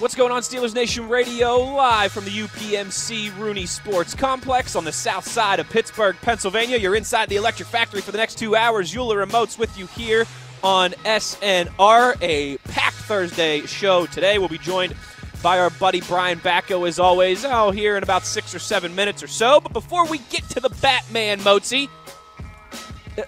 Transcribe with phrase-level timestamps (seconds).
[0.00, 4.92] What's going on, Steelers Nation Radio, live from the UPMC Rooney Sports Complex on the
[4.92, 6.76] south side of Pittsburgh, Pennsylvania.
[6.76, 8.94] You're inside the Electric Factory for the next two hours.
[8.94, 10.24] Uhler Remotes with you here
[10.62, 14.38] on SNR, a packed Thursday show today.
[14.38, 14.94] We'll be joined
[15.42, 19.24] by our buddy Brian Batko, as always, oh, here in about six or seven minutes
[19.24, 19.58] or so.
[19.58, 21.72] But before we get to the Batman, Moats,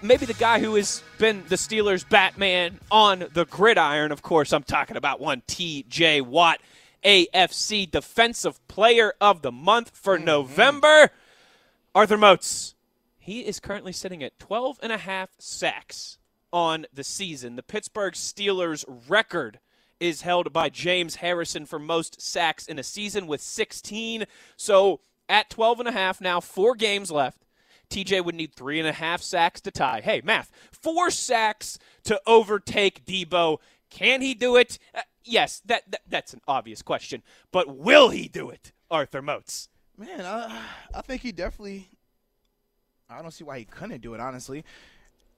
[0.02, 4.12] maybe the guy who has been the Steelers' Batman on the gridiron.
[4.12, 6.20] Of course, I'm talking about one T.J.
[6.22, 6.60] Watt,
[7.04, 10.26] AFC Defensive Player of the Month for mm-hmm.
[10.26, 11.10] November.
[11.94, 12.74] Arthur Moats,
[13.18, 16.18] he is currently sitting at 12 and a half sacks
[16.52, 17.56] on the season.
[17.56, 19.60] The Pittsburgh Steelers record
[19.98, 24.24] is held by James Harrison for most sacks in a season with 16.
[24.56, 27.44] So at 12 and a half now, four games left.
[27.90, 30.00] TJ would need three and a half sacks to tie.
[30.02, 30.50] Hey, math.
[30.70, 33.58] Four sacks to overtake Deebo.
[33.90, 34.78] Can he do it?
[34.94, 37.22] Uh, yes, that, that, that's an obvious question.
[37.52, 39.68] But will he do it, Arthur Moats?
[39.98, 40.62] Man, I,
[40.94, 41.88] I think he definitely.
[43.08, 44.64] I don't see why he couldn't do it, honestly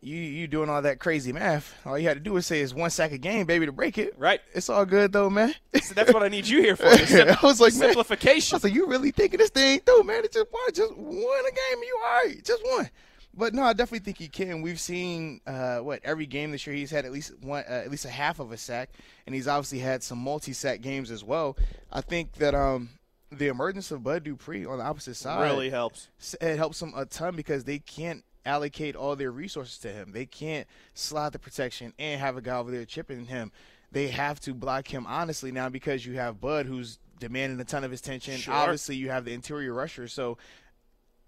[0.02, 1.74] you you doing all that crazy math.
[1.86, 3.98] All you had to do was say it's one sack a game, baby, to break
[3.98, 4.14] it.
[4.18, 4.40] Right.
[4.52, 5.54] It's all good though, man.
[5.80, 6.90] So that's what I need you here for.
[7.06, 8.54] Sim- I was like, simplification.
[8.54, 10.24] Man, I was like, you really thinking this thing through, man?
[10.24, 11.82] It's just one, just one a game.
[11.82, 12.44] You all right?
[12.44, 12.90] Just one.
[13.34, 14.60] But no, I definitely think he can.
[14.60, 17.90] We've seen uh, what every game this year he's had at least one, uh, at
[17.90, 18.90] least a half of a sack,
[19.26, 21.56] and he's obviously had some multi-sack games as well.
[21.90, 22.90] I think that um,
[23.30, 26.08] the emergence of Bud Dupree on the opposite side really helps.
[26.40, 30.12] It helps him a ton because they can't allocate all their resources to him.
[30.12, 33.52] They can't slide the protection and have a guy over there chipping him.
[33.90, 37.84] They have to block him honestly now because you have Bud who's demanding a ton
[37.84, 38.36] of his attention.
[38.36, 38.54] Sure.
[38.54, 40.08] Obviously, you have the interior rusher.
[40.08, 40.38] So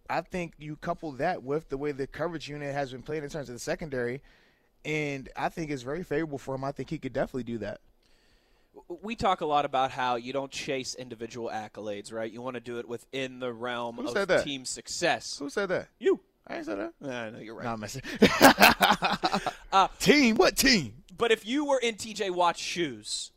[0.09, 3.31] I think you couple that with the way the coverage unit has been played in
[3.31, 4.21] terms of the secondary,
[4.85, 6.65] and I think it's very favorable for him.
[6.65, 7.81] I think he could definitely do that.
[9.03, 12.31] We talk a lot about how you don't chase individual accolades, right?
[12.31, 15.39] You want to do it within the realm Who of team success.
[15.39, 15.89] Who said that?
[15.99, 16.21] You.
[16.47, 16.93] I ain't said that.
[17.01, 17.65] Nah, no, you're right.
[17.65, 18.03] No, I'm messing.
[19.73, 20.37] uh, team?
[20.37, 21.05] What team?
[21.17, 23.31] But if you were in TJ Watt's shoes,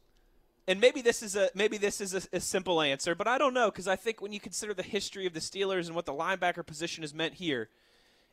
[0.68, 3.54] and maybe this is a maybe this is a, a simple answer, but I don't
[3.54, 6.14] know because I think when you consider the history of the Steelers and what the
[6.14, 7.70] linebacker position has meant here,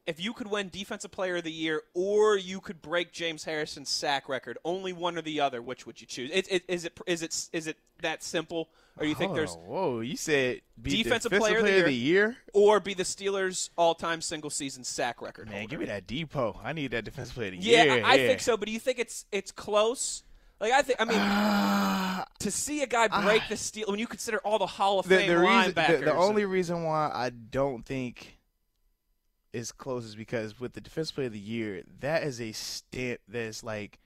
[0.06, 3.88] if you could win Defensive Player of the Year or you could break James Harrison's
[3.88, 6.30] sack record, only one or the other, which would you choose?
[6.30, 9.54] Is it, is it is it is it that simple, or you think oh, there's
[9.54, 10.00] whoa?
[10.00, 14.84] You said defensive, defensive player, player, of the year, or be the Steelers' all-time single-season
[14.84, 15.48] sack record.
[15.48, 15.70] Man, holder.
[15.70, 16.58] give me that DPOY.
[16.62, 18.04] I need that defensive player of the yeah, year.
[18.04, 18.56] I, I think so.
[18.56, 20.22] But do you think it's it's close?
[20.60, 23.98] Like I think, I mean, uh, to see a guy break uh, the steel when
[23.98, 25.98] you consider all the Hall of Fame the reason, linebackers.
[26.00, 28.33] The, the only reason why I don't think
[29.54, 33.20] is close is because with the defense player of the year, that is a stamp
[33.28, 34.00] that's like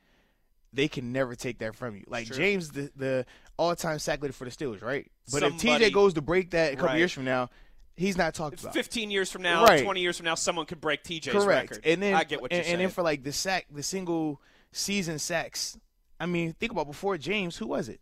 [0.72, 2.04] they can never take that from you.
[2.06, 2.36] Like sure.
[2.36, 3.26] James, the the
[3.56, 5.10] all time sack leader for the Steelers, right?
[5.32, 6.98] But Somebody, if TJ goes to break that a couple right.
[6.98, 7.48] years from now,
[7.96, 8.74] he's not talked about.
[8.74, 9.82] Fifteen years from now, right.
[9.82, 11.70] twenty years from now, someone could break TJ's Correct.
[11.70, 11.86] record.
[11.86, 12.74] And then I get what you're and, saying.
[12.74, 14.40] And then for like the sack, the single
[14.72, 15.78] season sacks.
[16.20, 18.00] I mean, think about before James, who was it?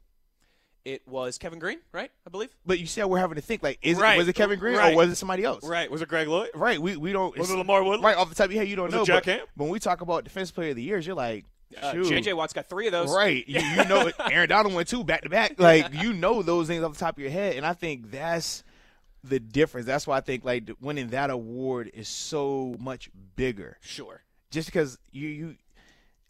[0.87, 2.13] It was Kevin Greene, right?
[2.25, 2.51] I believe.
[2.65, 4.15] But you see how we're having to think like, is right.
[4.15, 4.95] it was it Kevin Greene right.
[4.95, 5.65] or was it somebody else?
[5.65, 5.91] Right.
[5.91, 6.51] Was it Greg Lloyd?
[6.55, 6.81] Right.
[6.81, 7.37] We we don't.
[7.37, 8.05] Was it LaMarr Woodley?
[8.05, 9.03] Right off the top of your head, you don't was know.
[9.03, 9.47] It Jack but, Ham?
[9.57, 11.45] when we talk about defense player of the years, you're like.
[11.83, 13.13] Uh, JJ Watt's got three of those.
[13.13, 13.47] Right.
[13.49, 15.59] You, you know, Aaron Donald went two back to back.
[15.59, 17.57] Like, you know those things off the top of your head.
[17.57, 18.63] And I think that's
[19.25, 19.85] the difference.
[19.85, 23.79] That's why I think, like, winning that award is so much bigger.
[23.81, 24.23] Sure.
[24.53, 25.57] Just because you, you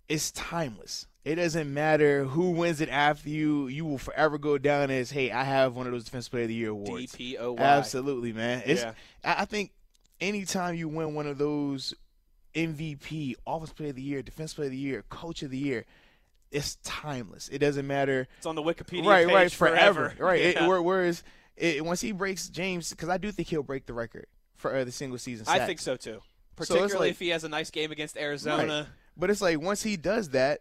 [0.09, 1.07] it's timeless.
[1.27, 3.67] It doesn't matter who wins it after you.
[3.67, 6.49] You will forever go down as, hey, I have one of those Defensive Player of
[6.49, 7.17] the Year awards.
[7.17, 7.59] DPOY.
[7.59, 8.63] Absolutely, man.
[8.65, 8.93] It's, yeah.
[9.25, 9.73] I think
[10.21, 11.95] anytime you win one of those
[12.55, 15.85] MVP, Offensive Player of the Year, Defense Player of the Year, Coach of the Year,
[16.53, 17.49] it's timeless.
[17.49, 18.29] It doesn't matter.
[18.37, 20.11] It's on the Wikipedia right, page right, forever.
[20.11, 20.15] forever.
[20.25, 20.41] Right.
[20.43, 20.65] Yeah.
[20.65, 21.25] It, whereas
[21.57, 24.85] it, once he breaks James, because I do think he'll break the record for uh,
[24.85, 25.47] the single season.
[25.47, 25.61] Sacks.
[25.61, 26.21] I think so too.
[26.55, 28.83] Particularly so like, if he has a nice game against Arizona.
[28.83, 28.87] Right.
[29.17, 30.61] But it's like once he does that,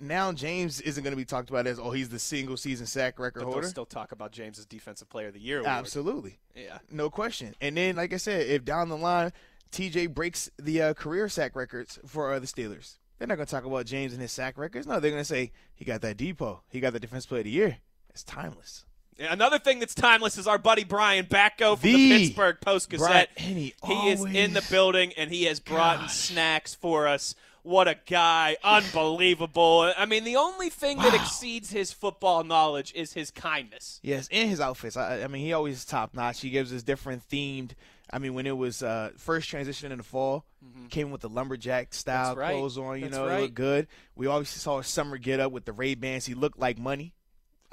[0.00, 3.18] now James isn't going to be talked about as oh he's the single season sack
[3.18, 3.60] record but holder.
[3.62, 5.58] They'll still talk about James as defensive player of the year.
[5.58, 5.70] Award.
[5.70, 7.54] Absolutely, yeah, no question.
[7.60, 9.32] And then like I said, if down the line
[9.72, 13.50] TJ breaks the uh, career sack records for uh, the Steelers, they're not going to
[13.50, 14.86] talk about James and his sack records.
[14.86, 17.44] No, they're going to say he got that DPOY, he got the defense player of
[17.44, 17.78] the year.
[18.10, 18.84] It's timeless.
[19.18, 23.30] Another thing that's timeless is our buddy Brian Batko from the, the Pittsburgh Post Gazette.
[23.36, 27.34] he, he is in the building and he has brought snacks for us.
[27.64, 28.58] What a guy.
[28.62, 29.90] Unbelievable.
[29.96, 31.04] I mean, the only thing wow.
[31.04, 34.00] that exceeds his football knowledge is his kindness.
[34.02, 34.98] Yes, and his outfits.
[34.98, 36.42] I, I mean, he always top notch.
[36.42, 37.72] He gives us different themed.
[38.12, 40.88] I mean, when it was uh, first transition in the fall, mm-hmm.
[40.88, 42.54] came with the lumberjack style right.
[42.54, 42.96] clothes on.
[42.96, 43.40] You That's know, right.
[43.40, 43.86] looked good.
[44.14, 46.26] We always saw a summer get up with the Ray Bans.
[46.26, 47.14] He looked like money.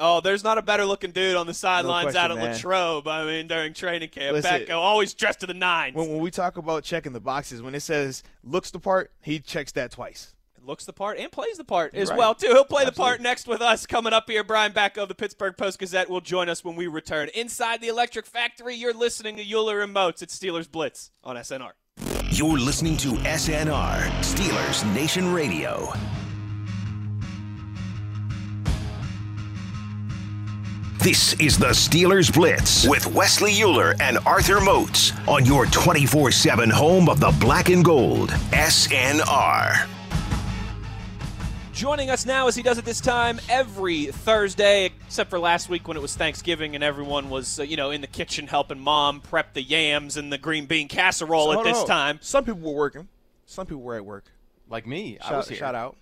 [0.01, 2.53] Oh, there's not a better looking dude on the sidelines question, out at man.
[2.53, 3.07] Latrobe.
[3.07, 5.95] I mean, during training camp, Listen, Batko always dressed to the nines.
[5.95, 9.39] When, when we talk about checking the boxes, when it says looks the part, he
[9.39, 10.33] checks that twice.
[10.63, 12.17] looks the part and plays the part as Right.
[12.19, 12.47] well too.
[12.47, 14.43] He'll play the part next with us coming up here.
[14.43, 17.29] Brian Batko of the Pittsburgh Post Gazette will join us when we return.
[17.33, 21.71] Inside the Electric Factory, you're listening to Uhler and Moats at Steelers Blitz on SNR.
[22.29, 25.91] You're listening to SNR, Steelers Nation Radio.
[31.03, 36.69] This is the Steelers Blitz with Wesley Uhler and Arthur Moats on your 24 7
[36.69, 39.87] home of the black and gold, SNR.
[41.73, 45.87] Joining us now, as he does at this time every Thursday, except for last week
[45.87, 49.21] when it was Thanksgiving and everyone was, uh, you know, in the kitchen helping mom
[49.21, 51.87] prep the yams and the green bean casserole So at this on.
[51.87, 52.19] time.
[52.21, 53.07] Some people were working.
[53.47, 54.25] Some people were at work.
[54.69, 55.57] Like me, I was here.
[55.57, 55.97] shout out.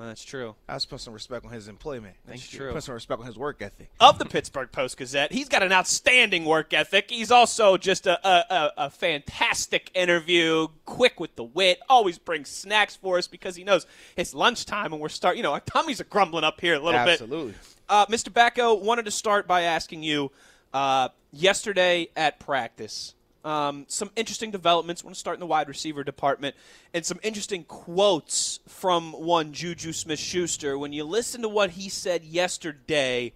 [0.00, 0.54] Well, that's true.
[0.66, 2.14] I was putting some respect on his employment.
[2.24, 2.58] That's Thank you.
[2.58, 2.72] true.
[2.72, 3.90] Put some respect on his work ethic.
[4.00, 5.30] of the Pittsburgh Post Gazette.
[5.30, 7.10] He's got an outstanding work ethic.
[7.10, 12.96] He's also just a, a, a, fantastic interview, quick with the wit, always brings snacks
[12.96, 13.86] for us because he knows
[14.16, 15.36] it's lunchtime and we're start.
[15.36, 17.20] You know, our tummies are grumbling up here a little bit.
[17.20, 17.52] Absolutely.
[17.86, 18.30] Uh, Mr.
[18.30, 20.32] Batko, wanted to start by asking you
[20.72, 23.14] uh, yesterday at practice.
[23.42, 25.02] Um, some interesting developments.
[25.02, 26.54] want to start in the wide receiver department,
[26.92, 30.76] and some interesting quotes from one Juju Smith-Schuster.
[30.76, 33.32] When you listen to what he said yesterday,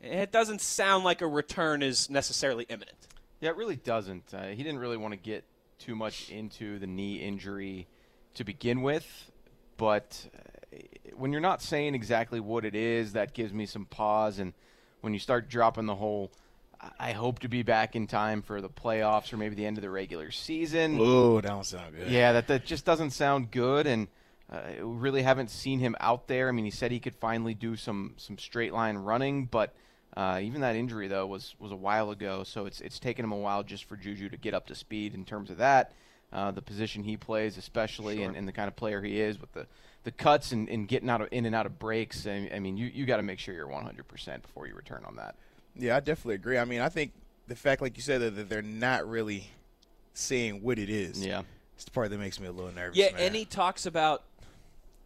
[0.00, 2.96] it doesn't sound like a return is necessarily imminent.
[3.40, 4.34] Yeah, it really doesn't.
[4.34, 5.44] Uh, he didn't really want to get
[5.78, 7.86] too much into the knee injury
[8.34, 9.30] to begin with,
[9.76, 10.78] but uh,
[11.14, 14.38] when you're not saying exactly what it is, that gives me some pause.
[14.40, 14.54] And
[15.02, 16.32] when you start dropping the whole,
[16.98, 19.82] "I- hope to be back in time for the playoffs or maybe the end of
[19.82, 20.98] the regular season.
[21.00, 22.10] Oh, that don't sound good.
[22.10, 24.08] Yeah, that that just doesn't sound good, and
[24.50, 26.48] uh, we really haven't seen him out there.
[26.48, 29.74] I mean, he said he could finally do some some straight line running, but
[30.16, 32.44] uh, even that injury though was was a while ago.
[32.44, 35.14] So it's it's taken him a while just for Juju to get up to speed
[35.14, 35.92] in terms of that,
[36.32, 39.52] uh, the position he plays, especially, and, and the kind of player he is with
[39.52, 39.66] the
[40.04, 42.26] the cuts and, and getting out of in and out of breaks.
[42.26, 45.02] I, I mean, you you got to make sure you're 100 percent before you return
[45.06, 45.34] on that.
[45.76, 46.58] Yeah, I definitely agree.
[46.58, 47.12] I mean, I think
[47.46, 49.50] the fact, like you said, that, that they're not really
[50.14, 51.24] saying what it is.
[51.24, 51.42] Yeah.
[51.74, 52.96] It's the part that makes me a little nervous.
[52.96, 53.20] Yeah, man.
[53.20, 54.22] and he talks about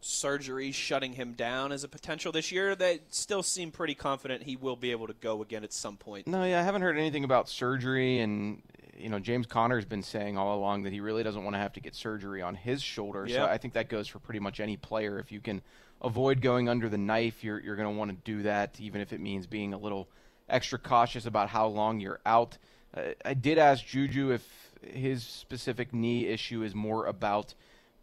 [0.01, 2.75] surgery shutting him down as a potential this year.
[2.75, 6.27] They still seem pretty confident he will be able to go again at some point.
[6.27, 8.61] No, yeah, I haven't heard anything about surgery, and
[8.97, 11.73] you know, James Conner's been saying all along that he really doesn't want to have
[11.73, 13.27] to get surgery on his shoulder.
[13.27, 15.19] So I think that goes for pretty much any player.
[15.19, 15.61] If you can
[16.01, 19.11] avoid going under the knife, you're you're going to want to do that, even if
[19.13, 20.07] it means being a little
[20.49, 22.57] extra cautious about how long you're out.
[22.95, 24.47] Uh, I did ask Juju if
[24.81, 27.53] his specific knee issue is more about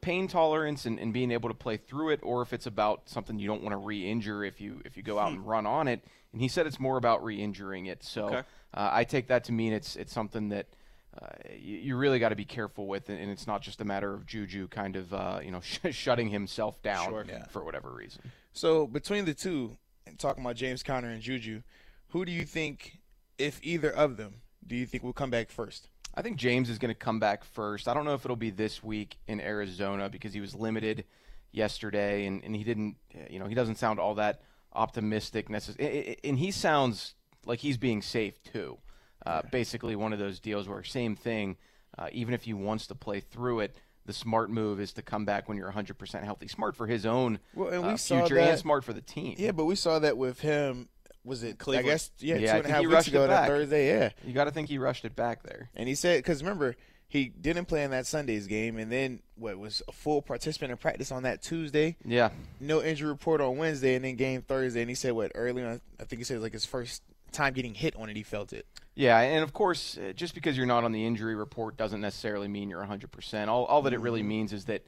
[0.00, 3.38] pain tolerance and, and being able to play through it, or if it's about something
[3.38, 6.04] you don't want to re-injure if you if you go out and run on it.
[6.32, 8.04] And he said it's more about re-injuring it.
[8.04, 8.42] So Okay.
[8.74, 10.66] uh, I take that to mean it's it's something that
[11.20, 11.26] uh,
[11.58, 14.12] you, you really got to be careful with, and, and it's not just a matter
[14.12, 17.24] of Juju kind of uh, you know sh- shutting himself down Sure.
[17.26, 17.46] Yeah.
[17.46, 18.20] for whatever reason.
[18.52, 21.62] So between the two, and talking about James Conner and Juju,
[22.16, 22.98] who do you think,
[23.36, 25.90] if either of them, do you think will come back first?
[26.14, 27.88] I think James is going to come back first.
[27.88, 31.04] I don't know if it'll be this week in Arizona because he was limited
[31.52, 32.96] yesterday, and, and he didn't,
[33.28, 34.40] you know, he doesn't sound all that
[34.72, 36.16] optimistic necessarily.
[36.24, 38.78] And he sounds like he's being safe too.
[39.26, 41.58] Uh, Basically, one of those deals where same thing.
[41.98, 45.26] Uh, even if he wants to play through it, the smart move is to come
[45.26, 46.48] back when you're 100% healthy.
[46.48, 49.34] Smart for his own Well, and we uh, saw future, and smart for the team.
[49.36, 50.88] Yeah, but we saw that with him.
[51.26, 51.86] Was it Cleveland.
[51.88, 53.20] I guess yeah, Yeah, two I and a think half he weeks rushed it ago
[53.26, 53.48] that back.
[53.48, 53.88] Thursday.
[53.88, 55.68] Yeah, You got to think he rushed it back there.
[55.74, 56.76] and he said because remember
[57.08, 60.76] he didn't play in that Sunday's game, and then what was a full participant in
[60.78, 61.96] practice on that Tuesday.
[62.04, 62.30] Yeah,
[62.60, 64.80] No injury report on Wednesday, and then game Thursday.
[64.80, 65.80] And he said what early on?
[66.00, 67.02] I think he said like his first
[67.32, 68.16] time getting hit on it.
[68.16, 68.66] He felt it.
[68.94, 72.48] Yeah, and of course, uh, just because you're not on the injury report doesn't necessarily
[72.48, 73.48] mean you're 100%.
[73.48, 74.86] All, all that it really means is that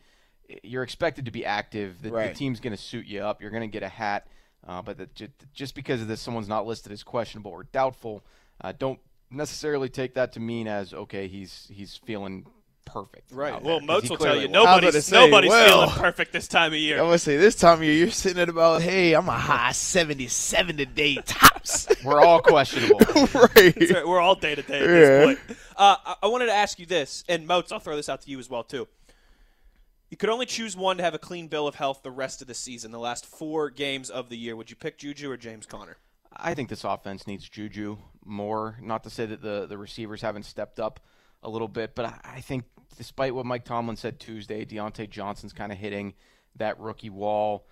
[0.51, 2.01] uh, you're expected to be active.
[2.01, 3.43] The, the team's going to suit you up.
[3.43, 4.27] You're going to get a hat.
[4.67, 8.23] Uh, but that ju- just because of this, someone's not listed as questionable or doubtful,
[8.61, 8.99] uh, don't
[9.31, 12.47] necessarily take that to mean as okay, he's he's feeling
[12.85, 13.31] perfect.
[13.33, 13.53] Right.
[13.63, 14.57] Well, there, 'cause Moats will tell you was.
[14.57, 16.99] I was nobody's say, nobody's well- feeling perfect this time of year.
[16.99, 19.73] I would say this time of year you're sitting at about hey I'm a high
[19.73, 21.87] 77 today tops.
[22.05, 22.99] We're all questionable.
[23.35, 23.77] right.
[23.91, 24.89] Right, We're all day to day at Yeah.
[24.89, 25.39] this point.
[25.77, 28.31] Uh, I, I wanted to ask you this, and Moats, I'll throw this out to
[28.31, 28.89] you as well too.
[30.11, 32.49] You could only choose one to have a clean bill of health the rest of
[32.49, 34.57] the season, the last four games of the year.
[34.57, 35.99] Would you pick Juju or James Conner?
[36.35, 38.79] I think this offense needs Juju more.
[38.81, 41.01] Not to say that the, the receivers haven't stepped up
[41.43, 42.65] a little bit, but I, I think
[42.97, 46.15] despite what Mike Tomlin said Tuesday, Diontae Johnson's kind of hitting
[46.57, 47.67] that rookie wall.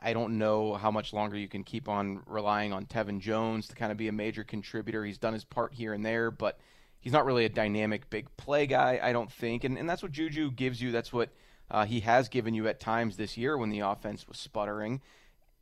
[0.00, 3.74] I don't know how much longer you can keep on relying on Tevin Jones to
[3.74, 5.04] kind of be a major contributor.
[5.04, 6.58] He's done his part here and there, but
[7.00, 9.64] he's not really a dynamic big play guy, I don't think.
[9.64, 10.92] And, and that's what Juju gives you.
[10.92, 11.30] That's what
[11.70, 15.00] uh, he has given you at times this year when the offense was sputtering.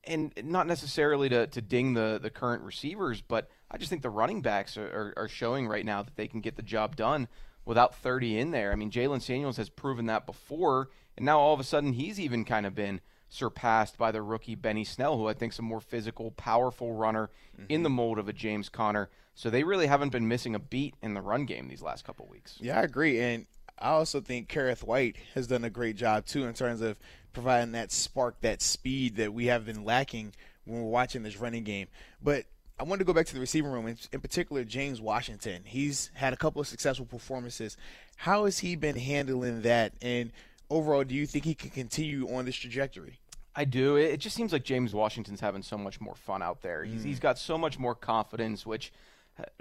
[0.05, 4.11] And not necessarily to, to ding the, the current receivers, but I just think the
[4.11, 7.29] running backs are, are, are showing right now that they can get the job done
[7.67, 8.73] without 30 in there.
[8.73, 12.19] I mean, Jaylen Samuels has proven that before, and now all of a sudden he's
[12.19, 15.63] even kind of been surpassed by the rookie Benny Snell, who I think is a
[15.63, 17.67] more physical, powerful runner mm-hmm.
[17.69, 19.11] in the mold of a James Conner.
[19.35, 22.27] So they really haven't been missing a beat in the run game these last couple
[22.27, 22.57] weeks.
[22.61, 23.21] Yeah, I agree.
[23.21, 23.47] And
[23.81, 26.99] I also think Kerrith Whyte has done a great job too in terms of
[27.33, 30.33] providing that spark, that speed that we have been lacking
[30.65, 31.89] when we're watching this running game.
[32.23, 32.45] But
[32.79, 35.63] I wanted to go back to the receiving room, in, particular James Washington.
[35.65, 37.77] He's had a couple of successful performances.
[38.17, 39.93] How has he been handling that?
[40.01, 40.33] And
[40.71, 43.19] overall, do you think he can continue on this trajectory?
[43.55, 43.97] I do.
[43.97, 46.85] It just seems like James Washington's having so much more fun out there.
[46.85, 47.07] He's, mm.
[47.07, 48.93] he's got so much more confidence, which–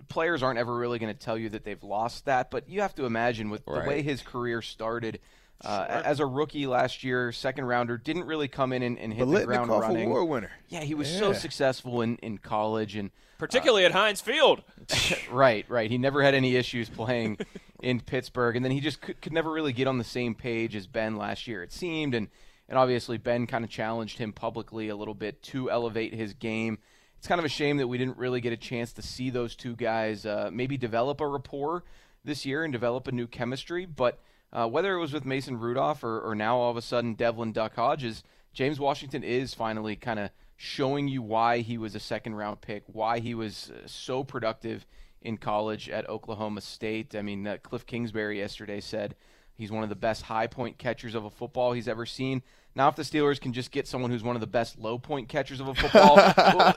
[0.08, 2.96] players aren't ever really going to tell you that they've lost that, but you have
[2.96, 3.84] to imagine with right.
[3.84, 5.20] the way his career started.
[5.64, 5.96] Uh, sure.
[6.06, 9.46] As a rookie last year, second rounder, didn't really come in and, and hit the
[9.46, 10.10] ground running.
[10.10, 10.52] War winner.
[10.70, 11.20] Yeah, he was yeah.
[11.20, 14.62] so successful in, in college and particularly uh, at Heinz Field.
[15.32, 15.90] right, right.
[15.90, 17.40] He never had any issues playing
[17.82, 20.76] in Pittsburgh, and then he just could, could never really get on the same page
[20.76, 21.64] as Ben last year.
[21.64, 22.28] It seemed, and
[22.70, 26.80] and obviously Ben kind of challenged him publicly a little bit to elevate his game
[27.18, 29.56] it's kind of a shame that we didn't really get a chance to see those
[29.56, 31.84] two guys uh, maybe develop a rapport
[32.24, 33.86] this year and develop a new chemistry.
[33.86, 34.20] But
[34.54, 37.52] uh, whether it was with Mason Rudolph or, or now all of a sudden Devlin
[37.52, 42.36] Duck Hodges, James Washington is finally kind of showing you why he was a second
[42.36, 44.86] round pick, why he was uh, so productive
[45.22, 47.16] in college at Oklahoma State.
[47.16, 49.16] I mean, uh, Cliff Kingsbury yesterday said
[49.58, 52.42] he's one of the best high point catchers of a football he's ever seen.
[52.76, 55.30] Now, if the Steelers can just get someone who's one of the best low point
[55.30, 56.16] catchers of a football,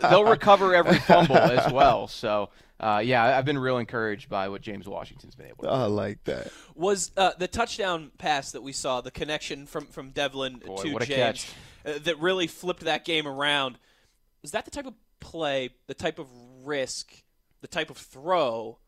[0.11, 2.09] they'll recover every fumble as well.
[2.09, 2.49] So,
[2.81, 5.75] uh, yeah, I've been real encouraged by what James Washington's been able to do.
[5.75, 6.51] I like that.
[6.75, 10.99] Was uh, the touchdown pass that we saw, the connection from, from Devlin Boy, to
[11.01, 11.47] James,
[11.85, 13.79] uh, that really flipped that game around?
[14.41, 16.29] Was that the type of play, the type of
[16.65, 17.13] risk,
[17.61, 18.79] the type of throw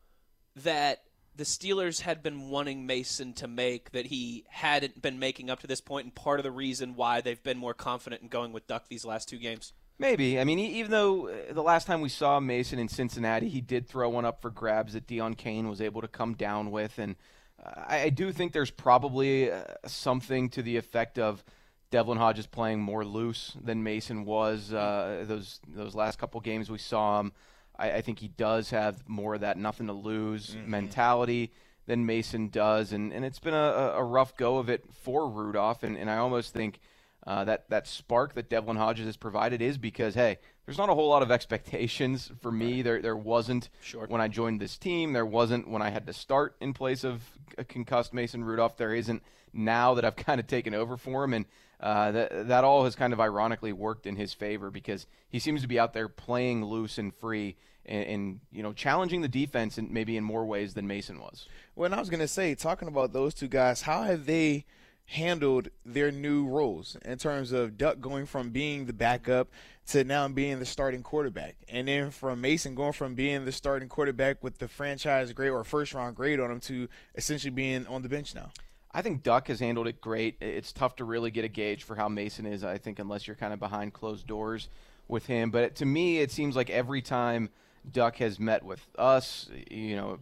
[0.55, 1.03] that
[1.35, 5.67] the Steelers had been wanting Mason to make that he hadn't been making up to
[5.67, 8.67] this point, and part of the reason why they've been more confident in going with
[8.67, 9.73] Duck these last two games?
[9.99, 10.39] Maybe.
[10.39, 13.87] I mean, even though uh, the last time we saw Mason in Cincinnati, he did
[13.87, 17.15] throw one up for grabs that Deon Cain was able to come down with, and
[17.63, 21.43] uh, I do think there's probably uh, something to the effect of
[21.89, 26.79] Devlin Hodges playing more loose than Mason was uh, those those last couple games we
[26.79, 27.33] saw him.
[27.77, 30.69] I, I, think he does have more of that nothing to lose mm-hmm.
[30.69, 31.51] mentality
[31.85, 35.83] than Mason does, and, and it's been a, a rough go of it for Rudolph,
[35.83, 36.79] and, and I almost think
[37.25, 40.93] uh, that that spark that Devlin Hodges has provided is because hey, there's not a
[40.93, 42.81] whole lot of expectations for me.
[42.81, 44.07] There there wasn't sure.
[44.07, 45.13] when I joined this team.
[45.13, 47.21] There wasn't when I had to start in place of
[47.57, 48.77] a concussed Mason Rudolph.
[48.77, 51.45] There isn't now that I've kind of taken over for him, and
[51.83, 55.61] uh, that that all has kind of ironically worked in his favor because he seems
[55.61, 59.77] to be out there playing loose and free and, and, you know challenging the defense
[59.77, 61.45] and maybe in more ways than Mason was.
[61.75, 64.65] Well, and I was going to say, talking about those two guys, how have they
[65.07, 69.49] handled their new roles in terms of Duck going from being the backup
[69.87, 73.89] to now being the starting quarterback, and then from Mason going from being the starting
[73.89, 78.03] quarterback with the franchise grade or first round grade on him to essentially being on
[78.03, 78.51] the bench now.
[78.93, 80.37] I think Duck has handled it great.
[80.39, 83.35] It's tough to really get a gauge for how Mason is, I think, unless you're
[83.35, 84.69] kind of behind closed doors
[85.07, 85.49] with him.
[85.49, 87.49] But to me, it seems like every time
[87.91, 90.19] Duck has met with us, you know,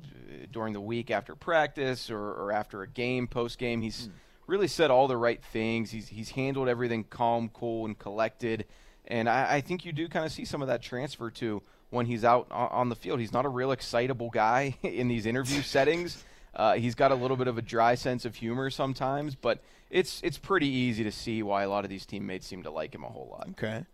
[0.51, 4.11] during the week after practice or, or after a game, post game, he's mm.
[4.47, 5.91] really said all the right things.
[5.91, 8.65] He's, he's handled everything calm, cool, and collected.
[9.05, 12.05] And I, I think you do kind of see some of that transfer to when
[12.05, 13.19] he's out on the field.
[13.19, 16.23] He's not a real excitable guy in these interview settings.
[16.53, 20.22] Uh, he's got a little bit of a dry sense of humor sometimes, but it's
[20.24, 23.03] it's pretty easy to see why a lot of these teammates seem to like him
[23.03, 23.48] a whole lot.
[23.51, 23.86] Okay.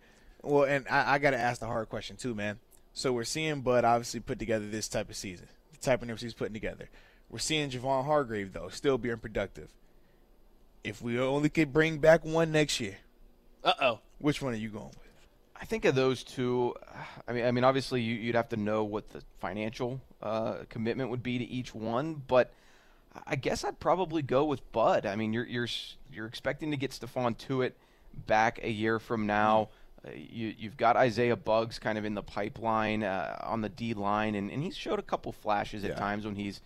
[0.42, 2.60] Well, and I, I got to ask the hard question too, man.
[2.94, 6.22] So we're seeing Bud obviously put together this type of season, the type of numbers
[6.22, 6.90] he's putting together.
[7.30, 9.70] We're seeing Javon Hargrave though still being productive.
[10.84, 12.98] If we only could bring back one next year,
[13.64, 15.07] uh oh, which one are you going with?
[15.60, 16.76] I think of those two.
[17.28, 21.10] I mean, I mean, obviously you, would have to know what the financial uh, commitment
[21.10, 22.54] would be to each one, but
[23.26, 25.06] I guess I'd probably go with Bud.
[25.06, 25.68] I mean, you're you're
[26.12, 27.74] you're expecting to get Stephon Tuitt
[28.26, 29.70] back a year from now.
[30.06, 33.94] Uh, you, you've got Isaiah Buggs kind of in the pipeline uh, on the D
[33.94, 35.96] line, and, and he's showed a couple flashes at yeah.
[35.96, 36.62] times when he's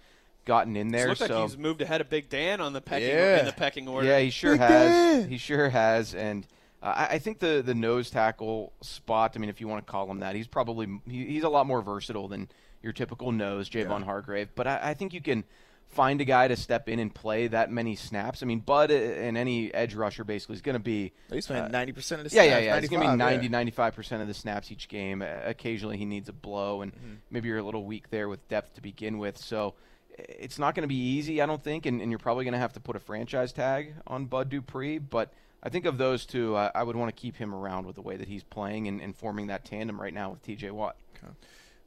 [0.46, 1.06] gotten in there.
[1.06, 1.28] It looks so.
[1.28, 3.40] like he's moved ahead of Big Dan on the pecking yeah.
[3.40, 4.08] in the pecking order.
[4.08, 4.92] Yeah, he sure Big has.
[5.22, 5.30] Dan.
[5.30, 6.46] He sure has, and
[6.82, 9.34] Uh, I, I think the the nose tackle spot.
[9.36, 11.68] I mean, if you want to call him that, he's probably he, he's a lot
[11.68, 12.50] more versatile than
[12.82, 14.50] your typical nose, Javon Hargrave.
[14.56, 15.44] But I, I think you can
[15.90, 18.42] find a guy to step in and play that many snaps.
[18.42, 21.12] I mean, Bud and any edge rusher basically is going to be.
[21.32, 22.48] He's playing ninety percent of the snaps.
[22.48, 22.78] yeah, yeah.
[22.78, 25.22] It's going to be 90, 95, 95% of the snaps each game.
[25.22, 27.14] Uh, occasionally he needs a blow, and Mm-hmm.
[27.30, 29.38] maybe you're a little weak there with depth to begin with.
[29.38, 29.76] So
[30.18, 32.60] it's not going to be easy, I don't think, and, and you're probably going to
[32.60, 34.98] have to put a franchise tag on Bud Dupree.
[34.98, 35.32] But
[35.63, 38.01] I think of those two, uh, I would want to keep him around with the
[38.01, 40.96] way that he's playing and, and forming that tandem right now with TJ Watt.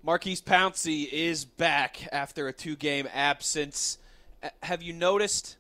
[0.05, 3.99] Maurkice Pouncey is back after a two-game absence.
[4.43, 5.57] Uh, Have you noticed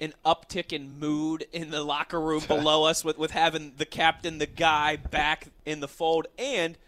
[0.00, 4.38] an uptick in mood in the locker room below us with, with having the captain,
[4.38, 6.26] the guy, back in the fold?
[6.38, 6.78] And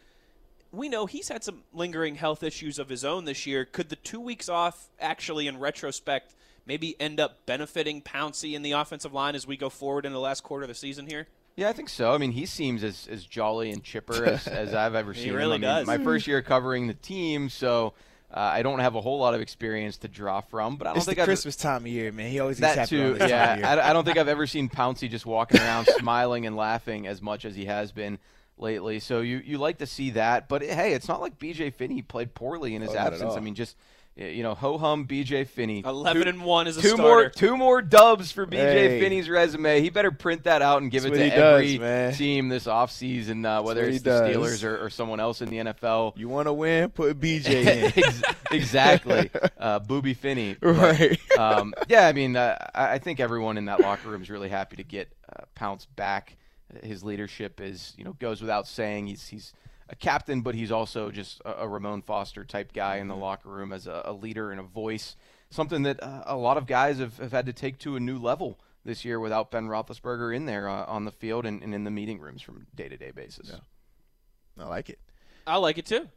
[0.73, 3.67] we know he's had some lingering health issues of his own this year.
[3.67, 6.35] Could the two weeks off actually, in retrospect,
[6.67, 10.21] maybe end up benefiting Pouncey in the offensive line as we go forward in the
[10.21, 11.27] last quarter of the season here?
[11.57, 12.13] Yeah, I think so.
[12.13, 15.29] I mean, he seems as, as jolly and chipper as, as I've ever seen.
[15.31, 15.35] him.
[15.37, 15.87] really I mean, does.
[15.87, 17.93] My first year covering the team, so
[18.33, 20.77] uh, I don't have a whole lot of experience to draw from.
[20.77, 22.31] But I don't It's think the I've Christmas time of year, man.
[22.31, 23.03] He always that too.
[23.03, 23.67] around this time of year.
[23.67, 27.07] Yeah, I, I don't think I've ever seen Pouncey just walking around smiling and laughing
[27.07, 28.19] as much as he has been
[28.57, 28.99] lately.
[28.99, 31.71] So you you like to see that, but hey, it's not like B.J.
[31.71, 33.35] Finney played poorly in his Oh, absence.
[33.35, 33.77] I mean, just
[34.15, 35.45] you know, ho hum B.J.
[35.45, 35.83] Finney.
[35.85, 37.03] Eleven Two- and one is a Two starter.
[37.03, 39.01] more, two more dubs for BJ Hey.
[39.01, 39.81] Finney's resume.
[39.81, 42.67] He better print that out and give That's it to he does, every team this
[42.67, 44.37] offseason, uh, whether what it's the does.
[44.37, 46.19] Steelers or, or someone else in the NFL.
[46.19, 46.91] You want to win?
[46.91, 48.23] Put BJ in.
[48.57, 50.57] Exactly, uh, Booby Finney.
[50.61, 51.39] But, right.
[51.39, 54.49] um, yeah, I mean, uh, I I think everyone in that locker room is really
[54.51, 56.37] happy to get uh, Pounce back.
[56.83, 59.07] His leadership is, you know, goes without saying.
[59.07, 59.53] He's he's
[59.93, 63.49] a captain, but he's also just a, a Ramon Foster type guy in the locker
[63.51, 65.15] room as a, a leader and a voice.
[65.51, 68.19] Something that uh, a lot of guys have, have had to take to a new
[68.19, 71.85] level this year without Ben Roethlisberger in there uh, on the field and, and in
[71.85, 73.51] the meeting rooms from day to day basis.
[73.53, 74.65] Yeah.
[74.65, 74.99] I like it.
[75.47, 76.09] I like it too.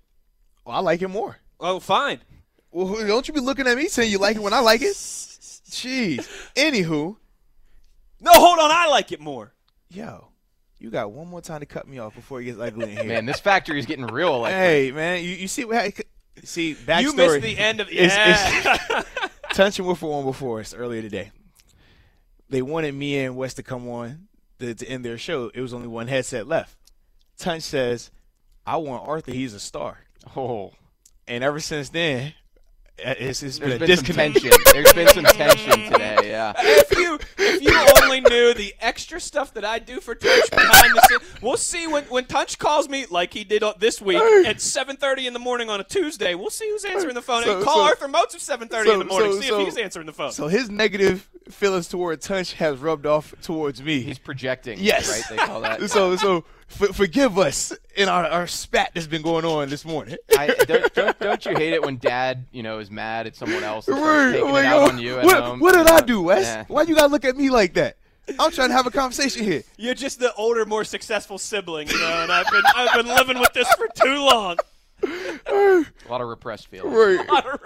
[0.65, 1.38] Well, I like it more.
[1.60, 2.19] Oh, fine.
[2.71, 4.93] Well, don't you be looking at me saying you like it when I like it?
[4.95, 6.28] Jeez.
[6.56, 7.17] Anywho,
[8.21, 8.71] No, hold on.
[8.71, 9.54] I like it more.
[9.89, 10.30] yo,
[10.86, 13.06] you got one more time to cut me off before it gets ugly in here.
[13.06, 14.41] Man, this factory is getting real.
[14.41, 15.93] Like, hey, man, you, you see what?
[16.43, 17.02] See, backstory.
[17.02, 18.13] You missed the end of It's-
[18.63, 19.02] yeah.
[19.54, 21.32] Tunch and on before us earlier today.
[22.50, 24.28] They wanted me and West to come on
[24.60, 25.50] to, to end their show.
[25.56, 26.78] It was only one headset left.
[27.39, 28.12] Tunch says,
[28.67, 29.32] "I want Arthur.
[29.32, 30.02] He's a star."
[30.38, 30.74] oh,
[31.28, 32.36] And ever since then,
[33.03, 34.51] Uh, it's, it's been there's a been some tension.
[34.71, 36.29] There's been some tension today.
[36.29, 36.53] Yeah.
[36.58, 40.95] if you if you only knew the extra stuff that I do for Tunch behind
[40.95, 44.58] the scenes, we'll see when when Tunch calls me like he did this week at
[44.58, 46.36] 7:30 in the morning on a Tuesday.
[46.36, 47.43] We'll see who's answering the phone.
[47.43, 49.31] So- and call so- Arthur Moats at 7:30 so- in the morning.
[49.34, 50.31] so- see so- if he's answering the phone.
[50.31, 54.01] So his negative feelings toward Tunch has rubbed off towards me.
[54.01, 54.79] He's projecting.
[54.79, 55.10] Yes.
[55.10, 55.23] Right?
[55.38, 55.89] They call that.
[55.89, 60.17] so so f- forgive us in our, our spat that's been going on this morning.
[60.38, 63.63] I, don't, don't, don't you hate it when dad, you know, is mad at someone
[63.63, 64.91] else and starts taking Oh it out God.
[64.93, 65.60] on you at what, home?
[65.60, 66.43] what did I do, Wes?
[66.45, 66.65] Yeah.
[66.67, 67.97] Why you gotta look at me like that?
[68.39, 69.63] I'm trying to have a conversation here.
[69.78, 73.39] You're just the older, more successful sibling, you know, and I've been I've been living
[73.39, 74.58] with this for too long.
[75.47, 76.95] A lot of repressed feelings.
[76.95, 77.60] Right.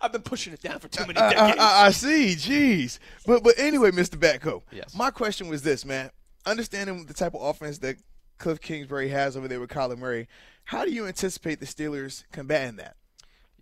[0.00, 1.58] I've been pushing it down for too many I, decades.
[1.60, 2.34] I, I see.
[2.36, 2.98] Jeez.
[3.26, 4.16] But but anyway, Mr.
[4.16, 4.62] Batko.
[4.72, 4.94] Yes.
[4.96, 6.10] My question was this, man.
[6.46, 7.96] Understanding the type of offense that
[8.38, 10.28] Cliff Kingsbury has over there with Kyler Murray,
[10.64, 12.96] how do you anticipate the Steelers combating that?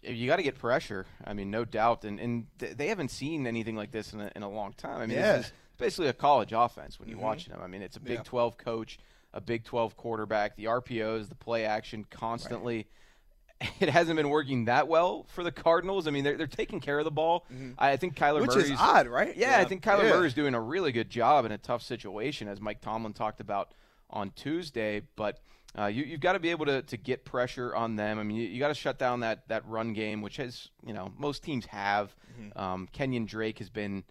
[0.03, 1.07] You got to get pressure.
[1.25, 2.05] I mean, no doubt.
[2.05, 5.01] And, and th- they haven't seen anything like this in a, in a long time.
[5.01, 5.39] I mean, Yeah.
[5.39, 7.25] this is basically a college offense when you mm-hmm.
[7.25, 7.61] watch them.
[7.63, 8.99] I mean, it's a Big 12 coach,
[9.33, 12.87] a Big 12 quarterback, the RPOs, the play action constantly.
[13.81, 16.07] It hasn't been working that well for the Cardinals.
[16.07, 17.47] I mean, they're, they're taking care of the ball.
[17.79, 19.35] I I think Kyler Which Murray's is odd, right?
[19.35, 20.11] Yeah, I think Kyler Yeah.
[20.11, 23.73] Murray's doing a really good job in a tough situation, as Mike Tomlin talked about
[24.11, 25.03] on Tuesday.
[25.17, 25.41] But
[25.79, 28.19] uh, you, you've got to be able to, to get pressure on them.
[28.19, 30.93] I mean, you, you got to shut down that, that run game, which has, you
[30.93, 32.15] know, most teams have.
[32.41, 32.59] Mm-hmm.
[32.59, 34.05] Um, Kenyon Drake has been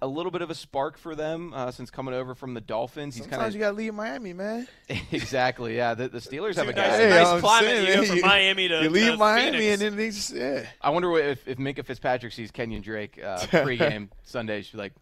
[0.00, 3.14] a little bit of a spark for them uh, since coming over from the Dolphins.
[3.14, 4.66] He's Sometimes kind you gotta leave Miami, man.
[4.90, 5.94] of exactly, yeah.
[5.94, 6.88] The, the Steelers have a Two guy.
[6.88, 9.16] nice, Hey, nice I'm climate saying, you go from you- Miami to You leave to
[9.18, 9.72] Miami Phoenix.
[9.72, 10.66] and then they just yeah.
[10.80, 14.62] I wonder what- if, if Minkah Fitzpatrick sees Kenyon Drake uh, pregame Sunday.
[14.62, 14.92] She's like,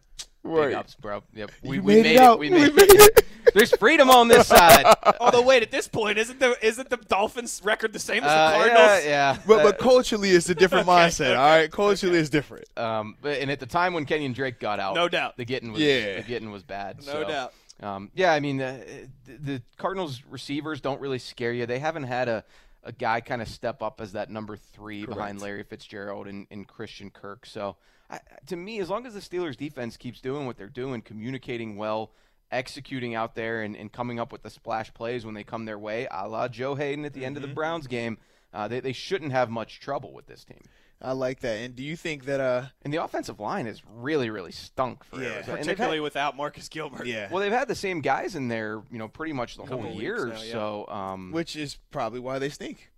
[0.43, 0.73] big Right.
[0.75, 1.23] ups, bro.
[1.33, 2.37] Yep, we, You we made it out.
[2.37, 3.25] We We made, made it.
[3.53, 4.85] There's freedom on this side.
[5.19, 8.35] Although wait, at this point, isn't the isn't the Dolphins' record the same as the
[8.35, 9.03] Uh, Cardinals?
[9.05, 9.37] yeah, yeah.
[9.47, 11.37] But but Uh, culturally it's a different mindset.
[11.37, 12.65] All right, culturally it's different.
[12.77, 15.37] um, but and at the time when Kenyon Drake got out, No doubt.
[15.37, 16.17] the getting was Yeah.
[16.17, 16.97] the getting was bad.
[17.05, 17.53] No so, doubt.
[17.81, 18.79] Um, yeah, I mean uh,
[19.25, 21.65] the, the Cardinals receivers don't really scare you.
[21.65, 22.43] They haven't had a
[22.83, 26.67] a guy kind of step up as that number three behind Larry Fitzgerald and, and
[26.67, 27.45] Christian Kirk.
[27.45, 27.75] So
[28.09, 31.77] I, to me, as long as the Steelers defense keeps doing what they're doing, communicating
[31.77, 32.09] well,
[32.51, 35.79] executing out there and, and coming up with the splash plays when they come their
[35.79, 37.55] way, a la Joe Haden at the end of the Mm-hmm.
[37.55, 38.17] Browns game,
[38.53, 40.61] uh, they, they shouldn't have much trouble with this team.
[41.03, 41.55] I like that.
[41.57, 45.19] And do you think that uh And the offensive line has really, really stunk for
[45.21, 45.29] Yeah.
[45.29, 45.57] Arizona.
[45.57, 47.07] Particularly had- without Marcus Gilbert.
[47.07, 49.85] yeah, well, they've had the same guys in there, you know, pretty much the whole
[49.87, 50.27] year.
[50.27, 50.51] now, yeah.
[50.51, 52.91] So um, which is probably why they stink.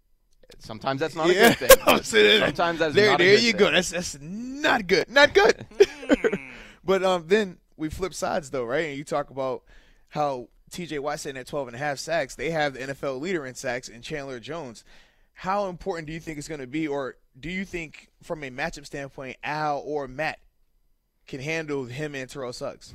[0.59, 1.51] sometimes that's not yeah.
[1.51, 1.77] a good thing.
[1.85, 2.47] I'll say that.
[2.47, 3.59] sometimes that's there, not a there you thing.
[3.59, 3.71] go.
[3.71, 5.09] That's that's not good.
[5.09, 5.65] Not good.
[6.83, 8.87] but um, then we flip sides though, right?
[8.87, 9.63] And you talk about
[10.09, 10.99] how T.J.
[10.99, 12.35] Watt sitting at 12 and a half sacks.
[12.35, 14.83] They have the NFL leader in sacks in Chandler Jones.
[15.33, 18.49] How important do you think it's going to be, or do you think from a
[18.49, 20.39] matchup standpoint, Al or Matt
[21.27, 22.93] can handle him and Terrell Suggs?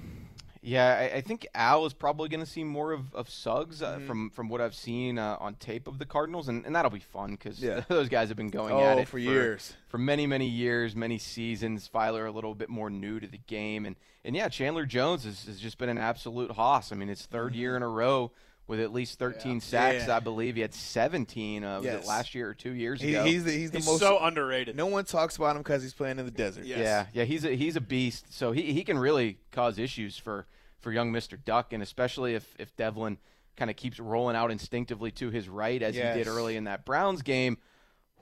[0.63, 4.03] Yeah, I, I think Al is probably going to see more of, of Suggs Mm-hmm.
[4.05, 6.91] uh, from from what I've seen uh, on tape of the Cardinals, and, and that'll
[6.91, 7.81] be fun because Yeah.
[7.89, 9.75] those guys have been going Oh, at it for years.
[9.89, 11.89] for many many years, many seasons.
[11.93, 15.45] Feiler a little bit more new to the game, and and yeah, Chandler Jones has,
[15.47, 16.93] has just been an absolute hoss.
[16.93, 18.33] I mean, it's 3rd year in a row
[18.69, 20.03] with at least 13 sacks.
[20.03, 20.09] Mm-hmm.
[20.11, 20.17] Yeah.
[20.17, 21.65] I believe he had 17.
[21.65, 22.05] Uh, was Yes.
[22.05, 23.25] it last year or two years He, ago?
[23.25, 23.99] he's the he's the He's most.
[24.01, 24.77] so underrated.
[24.77, 26.65] no one talks about him because he's playing in the desert.
[26.67, 26.79] Yes.
[26.79, 28.27] Yeah, yeah, he's a he's a beast.
[28.33, 30.47] So he he can really cause issues for
[30.81, 33.19] for young Mister Duck, and especially if if Devlin
[33.57, 36.85] kind of keeps rolling out instinctively to his right as he did early in that
[36.85, 37.59] Browns game.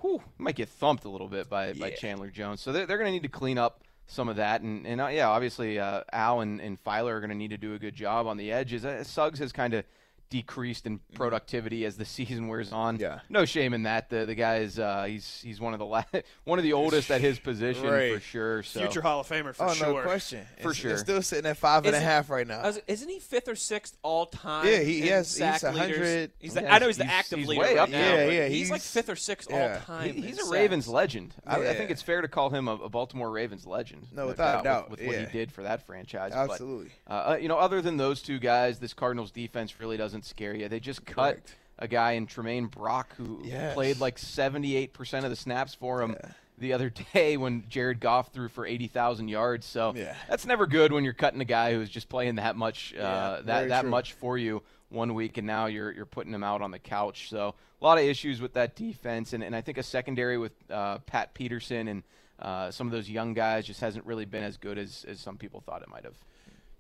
[0.01, 2.61] Whew, he might get thumped a little bit by by Chandler Jones.
[2.61, 5.09] So they're they're going to need to clean up some of that, and and uh,
[5.09, 7.95] yeah, obviously uh, Al and and Feiler are going to need to do a good
[7.95, 8.85] job on the edges.
[8.85, 9.85] Uh, Suggs has kind of
[10.31, 12.99] decreased in productivity as the season wears on.
[12.99, 13.21] Yeah.
[13.29, 14.11] no shame in that.
[14.11, 16.05] The the guy is uh, he's he's one of the la-
[16.45, 18.63] one of the oldest at his position for sure.
[18.63, 19.95] So Future Hall of Famer for Oh sure.
[19.95, 20.45] no question.
[20.63, 20.91] For It's- sure.
[20.93, 22.63] It's still sitting at five and a Is it- half right now.
[22.63, 24.67] Was- isn't he fifth or sixth all time?
[24.67, 26.33] Yeah, he- in yes, he's sack 100?
[26.39, 27.99] He's the, Yeah, I know he's the active he's leader way right up now.
[27.99, 28.27] there.
[28.27, 29.75] but Yeah, he's, he's- like fifth or sixth yeah.
[29.89, 30.13] all time.
[30.15, 30.49] He- he's a sacks.
[30.51, 31.35] Ravens legend.
[31.47, 34.07] I, I think it's fair to call him a, a Baltimore Ravens legend.
[34.13, 36.33] No, without a doubt, With, with what he did for that franchise.
[36.33, 36.91] Absolutely.
[37.09, 40.55] uh, uh, you know, other than those two guys, this Cardinals defense really doesn't scare
[40.55, 40.69] you.
[40.69, 41.55] They just cut Correct.
[41.79, 43.75] a guy in Tramaine Brock who Yes.
[43.75, 46.17] played like 78% of the snaps for him.
[46.23, 46.31] Yeah.
[46.59, 50.15] The other day, when Jared Goff threw for eighty thousand yards, so Yeah.
[50.29, 53.41] that's never good when you're cutting a guy who's just playing that much, uh, Yeah,
[53.45, 53.91] that that true.
[53.91, 57.29] much for you one week, and now you're you're putting him out on the couch.
[57.29, 60.53] So a lot of issues with that defense, and, and I think a secondary with
[60.71, 62.03] uh, Pat Peterson and
[62.39, 65.37] uh, some of those young guys just hasn't really been as good as, as some
[65.37, 66.17] people thought it might have.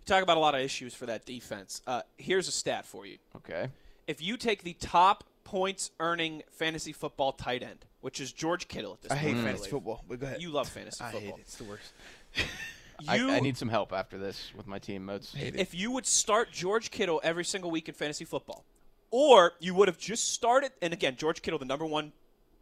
[0.07, 1.83] Talk about a lot of issues for that defense.
[1.87, 3.19] Uh, here's a stat for you.
[3.37, 3.69] Okay,
[4.07, 8.93] If you take the top points earning fantasy football tight end, which is George Kittle
[8.95, 9.71] at this I hate point, fantasy believe.
[9.73, 10.41] football, but go ahead.
[10.43, 11.39] You love fantasy I hate football.
[11.39, 11.41] it.
[11.43, 11.93] It's the worst.
[13.09, 15.35] I, You, I need some help after this with my team modes.
[15.37, 18.65] if you would start George Kittle every single week in fantasy football,
[19.11, 22.13] or you would have just started, and again, George Kittle, the number one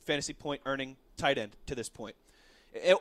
[0.05, 2.17] fantasy point earning tight end to this point,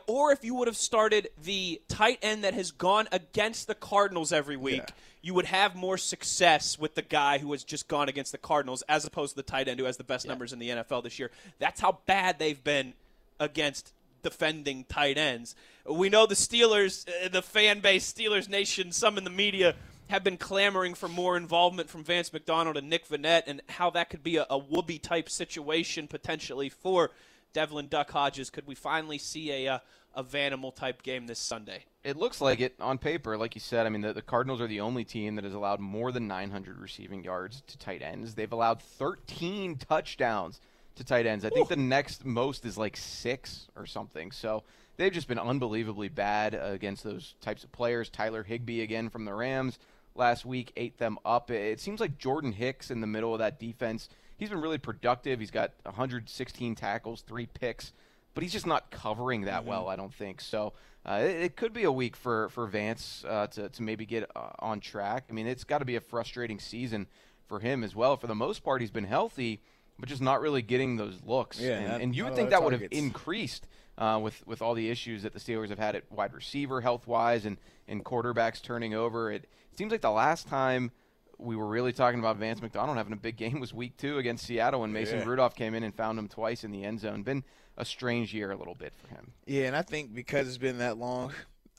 [0.06, 4.32] or if you would have started the tight end that has gone against the Cardinals
[4.32, 4.94] every week, Yeah.
[5.22, 8.82] you would have more success with the guy who has just gone against the Cardinals
[8.88, 11.18] as opposed to the tight end who has the best numbers in the NFL this
[11.18, 11.30] year.
[11.58, 12.94] That's how bad they've been
[13.40, 15.54] against defending tight ends.
[15.84, 19.74] We know the Steelers, uh, the fan base, Steelers Nation, some in the media
[20.08, 24.10] have been clamoring for more involvement from Vance McDonald and Nick Vannett and how that
[24.10, 27.10] could be a, a Whoopi type situation potentially for
[27.54, 28.50] Devlin Duck Hodges.
[28.50, 29.78] Could we finally see a, uh,
[30.14, 31.84] a Vanimal type game this Sunday?
[32.02, 33.86] It looks like it on paper, like you said.
[33.86, 36.78] I mean, the, the Cardinals are the only team that has allowed more than 900
[36.78, 38.34] receiving yards to tight ends.
[38.34, 40.60] They've allowed 13 touchdowns
[40.96, 41.44] to tight ends.
[41.44, 44.32] I think the next most is like six or something.
[44.32, 44.64] So
[44.96, 48.10] they've just been unbelievably bad against those types of players.
[48.10, 49.78] Tyler Higbee again from the Rams
[50.14, 51.50] last week ate them up.
[51.50, 54.08] It seems like Jordan Hicks in the middle of that defense.
[54.36, 55.40] He's been really productive.
[55.40, 57.92] He's got 116 tackles, three picks
[58.34, 59.88] but he's just not covering that well.
[59.88, 60.72] I don't think so.
[61.06, 64.28] Uh, it, it could be a week for for Vance uh, to to maybe get
[64.34, 65.26] uh, on track.
[65.30, 67.06] I mean, it's got to be a frustrating season
[67.46, 68.16] for him as well.
[68.16, 69.60] For the most part, he's been healthy,
[69.98, 71.60] but just not really getting those looks.
[71.60, 73.68] Yeah, and, not- and you would think that would have increased
[73.98, 77.06] uh, with with all the issues that the Steelers have had at wide receiver health
[77.06, 79.30] wise and and quarterbacks turning over.
[79.30, 80.90] It seems like the last time.
[81.38, 84.46] We were really talking about Vance McDonald having a big game was week two against
[84.46, 85.24] Seattle when Mason Yeah.
[85.24, 87.22] Rudolph came in and found him twice in the end zone.
[87.22, 87.44] Been
[87.76, 89.32] a strange year a little bit for him.
[89.46, 91.32] Yeah, and I think because it's been that long,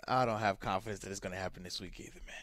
[0.07, 2.35] I don't have confidence that it's going to happen this week either, man.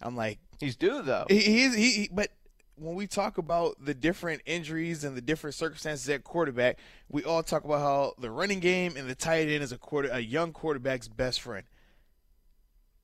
[0.00, 1.26] I'm like, He's due though.
[1.28, 2.28] he, he's he, he, but
[2.76, 7.42] when we talk about the different injuries and the different circumstances at quarterback, we all
[7.42, 10.52] talk about how the running game and the tight end is a quarter a young
[10.52, 11.64] quarterback's best friend.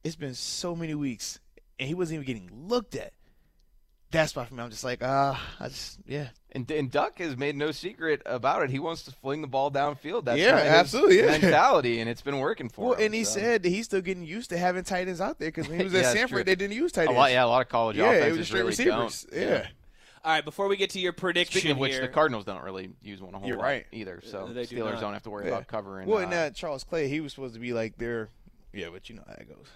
[0.05, 1.41] It's been so many weeks,
[1.79, 3.13] and he wasn't even getting looked at.
[4.15, 6.29] That's why for me, I'm just like, ah, I just yeah.
[6.53, 8.71] And, and Duck has made no secret about it.
[8.71, 10.25] He wants to fling the ball downfield.
[10.25, 11.33] That's Yeah, absolutely, yeah.
[11.33, 13.07] mentality, and it's been working for Well, him.
[13.07, 13.41] and he so.
[13.41, 15.95] said he's still getting used to having tight ends out there because when he was
[15.95, 16.45] at Yeah, that's Samford, true.
[16.45, 17.19] they didn't use tight a ends.
[17.19, 19.23] lot, yeah, a lot of college yeah, it offenses was straight really receivers.
[19.25, 19.41] don't.
[19.43, 19.67] Yeah.
[20.25, 22.63] All right, before we get to your prediction Speaking of which, here, the Cardinals don't
[22.63, 23.87] really use one a whole You're lot right.
[23.93, 25.01] either, so Uh, they do Steelers not.
[25.01, 25.51] don't have to worry Yeah.
[25.55, 26.09] about covering.
[26.09, 28.29] Well, uh, and uh, Charles Clay, he was supposed to be like their.
[28.73, 29.67] Yeah, but you know how that goes.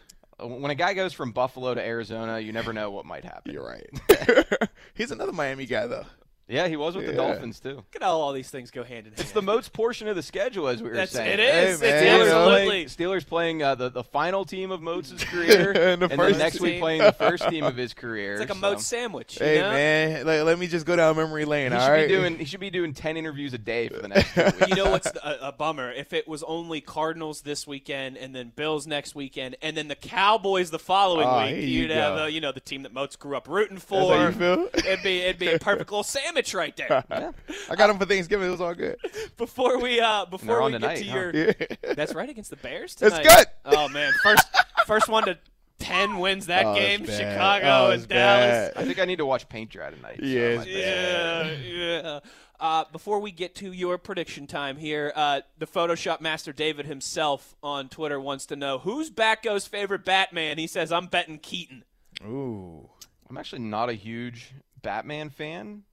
[0.40, 3.52] When a guy goes from Buffalo to Arizona, you never know what might happen.
[3.52, 3.88] You're right.
[4.94, 6.06] He's another Miami guy, though.
[6.48, 7.74] Yeah, he was with the Dolphins too.
[7.76, 9.20] look at how all these things go hand in hand.
[9.20, 11.34] It's the Moats portion of the schedule, as we were That's saying.
[11.34, 11.80] it is.
[11.80, 12.84] Hey, it's man, you know, absolutely.
[12.86, 16.54] Steelers playing uh, the the final team of Moats' career, And the then first next
[16.54, 16.62] team.
[16.62, 18.32] week playing the first team of his career.
[18.32, 18.60] It's like a so.
[18.60, 19.38] moat sandwich.
[19.38, 19.70] You Hey know?
[19.70, 21.72] man, like, let me just go down memory lane.
[21.72, 22.38] He all should be doing.
[22.38, 24.32] He should be doing ten interviews a day for the next.
[24.34, 24.68] Two weeks.
[24.68, 25.92] You know what's a, a bummer?
[25.92, 29.96] If it was only Cardinals this weekend, and then Bills next weekend, and then the
[29.96, 32.22] Cowboys the following Oh, week, here you you'd have go.
[32.22, 34.14] uh, you know the team that Moats grew up rooting That's for.
[34.16, 34.68] how you feel?
[34.72, 37.04] It'd be it'd be a perfect little sandwich right there.
[37.70, 38.48] I got him for Thanksgiving.
[38.48, 38.96] It was all good.
[39.36, 41.16] Before we uh before on we tonight, get to huh?
[41.18, 41.92] your Yeah.
[41.94, 43.46] that's right against the Bears That's tonight.
[43.64, 43.74] good.
[43.76, 44.46] Oh man, first
[44.86, 45.38] first one to
[45.78, 47.04] ten wins that Oh, game.
[47.06, 48.08] Chicago Oh, and Dallas.
[48.08, 48.72] bad.
[48.76, 50.16] I think I need to watch paint dry tonight.
[50.18, 51.58] so Yeah, I it's might- bad.
[51.60, 52.20] Yeah, yeah.
[52.60, 57.54] Uh, before we get to your prediction time here, uh, the Photoshop master David himself
[57.62, 60.58] on Twitter wants to know who's Batko's favorite Batman.
[60.58, 61.84] He says, I'm betting Keaton.
[62.24, 62.88] Ooh,
[63.30, 65.84] I'm actually not a huge Batman fan,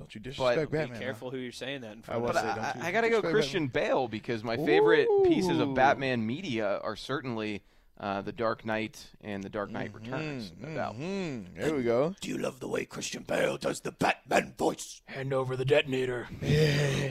[0.00, 0.98] don't you disrespect Be Batman?
[0.98, 2.34] Be careful who you're saying that in front will of.
[2.34, 5.58] but say, I, don't I, I gotta go disrespect Christian Bale because my favorite pieces
[5.60, 7.62] of Batman media are certainly
[8.00, 10.04] uh, the Dark Knight and the Dark Knight Mm-hmm.
[10.12, 10.52] Returns.
[10.58, 10.94] No doubt.
[10.94, 11.40] Hmm.
[11.54, 12.14] There we go.
[12.22, 15.02] Do you love the way Christian Bale does the Batman voice?
[15.04, 16.26] Hand over the detonator.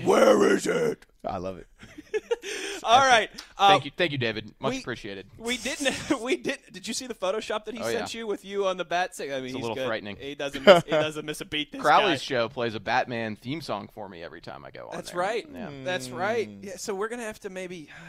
[0.03, 1.05] Where is it?
[1.23, 1.67] I love it.
[2.83, 3.29] All right.
[3.57, 4.53] Thank um, you, thank you, David.
[4.59, 5.27] Much we- appreciated.
[5.37, 5.95] We didn't.
[6.21, 6.59] We did.
[6.71, 8.19] Did you see the Photoshop that he Oh, sent yeah.
[8.19, 9.11] you with you on the bat?
[9.19, 9.87] I mean, It's a he's little good.
[9.87, 10.17] frightening.
[10.17, 10.65] He doesn't.
[10.65, 11.71] Miss, he doesn't miss a beat.
[11.71, 12.25] This Crowley's guy.
[12.25, 14.95] show plays a Batman theme song for me every time I go on.
[14.95, 15.19] That's there.
[15.19, 15.47] right.
[15.51, 15.67] Yeah.
[15.69, 15.83] Hmm.
[15.83, 16.49] That's right.
[16.61, 16.77] Yeah.
[16.77, 17.89] So we're gonna have to maybe.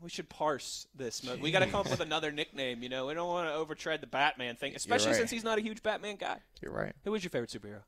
[0.00, 1.24] We should parse this.
[1.24, 2.84] mo- We got to come up with another nickname.
[2.84, 5.16] You know, we don't want to overtread the Batman thing, especially right.
[5.16, 6.38] since he's not a huge Batman guy.
[6.62, 6.92] You're right.
[7.02, 7.80] Who is your favorite superhero?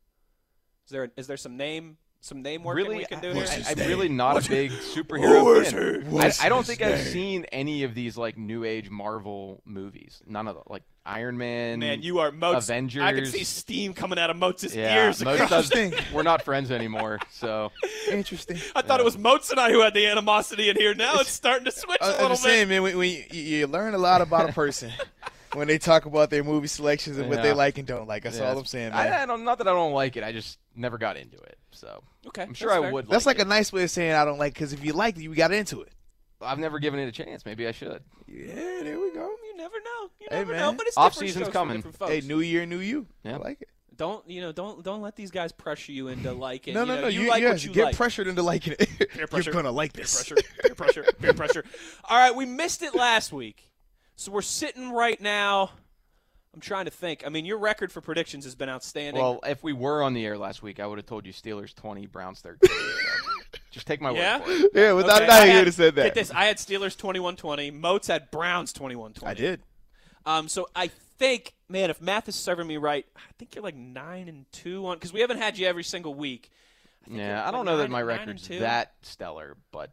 [0.87, 3.65] Is there is there some name some name work Really, we can do I, here?
[3.67, 6.21] I, am really not a big superhero fan.
[6.21, 10.23] I, I don't his think I've seen any of these like new age Marvel movies.
[10.27, 11.79] None of the like Iron Man.
[11.79, 12.69] Man, you are Moats.
[12.69, 13.03] Avengers.
[13.03, 15.25] I can see steam coming out of Moats' yeah, ears.
[15.25, 16.05] most across- of- Interesting.
[16.15, 17.21] we're not friends anymore.
[17.31, 17.73] So
[18.11, 18.59] Interesting.
[18.77, 20.95] I thought it was Moats and I who had the animosity in here.
[20.95, 22.39] Now it's starting to switch uh, a I, little I'm bit.
[22.39, 22.83] saying, man.
[22.83, 24.93] When, when you, you learn a lot about a person
[25.55, 28.23] when they talk about their movie selections and what they like and don't like.
[28.25, 29.13] That's yeah, all I'm saying, man.
[29.13, 30.25] I, I don't, not that I don't like it.
[30.25, 31.59] I just never got into it.
[31.73, 32.93] So Okay, I'm sure that's I fair.
[32.93, 33.09] would.
[33.09, 35.17] That's like like a nice way of saying I don't like because if you like
[35.17, 35.89] it, you got into it.
[35.89, 35.95] it.
[36.43, 37.45] I've never given it a chance.
[37.45, 38.03] Maybe I should.
[38.27, 39.29] Yeah, there we go.
[39.45, 40.11] You never know.
[40.21, 40.61] You Hey, never man.
[40.61, 40.73] know.
[40.73, 41.77] But it's Off different season's strokes for coming.
[41.77, 42.13] different folks.
[42.13, 43.07] Hey, new year, new you.
[43.25, 43.35] Yeah.
[43.35, 43.69] I like it.
[43.97, 44.51] don't you know?
[44.53, 46.73] Don't don't let these guys pressure you into liking.
[46.73, 46.75] It.
[46.75, 47.09] No, you no, know, no.
[47.09, 47.97] You You, like yes, what you get like.
[47.97, 49.11] pressured into liking it.
[49.11, 49.51] Peer pressure.
[49.51, 50.15] You're gonna like Peer this.
[50.17, 50.37] pressure.
[50.65, 51.05] Peer pressure.
[51.21, 51.65] Peer pressure.
[52.09, 53.70] All right, we missed it last week,
[54.21, 55.71] so we're sitting right now.
[56.53, 57.23] I'm trying to think.
[57.25, 59.23] I mean, your record for predictions has been outstanding.
[59.23, 61.75] Well, if we were on the air last week, I would have told you Steelers
[61.75, 62.69] 20, Browns 13.
[62.69, 62.79] so
[63.71, 64.39] just take my Yeah?
[64.39, 64.71] word for it.
[64.75, 66.05] Yeah, without Okay, a doubt, I you had- would have said that.
[66.05, 66.31] Get this.
[66.33, 67.73] I had Steelers 21-20.
[67.73, 69.25] Moats had Browns 21-20.
[69.27, 69.63] I did.
[70.27, 73.77] Um, so I think, man, if math is serving me right, I think you're like
[73.77, 76.51] nine and two on because we haven't had you every single week.
[76.53, 79.91] I think you're Yeah, I don't know that my nine and record's that stellar, but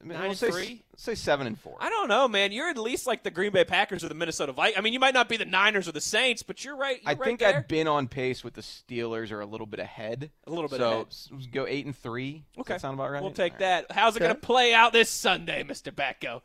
[0.00, 0.82] I mean, Nine we'll say, three?
[0.96, 1.76] say seven and four.
[1.80, 2.52] I don't know, man.
[2.52, 4.78] You're at least like the Green Bay Packers or the Minnesota Vikings.
[4.78, 7.00] I mean, you might not be the Niners or the Saints, but you're right.
[7.02, 7.56] You're I right think there.
[7.56, 10.30] I'd been on pace with the Steelers or a little bit ahead.
[10.46, 11.06] A little bit so ahead.
[11.08, 12.44] s- go eight and three.
[12.54, 13.22] Does Okay, that sound about right?
[13.22, 13.88] We'll take All right.
[13.88, 13.92] that.
[13.92, 16.40] How's it going to play out this Sunday, Mister Batko?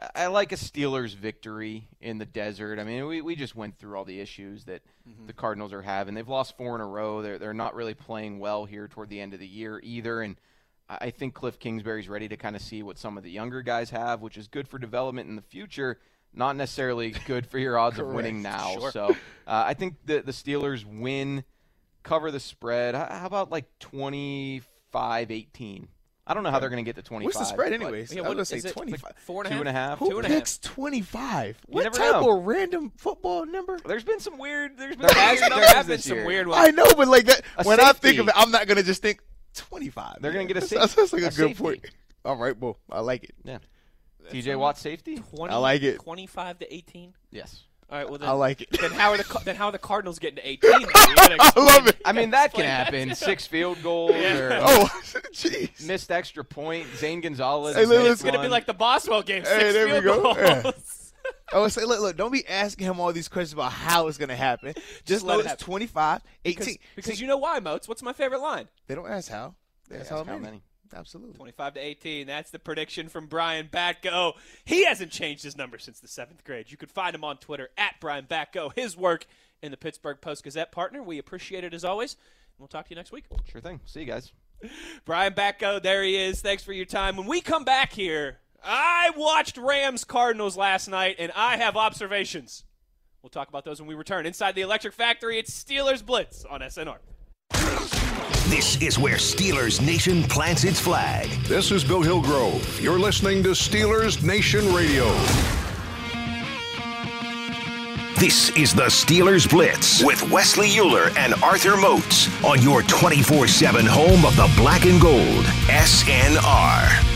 [0.00, 2.78] I- I like a Steelers victory in the desert.
[2.78, 5.28] I mean, we, we just went through all the issues that Mm-hmm.
[5.28, 6.14] the Cardinals are having.
[6.14, 7.22] They've lost four in a row.
[7.22, 10.20] They're they're not really playing well here toward the end of the year either.
[10.20, 10.34] And
[10.88, 13.62] I I think Cliff Kingsbury's ready to kind of see what some of the younger
[13.62, 15.98] guys have, which is good for development in the future.
[16.34, 18.76] Not necessarily good for your odds of winning now.
[18.78, 18.90] Sure.
[18.92, 19.06] So
[19.46, 21.44] uh, I think the the Steelers win,
[22.02, 22.94] cover the spread.
[22.94, 24.62] How about like 25-18?
[26.28, 27.24] I don't know how they're going to get to 25.
[27.24, 28.12] What's the spread, but- anyways?
[28.12, 29.02] Yeah, I was what gonna say twenty-five.
[29.04, 29.98] Like four and a Two and.
[30.00, 30.38] Who Two and a half.
[30.38, 31.56] picks twenty-five?
[31.66, 32.36] What never type know.
[32.38, 33.78] of random football number?
[33.86, 34.76] There's been some weird.
[34.76, 36.26] There's been There some has, weird there have been some year.
[36.26, 36.66] weird ones.
[36.66, 39.02] I know, but like that, A when I think of it, I'm not gonna just
[39.02, 39.20] think
[39.56, 40.18] twenty-five.
[40.20, 41.62] They're gonna get a That's- safe- That's like a, a good safety.
[41.62, 41.84] point.
[42.24, 43.34] All right, well, I like it.
[43.44, 43.58] Yeah.
[44.30, 45.22] TJ Watt safety?
[45.36, 46.00] 20, I like it.
[46.02, 47.14] 25 to 18.
[47.30, 47.62] Yes.
[47.88, 48.68] All right, well then, I like it.
[48.80, 50.70] then how are the then how are the Cardinals getting to 18?
[50.72, 50.80] then?
[50.80, 51.96] You gotta I love it.
[52.04, 52.94] I mean, that can Explain that.
[53.10, 53.14] happen.
[53.14, 54.58] Six field goals Yeah.
[54.58, 54.84] or Oh,
[55.32, 55.86] jeez.
[55.86, 56.88] missed extra point.
[56.96, 57.76] Zane Gonzalez.
[57.76, 59.44] Hey, it's It's gonna be like the Boswell game.
[59.44, 60.62] Hey, Six there we field go.
[60.62, 61.05] goals.
[61.52, 64.30] Oh, say, look, look, don't be asking him all these questions about how it's going
[64.30, 64.74] to happen.
[65.04, 66.58] Just, let know it it's 25, 18.
[66.58, 67.88] Because, because See, you know why, Moats?
[67.88, 68.68] What's my favorite line?
[68.88, 69.54] they don't ask how.
[69.88, 70.40] They ask ask how, how many.
[70.40, 70.62] many.
[70.94, 71.34] Absolutely.
[71.36, 72.26] 25 to 18.
[72.26, 74.34] That's the prediction from Brian Batko.
[74.64, 76.70] He hasn't changed his number since the seventh grade.
[76.70, 78.72] You can find him on Twitter at Brian Batko.
[78.74, 79.26] His work
[79.62, 81.02] in the Pittsburgh Post Gazette partner.
[81.02, 82.16] We appreciate it as always.
[82.58, 83.24] We'll talk to you next week.
[83.50, 83.80] Sure thing.
[83.84, 84.32] See you guys.
[85.04, 86.40] Brian Batko, there he is.
[86.40, 87.16] Thanks for your time.
[87.16, 92.64] When we come back here, I watched Rams Cardinals last night, and I have observations.
[93.22, 94.26] We'll talk about those when we return.
[94.26, 96.98] Inside the Electric Factory, it's Steelers Blitz on SNR.
[98.48, 101.28] This is where Steelers Nation plants its flag.
[101.44, 102.80] This is Bill Hillgrove.
[102.80, 105.06] You're listening to Steelers Nation Radio.
[108.18, 113.84] This is the Steelers Blitz with Wesley Uhler and Arthur Moats on your 24 7
[113.84, 115.44] home of the black and gold.
[115.66, 117.15] SNR.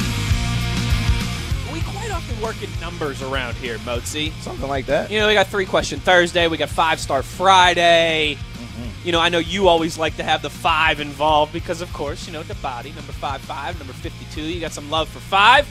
[2.40, 4.32] We quite often work in numbers around here, Moatsy.
[4.40, 5.10] Something like that.
[5.10, 8.36] You know, we got three question Thursday, we got five star Friday.
[8.36, 9.06] Mm-hmm.
[9.06, 12.26] You know, I know you always like to have the five involved because, of course,
[12.26, 14.40] you know, the body, number five, five, number 52.
[14.40, 15.68] You got some love for five.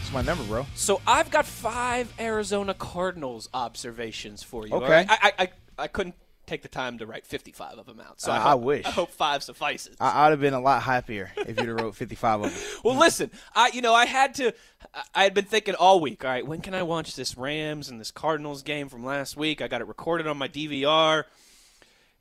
[0.00, 0.66] It's my number, bro.
[0.74, 4.74] So I've got five Arizona Cardinals observations for you.
[4.74, 4.92] Okay.
[4.92, 5.06] right?
[5.08, 5.48] I, I,
[5.78, 6.14] I, couldn't
[6.46, 8.20] take the time to write 55 of them out.
[8.20, 8.84] So I, I- I wish.
[8.84, 9.96] I hope five suffices.
[10.00, 12.62] I, I'd have been a lot happier if you'd have wrote 55 of them.
[12.84, 14.52] Well, listen, I you know I had to.
[15.14, 16.24] I- had been thinking all week.
[16.24, 19.62] All right, when can I watch this Rams and this Cardinals game from last week?
[19.62, 21.24] I got it recorded on my DVR,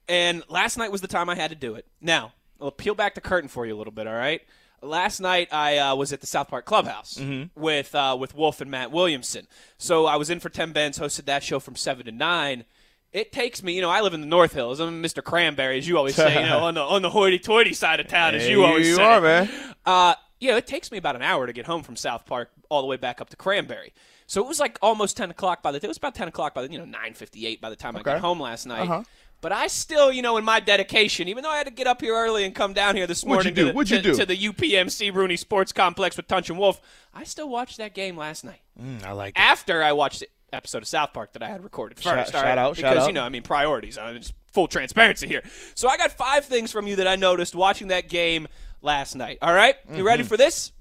[0.08, 1.86] and last night was the time I had to do it.
[2.00, 4.08] Now, I'll peel back the curtain for you a little bit.
[4.08, 4.42] All right.
[4.84, 7.22] Last night I uh, was at the South Park Clubhouse
[7.56, 9.46] with uh, with Wolf and Matt Williamson.
[9.78, 12.66] So I was in for Tim Benz, hosted that show from seven to nine.
[13.14, 14.80] It takes me, you know, I live in the North Hills.
[14.80, 15.22] I'm Mr.
[15.24, 18.34] Cranberry, as you always say, you know, on the on the hoity-toity side of town,
[18.34, 19.04] as you always you say.
[19.04, 19.50] are, man.
[19.86, 22.82] Uh, yeah, it takes me about an hour to get home from South Park all
[22.82, 23.93] the way back up to Cranberry.
[24.27, 25.77] So it was like almost ten o'clock by the.
[25.82, 27.95] It was about ten o'clock by the you know nine fifty eight by the time
[27.95, 28.82] I got home last night.
[28.89, 29.04] Uh-huh.
[29.39, 31.99] But I still, you know, in my dedication, even though I had to get up
[32.01, 33.62] here early and come down here this What'd you morning do?
[33.62, 34.15] to, the- What'd you to- do?
[34.17, 36.80] to the UPMC Rooney Sports Complex with Tunch and Wolf,
[37.12, 39.39] I still watched that game last night Mm, I like it.
[39.41, 42.06] after I watched the episode of South Park that I had recorded first.
[42.32, 42.58] shout right?
[42.58, 43.08] out, shout because out.
[43.08, 43.97] you know, I mean, priorities.
[43.97, 44.21] I mean,
[44.54, 45.41] full transparency here.
[45.73, 48.47] So I got five things from you that I noticed watching that game
[48.82, 49.38] last night.
[49.41, 49.76] All right?
[49.88, 50.04] you Mm-hmm.
[50.04, 50.72] ready for this?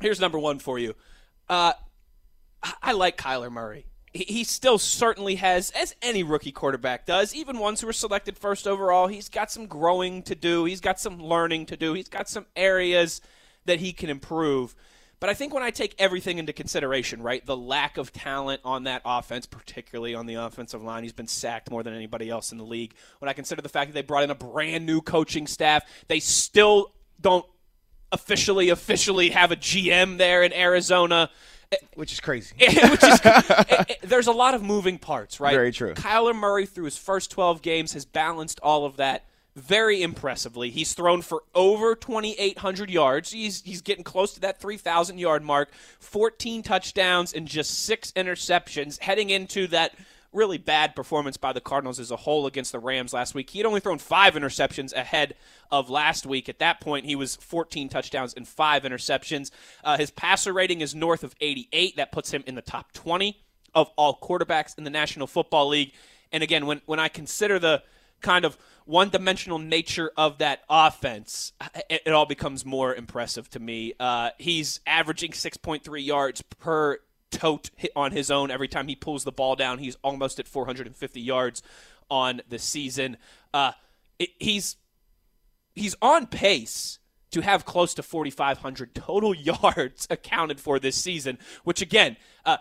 [0.00, 0.94] Here's number one for you.
[1.48, 1.72] Uh,
[2.82, 3.86] I- like Kyler Murray.
[4.12, 8.36] He he still certainly has, as any rookie quarterback does, even ones who are selected
[8.36, 10.64] first overall, he's got some growing to do.
[10.66, 11.94] He's got some learning to do.
[11.94, 13.22] He's got some areas
[13.64, 14.74] that he can improve.
[15.18, 18.84] But I think when I take everything into consideration, right, the lack of talent on
[18.84, 22.58] that offense, particularly on the offensive line, he's been sacked more than anybody else in
[22.58, 22.92] the league.
[23.20, 26.18] When I consider the fact that they brought in a brand new coaching staff, they
[26.20, 27.46] still don't
[28.10, 31.30] officially officially have a GM there in Arizona.
[31.94, 32.54] Which is crazy.
[32.60, 35.54] Which is, it- it- eh, eh, there's a lot of moving parts, right?
[35.54, 35.94] Very true.
[35.94, 39.24] Kyler Murray, through his first 12 games, has balanced all of that
[39.56, 40.68] very impressively.
[40.70, 43.32] He's thrown for over 2,800 yards.
[43.32, 45.70] He's he's getting close to that 3,000 yard mark.
[46.00, 49.94] 14 touchdowns and just six interceptions, heading into that
[50.32, 53.50] really bad performance by the Cardinals as a whole against the Rams last week.
[53.50, 55.34] He had only thrown five interceptions ahead
[55.70, 56.48] of last week.
[56.48, 59.50] At that point, he was 14 touchdowns and five interceptions.
[59.84, 61.96] Uh, his passer rating is north of 88.
[61.96, 63.38] That puts him in the top 20
[63.74, 65.92] of all quarterbacks in the National Football League.
[66.30, 67.82] And again, when, when I consider the
[68.20, 71.52] kind of one dimensional nature of that offense,
[71.90, 73.94] it, it all becomes more impressive to me.
[74.00, 76.98] Uh, he's averaging 6.3 yards per
[77.32, 79.78] tote hit on his own every time he pulls the ball down.
[79.78, 81.62] He's almost at 450 yards
[82.10, 83.16] on the season.
[83.52, 83.72] Uh,
[84.18, 84.76] it, he's
[85.74, 86.98] he's on pace
[87.30, 92.58] to have close to 4,500 total yards accounted for this season, which again, uh,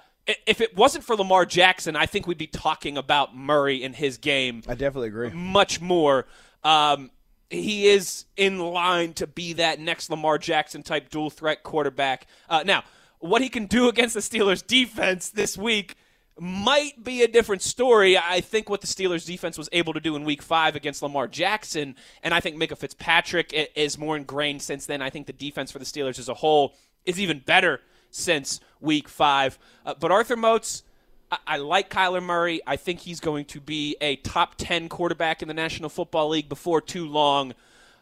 [0.47, 4.17] if it wasn't for Lamar Jackson, I think we'd be talking about Murray and his
[4.17, 5.29] game I definitely agree.
[5.31, 6.25] much more.
[6.63, 7.11] Um,
[7.49, 12.27] he is in line to be that next Lamar Jackson type dual threat quarterback.
[12.47, 12.83] Uh, now,
[13.21, 15.95] what he can do against the Steelers defense this week
[16.39, 18.17] might be a different story.
[18.17, 21.27] I think what the Steelers defense was able to do in week five against Lamar
[21.27, 25.01] Jackson, and I think Minkah Fitzpatrick is more ingrained since then.
[25.01, 26.73] I think the defense for the Steelers as a whole
[27.05, 29.57] is even better since week five.
[29.85, 30.83] Uh, but Arthur Moats,
[31.31, 32.61] I, I like Kyler Murray.
[32.65, 36.49] I think he's going to be a top 10 quarterback in the National Football League
[36.49, 37.53] before too long.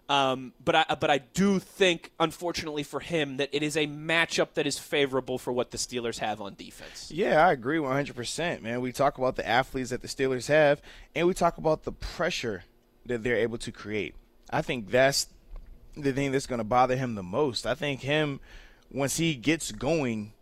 [0.09, 4.55] Um, but I but I do think, unfortunately for him, that it is a matchup
[4.55, 7.11] that is favorable for what the Steelers have on defense.
[7.13, 8.81] Yeah, I agree 100%, man.
[8.81, 10.81] We talk about the athletes that the Steelers have,
[11.13, 12.63] and we talk about the pressure
[13.05, 14.15] that they're able to create.
[14.49, 15.27] I think that's
[15.95, 17.67] the thing that's going to bother him the most.
[17.67, 18.39] I think him,
[18.91, 20.33] once he gets going,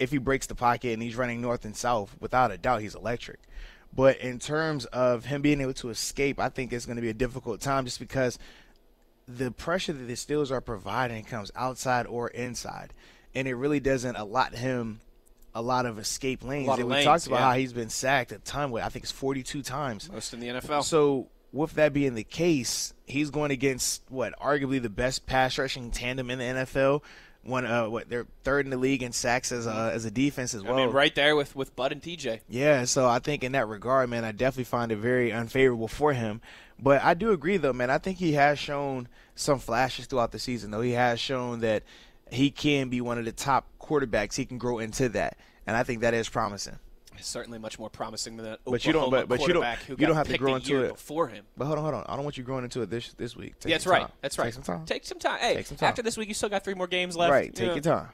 [0.00, 2.96] if he breaks the pocket and he's running north and south, without a doubt, he's
[2.96, 3.38] electric.
[3.94, 7.08] But in terms of him being able to escape, I think it's going to be
[7.08, 8.38] a difficult time just because
[9.28, 12.94] the pressure that the Steelers are providing comes outside or inside,
[13.34, 15.00] and it really doesn't allot him
[15.54, 16.68] a lot of escape lanes.
[16.68, 17.50] of and we lanes, talked about yeah.
[17.50, 18.70] how he's been sacked a ton.
[18.70, 20.10] With I think it's 42 times.
[20.10, 20.82] Most in the NFL.
[20.84, 25.90] So with that being the case, he's going against what arguably the best pass rushing
[25.90, 27.02] tandem in the NFL.
[27.42, 30.54] One, uh, what they're third in the league in sacks as a as a defense
[30.54, 30.74] as well.
[30.74, 32.40] I mean, right there with, with Bud and TJ.
[32.48, 36.12] Yeah, so I think in that regard, man, I definitely find it very unfavorable for
[36.12, 36.40] him.
[36.78, 37.90] But I do agree, though, man.
[37.90, 40.80] I think he has shown some flashes throughout the season, though.
[40.80, 41.82] He has shown that
[42.30, 44.34] he can be one of the top quarterbacks.
[44.36, 46.78] He can grow into that, and I think that is promising.
[47.20, 49.96] Certainly much more promising than that But you don't- but- but you don't- quarterback who
[49.98, 50.90] you don't have to grow into it.
[50.92, 51.44] before him.
[51.56, 52.04] But hold on, hold on.
[52.08, 53.58] I don't want you growing into it this this week.
[53.58, 54.02] Take Yeah, that's right.
[54.02, 54.12] time.
[54.20, 54.44] That's right.
[54.44, 54.84] Take some time.
[54.86, 55.40] Take some time.
[55.40, 55.88] Hey, some time.
[55.88, 57.32] after this week, you still got three more games left.
[57.32, 57.46] right.
[57.46, 57.74] you Take know.
[57.74, 58.08] your time.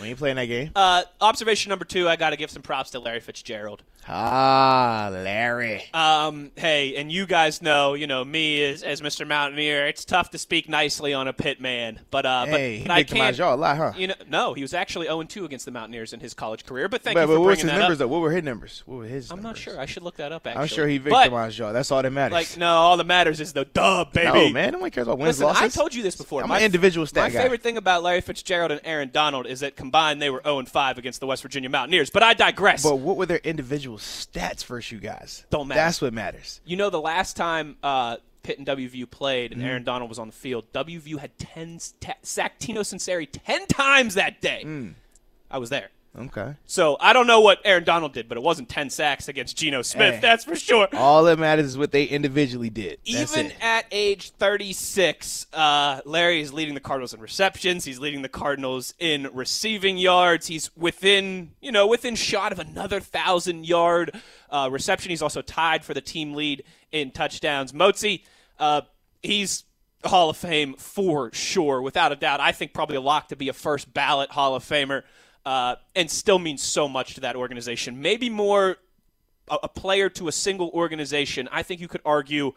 [0.00, 0.72] We ain't playing that game.
[0.76, 3.82] Uh, observation number two, I got to give some props to Larry Fitzgerald.
[4.08, 5.84] Ah, Larry.
[5.94, 9.26] Um, hey, and you guys know, you know me as, as Mr.
[9.26, 9.86] Mountaineer.
[9.86, 12.90] It's tough to speak nicely on a pit man, but uh, hey, but, he but
[12.90, 13.38] I picked him out can't.
[13.38, 13.92] y'all a lot, huh?
[13.96, 16.88] You know, no, he was actually 0 2 against the Mountaineers in his college career.
[16.88, 17.96] But thank but, you but for bringing that numbers?
[17.96, 17.98] up.
[18.00, 18.08] Though?
[18.08, 18.82] What were his numbers?
[18.84, 19.30] What were his?
[19.30, 19.80] I'm not sure.
[19.80, 20.46] I should look that up.
[20.46, 21.72] Actually, I'm sure he But, victimized y'all.
[21.72, 22.32] That's all that matters.
[22.32, 24.26] Like, no, all that matters is the dub, baby.
[24.26, 24.72] no, man.
[24.72, 25.62] Nobody cares about wins, Listen, losses.
[25.62, 26.42] I told you this before.
[26.42, 27.42] I'm my, an individual stat My guy.
[27.42, 30.98] favorite thing about Larry Fitzgerald and Aaron Donald is that combined they were 0 5
[30.98, 32.10] against the West Virginia Mountaineers.
[32.10, 32.82] But I digress.
[32.82, 35.44] But what were their individual stats versus you guys?
[35.50, 35.80] Don't matter.
[35.80, 36.60] That's what matters.
[36.64, 39.60] You know, the last time uh, Pitt and WVU played Mm-hmm.
[39.60, 43.66] and Aaron Donald was on the field, WVU had 10 t- sacked Tino Sunseri 10
[43.66, 44.62] times that day.
[44.64, 44.94] Mm.
[45.50, 45.88] I was there.
[46.16, 46.54] Okay.
[46.66, 49.82] So I don't know what Aaron Donald did, but it wasn't 10 sacks against Geno
[49.82, 50.14] Smith.
[50.14, 50.20] Hey.
[50.20, 50.88] That's for sure.
[50.92, 52.98] All that matters is what they individually did.
[53.04, 53.56] That's Even it.
[53.60, 57.84] at age 36, uh, Larry is leading the Cardinals in receptions.
[57.84, 60.46] He's leading the Cardinals in receiving yards.
[60.46, 64.12] He's within, you know, within shot of another thousand yard
[64.50, 65.10] uh, reception.
[65.10, 66.62] He's also tied for the team lead
[66.92, 67.72] in touchdowns.
[67.72, 68.22] Moatsy,
[68.60, 68.82] uh,
[69.20, 69.64] he's
[70.04, 72.40] Hall of Fame for sure, without a doubt.
[72.40, 75.02] I think probably a lock to be a first ballot Hall of Famer,
[75.44, 78.00] uh, and still means so much to that organization.
[78.00, 78.76] Maybe more
[79.48, 81.48] a, a player to a single organization.
[81.52, 82.54] I think you could argue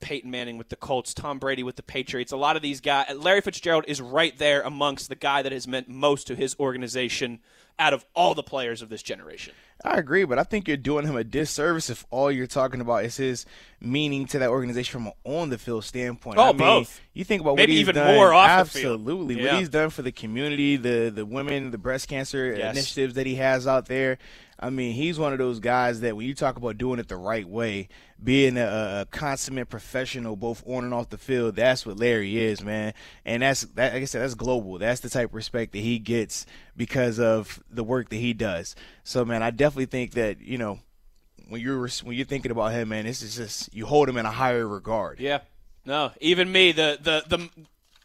[0.00, 2.32] Peyton Manning with the Colts, Tom Brady with the Patriots.
[2.32, 5.68] A lot of these guys, Larry Fitzgerald is right there amongst the guy that has
[5.68, 7.40] meant most to his organization
[7.78, 9.54] out of all the players of this generation.
[9.84, 13.04] I agree, but I think you're doing him a disservice if all you're talking about
[13.04, 13.46] is his
[13.80, 16.36] meaning to that organization from an on the field standpoint.
[16.38, 17.00] Oh, I mean, both.
[17.14, 18.94] You think about Maybe what he's even done, more off the field.
[19.00, 19.36] absolutely.
[19.40, 19.52] Yeah.
[19.52, 22.74] What he's done for the community, the the women, the breast cancer Yes.
[22.76, 24.18] initiatives that he has out there.
[24.60, 27.16] I mean, he's one of those guys that when you talk about doing it the
[27.16, 27.88] right way,
[28.20, 32.64] being a, a consummate professional both on and off the field, that's what Larry is,
[32.64, 32.92] man.
[33.24, 34.76] And that's that, like I said, that's global.
[34.78, 36.44] That's the type of respect that he gets
[36.76, 38.74] because of the work that he does.
[39.04, 40.80] So, man, I definitely think that you know
[41.48, 44.26] when you're when you're thinking about him, man, this is just you hold him in
[44.26, 45.20] a higher regard.
[45.20, 45.40] Yeah.
[45.84, 47.48] No, even me, the the the.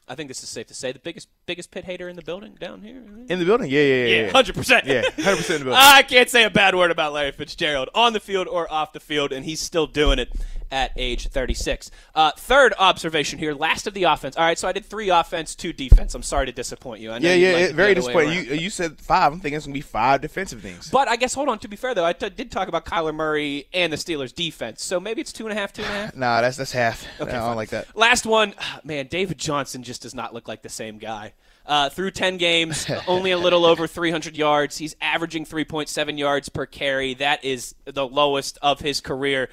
[0.06, 2.56] I think this is safe to say the biggest biggest pit hater in the building
[2.60, 3.02] down here.
[3.30, 4.86] In the building, yeah, yeah, yeah, Yeah, hundred percent.
[4.86, 5.68] Yeah, 100% in.
[5.74, 9.00] I can't say a bad word about Larry Fitzgerald on the field or off the
[9.00, 10.30] field, and he's still doing it
[10.74, 11.92] at age 36.
[12.16, 14.36] Uh, third observation here, last of the offense.
[14.36, 16.16] All right, so I did three offense, two defense.
[16.16, 17.12] I'm sorry to disappoint you.
[17.12, 18.34] I know Yeah, you'd yeah, like it- it the very disappointing.
[18.46, 19.32] You you said five.
[19.32, 20.90] I'm thinking it's gonna be five defensive things.
[20.90, 21.60] But I guess hold on.
[21.60, 24.84] To be fair, though, I t- did talk about Kyler Murray and the Steelers' defense,
[24.84, 26.16] so maybe it's two and a half, two and a half.
[26.24, 27.06] Nah, that's that's half.
[27.22, 27.96] Okay, I don't like that.
[27.96, 28.54] Last one,
[28.84, 29.08] man.
[29.08, 31.34] David Johnson just does not look like the same guy.
[31.66, 34.78] Uh, through 10 games, only a little over 300 yards.
[34.80, 37.14] He's averaging 3.7 yards per carry.
[37.14, 39.50] That is the lowest of his career.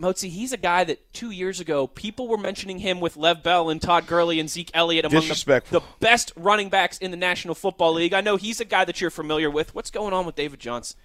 [0.00, 3.70] Moatsy, he's a guy that two years ago people were mentioning him with Le'Veon Bell
[3.70, 7.54] and Todd Gurley and Zeke Elliott among the, the best running backs in the National
[7.54, 8.12] Football League.
[8.12, 9.74] I know he's a guy that you're familiar with.
[9.74, 10.96] What's going on with David Johnson?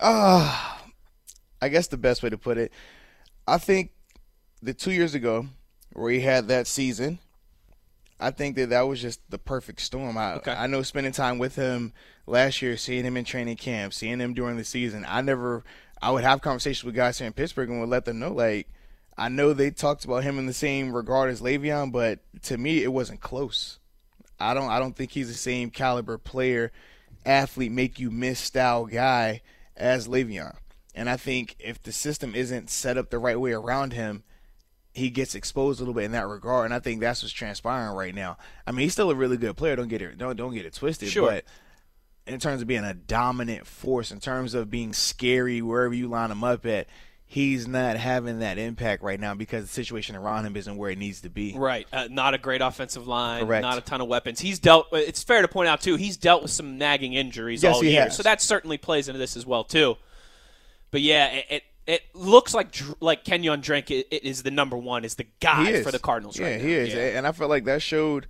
[0.00, 0.84] Ah,
[1.60, 2.72] I guess the best way to put it,
[3.46, 3.90] I think
[4.62, 5.46] the two years ago
[5.92, 7.18] where he had that season,
[8.20, 10.18] I think that that was just the perfect storm.
[10.18, 10.52] I Okay.
[10.52, 11.92] I know spending time with him
[12.26, 15.04] last year, seeing him in training camp, seeing him during the season.
[15.08, 15.64] I never,
[16.00, 18.68] I would have conversations with guys here in Pittsburgh and would let them know like.
[19.20, 22.84] I know they talked about him in the same regard as Le'Veon, but to me,
[22.84, 23.80] it wasn't close.
[24.38, 26.70] I don't I don't think he's the same caliber player,
[27.26, 29.42] athlete, make you miss style guy
[29.76, 30.56] as Le'Veon.
[30.94, 34.24] And I think if the system isn't set up the right way around him,
[34.92, 36.66] he gets exposed a little bit in that regard.
[36.66, 38.36] And I think that's what's transpiring right now.
[38.66, 39.76] I mean, he's still a really good player.
[39.76, 41.08] Don't get it don't don't get it twisted.
[41.08, 41.30] Sure.
[41.30, 41.44] But
[42.28, 46.30] in terms of being a dominant force, in terms of being scary wherever you line
[46.30, 46.86] him up at,
[47.30, 50.98] he's not having that impact right now because the situation around him isn't where it
[50.98, 51.54] needs to be.
[51.56, 51.86] Right.
[51.92, 53.44] Uh, not a great offensive line.
[53.44, 53.62] Correct.
[53.62, 54.40] Not a ton of weapons.
[54.40, 54.86] He's dealt.
[54.92, 55.96] It's fair to point out too.
[55.96, 58.16] He's dealt with some nagging injuries Yes, all year, has.
[58.16, 59.96] so that certainly plays into this as well too.
[60.90, 65.04] But yeah, it it, it looks like like Kenyan Drake i- is the number one,
[65.04, 65.84] is the guy is.
[65.84, 66.72] for the Cardinals Yeah, right he now.
[66.78, 66.94] is.
[66.94, 68.26] And I felt like that showed,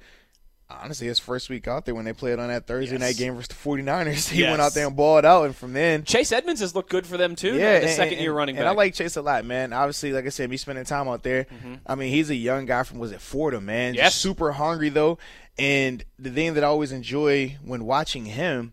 [0.70, 3.00] honestly, his first week out there when they played on that Thursday Yes.
[3.00, 4.28] night game versus the 49ers.
[4.30, 5.44] He went out there and balled out.
[5.46, 7.54] And from then, Chase Edmonds has looked good for them too.
[7.56, 8.72] yeah, the and- second and- year running and back.
[8.72, 9.72] I like Chase a lot, man.
[9.72, 11.44] Obviously, like I said, me spending time out there.
[11.44, 11.74] Mm-hmm.
[11.86, 13.94] I mean, he's a young guy from was it Fordham, man.
[13.94, 14.12] Yes.
[14.12, 15.18] Just super hungry though.
[15.58, 18.72] And the thing that I always enjoy when watching him,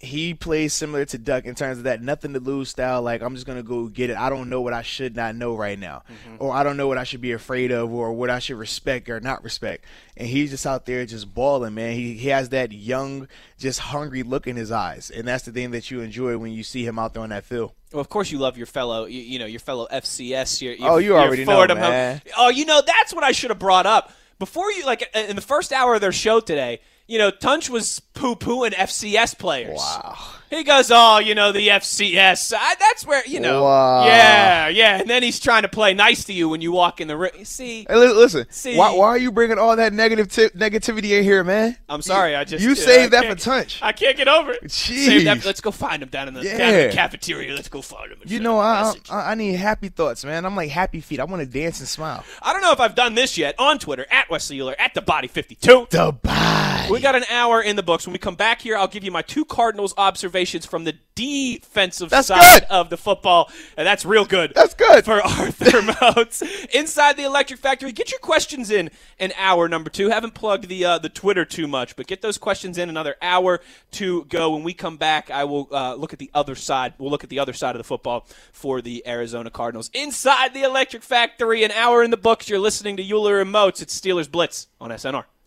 [0.00, 3.02] he plays similar to Duck in terms of that nothing to lose style.
[3.02, 4.16] Like I'm just gonna go get it.
[4.16, 6.36] I don't know what I should not know right now, mm-hmm.
[6.38, 9.08] or I don't know what I should be afraid of, or what I should respect
[9.08, 9.84] or not respect.
[10.16, 11.94] And he's just out there just balling, man.
[11.94, 13.26] He he has that young,
[13.58, 16.62] just hungry look in his eyes, and that's the thing that you enjoy when you
[16.62, 17.72] see him out there on that field.
[17.92, 20.60] Well, of course, you love your fellow, you, you know, your fellow FCS.
[20.60, 22.22] Your, your, Oh, you already know, Fordham home- man.
[22.36, 24.84] Oh, you know, that's what I should have brought up before you.
[24.84, 28.72] Like in the first hour of their show today, you know, Tunch was poo pooing
[28.74, 29.78] FCS players.
[29.78, 30.16] Wow.
[30.50, 32.54] He goes, oh, you know, the FCS.
[32.56, 33.64] I, that's where you know.
[33.64, 34.06] Wow.
[34.06, 34.98] Yeah, yeah.
[34.98, 37.32] And then he's trying to play nice to you when you walk in the room.
[37.44, 38.46] See, Hey, listen.
[38.48, 41.76] See- why, why are you bringing all that negative ti- negativity in here, man?
[41.90, 42.34] I'm sorry.
[42.34, 43.80] I just you saved that for Tunch.
[43.82, 44.64] I can't get over it.
[44.64, 45.04] Jeez.
[45.04, 47.54] Save that- Let's go find him down in the, down in the cafeteria.
[47.54, 48.18] Let's go find him.
[48.24, 48.94] You know, I.
[49.10, 50.46] I I need happy thoughts, man.
[50.46, 51.20] I'm like happy feet.
[51.20, 52.24] I want to dance and smile.
[52.40, 55.02] I don't know if I've done this yet on Twitter at Wesley Uhler at the
[55.02, 55.88] Body 52.
[55.90, 56.90] The body.
[56.98, 58.06] We got an hour in the books.
[58.06, 62.10] When we come back here, I'll give you my two Cardinals observations from the defensive
[62.10, 62.68] That's side good.
[62.70, 64.52] of the football, and that's real good.
[64.54, 65.04] That's good.
[65.04, 66.42] for Arthur Moats
[66.74, 67.92] inside the Electric Factory.
[67.92, 70.08] Get your questions in an hour number two.
[70.10, 72.88] Haven't plugged the uh, the Twitter too much, but get those questions in.
[72.88, 73.60] Another hour
[73.92, 74.52] to go.
[74.54, 76.94] When we come back, I will uh, look at the other side.
[76.98, 80.62] We'll look at the other side of the football for the Arizona Cardinals inside the
[80.62, 81.62] Electric Factory.
[81.62, 82.48] An hour in the books.
[82.48, 83.80] You're listening to Uhler and Moats.
[83.82, 85.24] It's Steelers Blitz on SNR.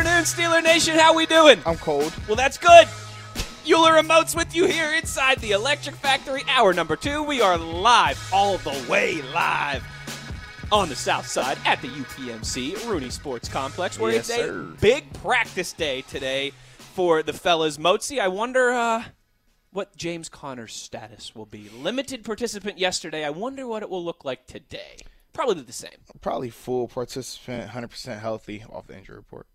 [0.00, 0.98] Afternoon, Steeler Nation.
[0.98, 1.60] How we doing?
[1.66, 2.14] I'm cold.
[2.26, 2.86] Well, that's good.
[3.66, 7.22] Uhler Remotes with you here inside the Electric Factory, hour number two.
[7.22, 9.84] We are live, all the way live,
[10.72, 14.62] on the south side at the UPMC Rooney Sports Complex, where Yes, it's a sir.
[14.80, 17.76] big practice day today for the fellas.
[17.76, 19.04] Moatsy, I wonder uh,
[19.70, 21.68] what James Conner's status will be.
[21.76, 23.22] Limited participant yesterday.
[23.22, 24.96] I wonder what it will look like today.
[25.34, 25.90] Probably the same.
[26.22, 29.46] Probably full participant, 100% healthy off the injury report.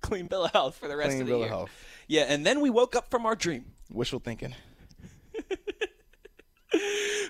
[0.02, 1.48] Clean bill of health for the rest Clean of the bill of year.
[1.48, 1.70] health.
[2.08, 3.66] Yeah, and then we woke up from our dream.
[3.92, 4.54] Wishful thinking.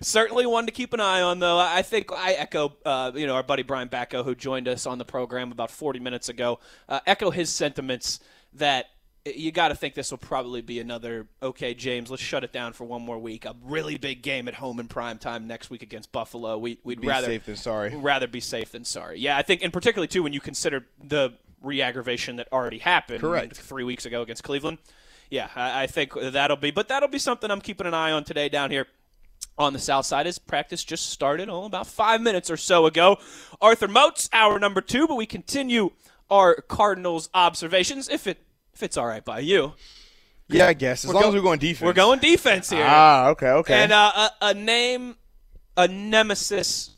[0.02, 1.58] certainly one to keep an eye on, though.
[1.58, 4.98] I think I echo, uh, you know, our buddy Brian Batko, who joined us on
[4.98, 6.58] the program about 40 minutes ago,
[6.88, 8.20] uh, echo his sentiments
[8.54, 8.86] that
[9.26, 11.26] you got to think this will probably be another.
[11.42, 13.44] Okay, James, let's shut it down for one more week.
[13.44, 16.56] A really big game at home in prime time next week against Buffalo.
[16.58, 17.94] We, we'd rather Be rather safe than sorry.
[17.96, 19.18] rather be safe than sorry.
[19.20, 23.56] Yeah, I think, and particularly too when you consider the re-aggravation that already happened Correct.
[23.56, 24.78] three weeks ago against Cleveland.
[25.30, 28.24] Yeah, I, I think that'll be, but that'll be something I'm keeping an eye on
[28.24, 28.86] today down here
[29.56, 33.18] on the south side as practice just started oh, about five minutes or so ago.
[33.61, 35.90] Arthur Moats, hour number two, but we continue
[36.30, 38.38] our Cardinals observations if it
[38.74, 39.74] if it's all right by you.
[40.48, 41.04] Yeah, I guess.
[41.04, 41.86] As long as we're going defense.
[41.86, 42.84] We're going defense here.
[42.84, 43.74] Ah, okay, okay.
[43.74, 45.16] And uh, a, a name,
[45.76, 46.96] a nemesis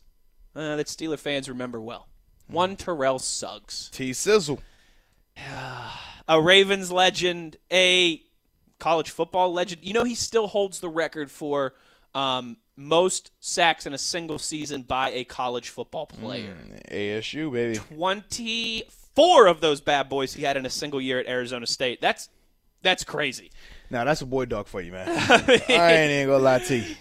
[0.55, 2.07] uh, that Steeler fans remember well.
[2.53, 4.61] One Terrell Suggs, T Sizzle.
[6.27, 8.21] a Ravens legend, a
[8.79, 9.83] college football legend.
[9.83, 11.73] You know, he still holds the record for
[12.13, 16.55] um, most sacks in a single season by a college football player.
[16.91, 17.77] ASU, baby.
[17.95, 22.01] 24 of those bad boys he had in a single year at Arizona State.
[22.01, 22.29] That's
[22.83, 23.51] that's crazy.
[23.89, 25.07] Now, that's a boy dog for you, man.
[25.09, 26.95] I ain't even to lie to you.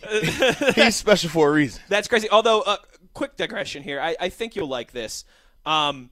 [0.74, 1.82] He's special for a reason.
[1.88, 2.30] That's crazy.
[2.30, 2.76] Although, uh,
[3.14, 4.00] quick digression here.
[4.00, 5.24] I, I think you'll like this.
[5.64, 6.10] Um,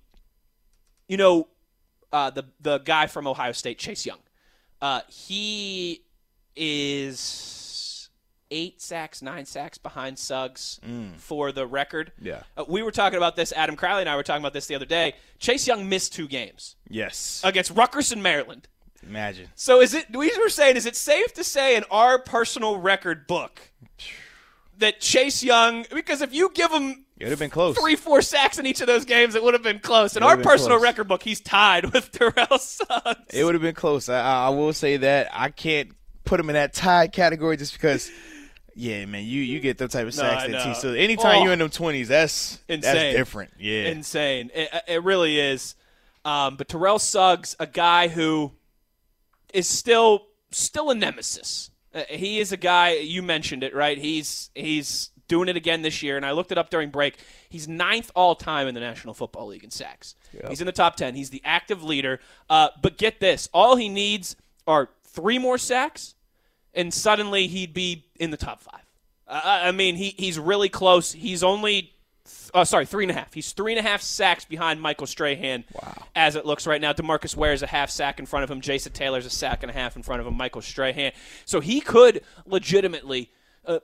[1.08, 1.48] you know,
[2.12, 4.18] uh, the the guy from Ohio State, Chase Young.
[4.80, 6.02] Uh, he
[6.94, 8.08] is
[8.50, 10.80] eight sacks, nine sacks behind Suggs
[11.18, 12.12] for the record.
[12.20, 12.42] Yeah.
[12.56, 13.52] Uh, we were talking about this.
[13.52, 15.14] Adam Crowley and I were talking about this the other day.
[15.38, 17.40] Chase Young missed two games Yes.
[17.44, 18.66] against Rutgers and Maryland.
[19.06, 19.48] Imagine.
[19.54, 20.06] So is it?
[20.14, 23.60] We were saying, is it safe to say in our personal record book
[24.78, 27.76] that Chase Young, because if you give him It would have been close.
[27.78, 30.16] three, four sacks in each of those games, it would have been close.
[30.16, 30.82] In our personal close.
[30.82, 33.20] record book, he's tied with Terrell Suggs.
[33.32, 34.08] It would have been close.
[34.08, 35.90] I, I will say that I can't
[36.24, 38.10] put him in that tied category just because.
[38.76, 40.74] Yeah, man, you you get those type of sacks I that team.
[40.74, 41.44] So anytime Oh.
[41.44, 42.94] you're in them twenties, that's Insane.
[42.94, 43.50] that's different.
[43.58, 44.50] Yeah, insane.
[44.54, 45.74] It, it really is.
[46.24, 48.52] Um, but Terrell Suggs, a guy who
[49.52, 51.70] is still still a nemesis.
[51.92, 53.98] Uh, he is a guy you mentioned it right.
[53.98, 57.16] He's he's doing it again this year, and I looked it up during break.
[57.48, 60.16] He's ninth all time in the National Football League in sacks.
[60.48, 61.14] He's in the top ten.
[61.14, 62.20] He's the active leader.
[62.50, 66.14] Uh, but get this: all he needs are three more sacks,
[66.74, 68.82] and suddenly he'd be in the top five.
[69.26, 71.12] Uh, I mean, he, he's really close.
[71.12, 71.92] He's only,
[72.52, 73.32] uh, sorry, three and a half.
[73.32, 75.64] He's three and a half sacks behind Michael Strahan.
[75.72, 76.06] Wow.
[76.16, 78.60] As it looks right now, DeMarcus Ware is a half sack in front of him.
[78.60, 80.36] Jason Taylor's a sack and a half in front of him.
[80.36, 81.12] Michael Strahan.
[81.44, 83.30] So he could legitimately.
[83.64, 83.78] Uh,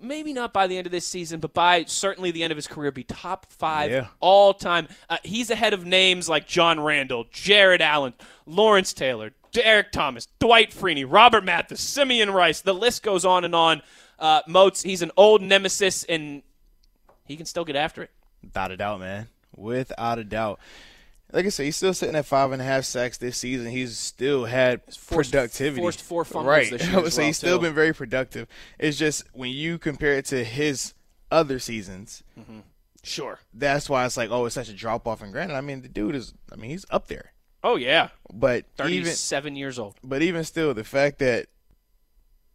[0.00, 2.66] Maybe not by the end of this season, but by certainly the end of his
[2.66, 4.06] career, be top five Yeah.
[4.20, 4.88] all time.
[5.08, 8.12] Uh, he's ahead of names like John Randle, Jared Allen,
[8.44, 12.60] Lawrence Taylor, Derrick Thomas, Dwight Freeney, Robert Mathis, Simeon Rice.
[12.60, 13.82] The list goes on and on.
[14.18, 16.42] Uh, Moats, he's an old nemesis, and
[17.24, 18.10] he can still get after it.
[18.42, 20.58] without a doubt, man, without a doubt.
[21.34, 23.66] Like I said, he's still sitting at five and a half sacks this season.
[23.66, 25.80] He's still had forced- productivity.
[25.82, 26.70] forced four fumbles right.
[26.70, 28.46] this year I would say well, he's still been very productive.
[28.78, 30.94] It's just when you compare it to his
[31.32, 32.60] other seasons, mm-hmm.
[33.02, 33.40] Sure.
[33.52, 35.22] that's why it's like, oh, it's such a drop off.
[35.22, 37.32] And granted, I mean, the dude is, I mean, he's up there.
[37.64, 39.96] Oh yeah, But even, thirty-seven years old.
[40.04, 41.46] but even still, the fact that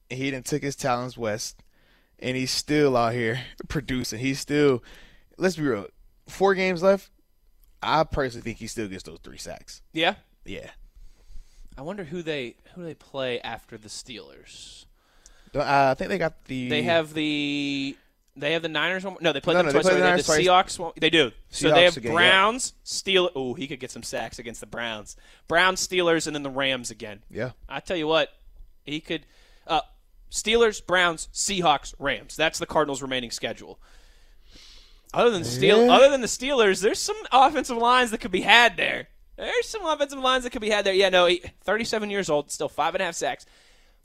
[0.10, 1.64] he didn't took his talents west,
[2.20, 4.20] and he's still out here producing.
[4.20, 4.84] He's still,
[5.38, 5.88] let's be real,
[6.28, 7.10] four games left.
[7.82, 9.82] I personally think he still gets those three sacks.
[9.94, 10.16] Yeah.
[10.46, 10.70] Yeah.
[11.78, 14.86] I wonder who they who they play after the Steelers.
[15.56, 16.70] Uh, I think they got the.
[16.70, 17.96] They have the
[18.36, 19.18] they have the Niners one.
[19.22, 19.84] No, they play No, them no, they twice.
[19.84, 20.74] play Sorry, the they have the.
[20.74, 20.80] Seahawks.
[20.80, 20.92] One.
[21.00, 21.32] They do.
[21.50, 22.18] so they have again, yeah.
[22.18, 23.30] Browns, Steel.
[23.36, 25.16] Oh, he could get some sacks against the Browns.
[25.48, 27.24] Browns, Steelers, and then the Rams again.
[27.30, 27.52] Yeah.
[27.68, 28.30] I tell you what,
[28.84, 29.26] he could.
[29.66, 29.82] Uh,
[30.32, 32.36] Steelers, Browns, Seahawks, Rams.
[32.36, 33.80] That's the Cardinals' remaining schedule.
[35.14, 35.92] Other than Steel, Yeah.
[35.94, 39.08] other than the Steelers, there's some offensive lines that could be had there.
[39.38, 40.94] There's some offensive lines that could be had there.
[40.94, 43.46] Yeah, no, he, 37 years old, still five and a half sacks.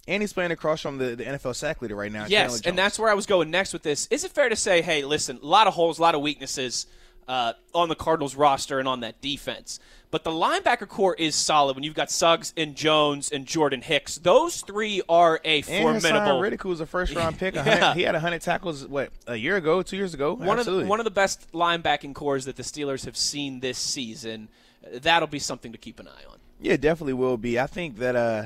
[0.06, 2.26] And he's playing across from the, the NFL sack leader right now.
[2.28, 4.06] Yes, and that's where I was going next with this.
[4.10, 6.86] Is it fair to say, hey, listen, a lot of holes, a lot of weaknesses
[7.28, 9.80] uh, on the Cardinals roster and on that defense,
[10.14, 14.16] but the linebacker core is solid when you've got Suggs and Jones and Jordan Hicks.
[14.16, 16.40] Those three are a and formidable.
[16.40, 17.54] Reddick, who was a first round pick.
[17.64, 17.94] Yeah.
[17.94, 20.34] He had 100 tackles, what, a year ago, two years ago?
[20.34, 20.84] one of Absolutely.
[20.84, 24.48] the, one of the best linebacking cores that the Steelers have seen this season.
[24.92, 26.38] That'll be something to keep an eye on.
[26.60, 27.58] Yeah, definitely will be.
[27.58, 28.44] I think that uh,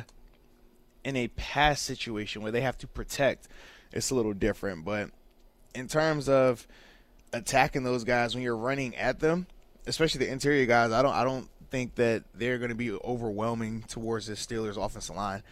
[1.04, 3.46] in a pass situation where they have to protect,
[3.92, 4.86] it's a little different.
[4.86, 5.10] But
[5.74, 6.66] in terms of
[7.32, 9.46] attacking those guys when you're running at them,
[9.86, 13.82] especially the interior guys, I don't I don't think that they're going to be overwhelming
[13.82, 15.42] towards this Steelers offensive line.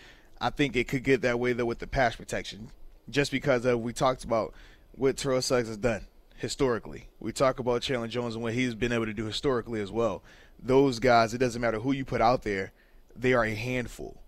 [0.40, 2.70] I think it could get that way though with the pass protection,
[3.08, 4.54] just because of we talked about
[4.92, 6.06] what Terrell Suggs has done
[6.36, 7.08] historically.
[7.20, 10.22] We talk about Chandler Jones and what he's been able to do historically as well.
[10.62, 12.72] Those guys, it doesn't matter who you put out there,
[13.14, 14.22] they are a handful.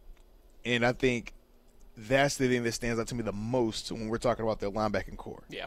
[0.65, 1.35] And I think
[1.97, 4.71] that's the thing that stands out to me the most when we're talking about their
[4.71, 5.43] linebacking core.
[5.49, 5.67] Yeah.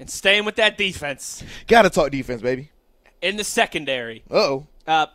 [0.00, 2.70] And staying with that defense Got to talk defense, baby.
[3.20, 4.22] in the secondary.
[4.30, 4.66] Uh-oh.
[4.86, 5.06] Uh,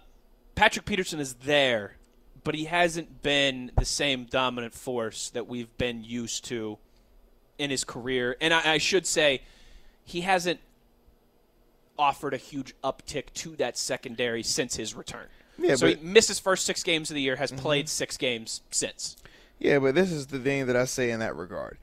[0.55, 1.95] Patrick Peterson is there,
[2.43, 6.77] but he hasn't been the same dominant force that we've been used to
[7.57, 8.36] in his career.
[8.41, 9.41] And I, I should say,
[10.03, 10.59] he hasn't
[11.97, 15.27] offered a huge uptick to that secondary since his return.
[15.57, 18.61] Yeah, so he missed his first six games of the year, has played six games
[18.71, 19.15] since.
[19.59, 21.77] Yeah, but this is the thing that I say in that regard.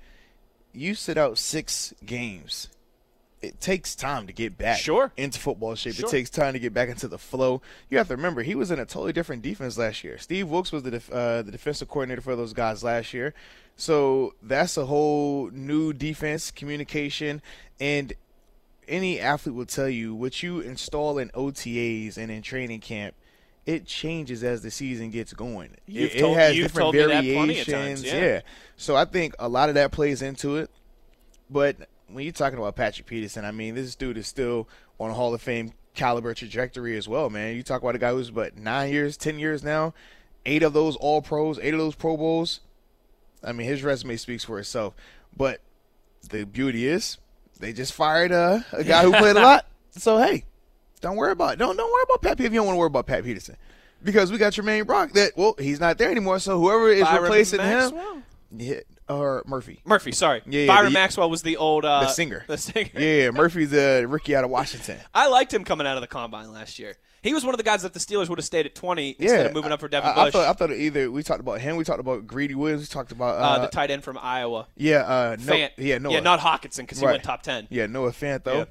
[0.72, 2.68] You sit out six games.
[3.43, 5.12] It takes time to get back Sure.
[5.16, 5.95] into football shape.
[5.95, 6.07] Sure.
[6.07, 7.62] It takes time to get back into the flow.
[7.88, 10.18] You have to remember he was in a totally different defense last year.
[10.18, 13.32] Steve Wilkes was the def- uh, the defensive coordinator for those guys last year,
[13.76, 17.41] so that's a whole new defense, communication,
[17.80, 18.12] and
[18.86, 23.14] any athlete will tell you what you install in OTAs and in training camp.
[23.64, 25.76] It changes as the season gets going.
[25.86, 27.66] You've it, told- it has different told me that of variations.
[28.03, 28.41] times, yeah.
[28.76, 30.70] So I think a lot of that plays into it.
[31.49, 31.76] But
[32.12, 35.34] when you're talking about Patrick Peterson, I mean, this dude is still on a Hall
[35.34, 37.56] of Fame caliber trajectory as well, man.
[37.56, 39.94] You talk about a guy who's but nine years, ten years now,
[40.46, 42.61] eight of those All Pros, eight of those Pro Bowls.
[43.42, 44.94] I mean, his resume speaks for itself.
[45.36, 45.61] But
[46.28, 47.18] the beauty is,
[47.58, 49.66] they just fired a, a guy who played a lot.
[49.92, 50.44] So hey,
[51.00, 52.38] don't worry about don't don't worry about Pat.
[52.38, 53.56] If you don't want to worry about Pat Peterson,
[54.04, 55.11] because we got Tramaine Brock.
[55.14, 56.38] That well, he's not there anymore.
[56.38, 57.92] So whoever is Byron replacing him,
[58.56, 58.80] Yeah,
[59.11, 59.80] or Murphy.
[59.84, 60.42] Murphy, sorry.
[60.46, 62.44] Yeah, yeah, Byron the- Maxwell was the old uh, The singer.
[62.46, 62.90] The singer.
[62.94, 64.98] Yeah, Murphy's the rookie out of Washington.
[65.14, 66.94] I liked him coming out of the combine last year.
[67.22, 69.14] He was one of the guys that the Steelers would have stayed at 20 Yeah,
[69.18, 71.40] instead of moving up for Devin I, I Bush, thought I thought either we talked
[71.40, 71.76] about him.
[71.76, 72.80] We talked about Greedy Williams.
[72.80, 74.68] We talked about uh, uh, the tight end from Iowa.
[74.74, 75.70] yeah, uh, no, Fant.
[75.76, 76.14] yeah, Noah.
[76.14, 77.12] Yeah, not Hockenson because he Right.
[77.12, 77.66] went top 10.
[77.68, 78.58] Yeah, Noah Fant though.
[78.61, 78.64] Yeah.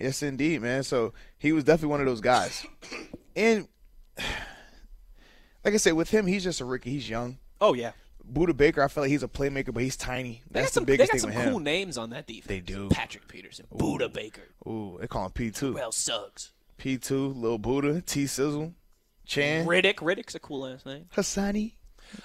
[0.00, 0.84] Yes, indeed, man.
[0.84, 2.64] So he was definitely one of those guys.
[3.34, 3.66] And
[5.64, 6.90] like I said, with him, he's just a rookie.
[6.90, 7.38] He's young.
[7.60, 7.92] Oh, yeah.
[8.32, 10.42] Budda Baker, I feel like he's a playmaker, but he's tiny.
[10.50, 11.64] They That's got some, the biggest they got thing some cool him.
[11.64, 12.46] names on that defense.
[12.46, 12.88] They do.
[12.90, 15.74] Patrick Peterson, Budda Baker, Ooh, they call him P two.
[15.74, 18.74] Well Suggs, P two, Lil Buddha, T Sizzle,
[19.26, 20.00] Chan, Reddick.
[20.02, 21.06] Reddick's a cool last name.
[21.16, 21.72] Hassani.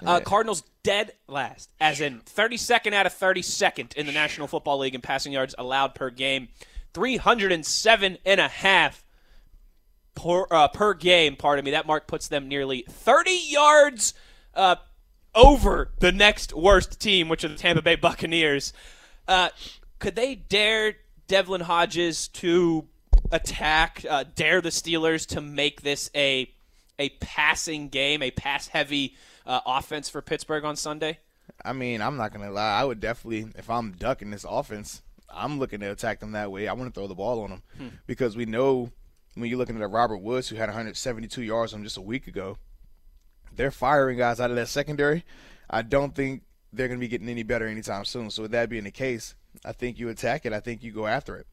[0.05, 4.95] Uh, Cardinals dead last, as in 32nd out of 32nd in the National Football League
[4.95, 6.47] in passing yards allowed per game,
[6.93, 9.03] 307 and a half
[10.15, 11.35] per, uh, per game.
[11.35, 11.71] Pardon me.
[11.71, 14.13] That mark puts them nearly 30 yards
[14.53, 14.77] uh,
[15.35, 18.73] over the next worst team, which are the Tampa Bay Buccaneers.
[19.27, 19.49] Uh,
[19.99, 20.95] could they dare
[21.27, 22.87] Devlin Hodges to
[23.31, 26.49] attack, uh, dare the Steelers to make this a
[26.99, 29.15] a passing game, a pass heavy
[29.47, 31.17] uh, offense for Pittsburgh on Sunday?
[31.65, 32.79] I mean, I'm not gonna lie.
[32.79, 36.67] I would definitely, if I'm ducking this offense, I'm looking to attack them that way.
[36.67, 37.87] I want to throw the ball on them Hmm.
[38.05, 38.91] because we know
[39.33, 42.27] when you're looking at a Robert Woods who had 172 yards on just a week
[42.27, 42.57] ago,
[43.55, 45.25] they're firing guys out of that secondary.
[45.69, 48.29] I don't think they're gonna be getting any better anytime soon.
[48.29, 50.53] So with that being the case, I think you attack it.
[50.53, 51.47] I think you go after it.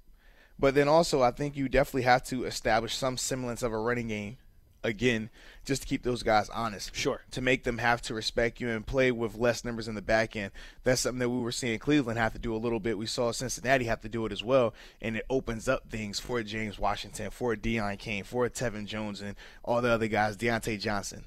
[0.59, 4.09] But then also, I think you definitely have to establish some semblance of a running
[4.09, 4.37] game
[4.83, 5.31] again,
[5.65, 6.95] just to keep those guys honest.
[6.95, 7.23] Sure.
[7.33, 10.37] To make them have to respect you and play with less numbers in the back
[10.37, 10.53] end.
[10.85, 12.99] That's something that we were seeing Cleveland have to do a little bit.
[12.99, 16.43] We saw Cincinnati have to do it as well, and it opens up things for
[16.43, 20.37] James Washington, for Deon Cain, for Tevin Jones, and all the other guys.
[20.37, 21.25] Diontae Johnson.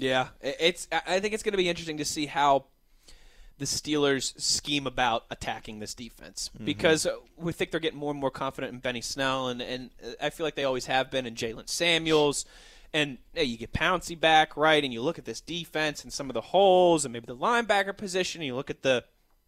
[0.00, 0.88] Yeah, I- it's.
[0.92, 2.64] I think it's going to be interesting to see how
[3.58, 8.18] the Steelers scheme about attacking this defense because uh, we think they're getting more and
[8.18, 11.26] more confident in Benny Snell, and and uh, I feel like they always have been
[11.26, 12.44] in Jaylen Samuels.
[12.92, 14.82] And hey, you get Pouncey back, right?
[14.82, 17.96] And you look at this defense and some of the holes, and maybe the linebacker
[17.96, 18.40] position.
[18.40, 19.04] And you look at the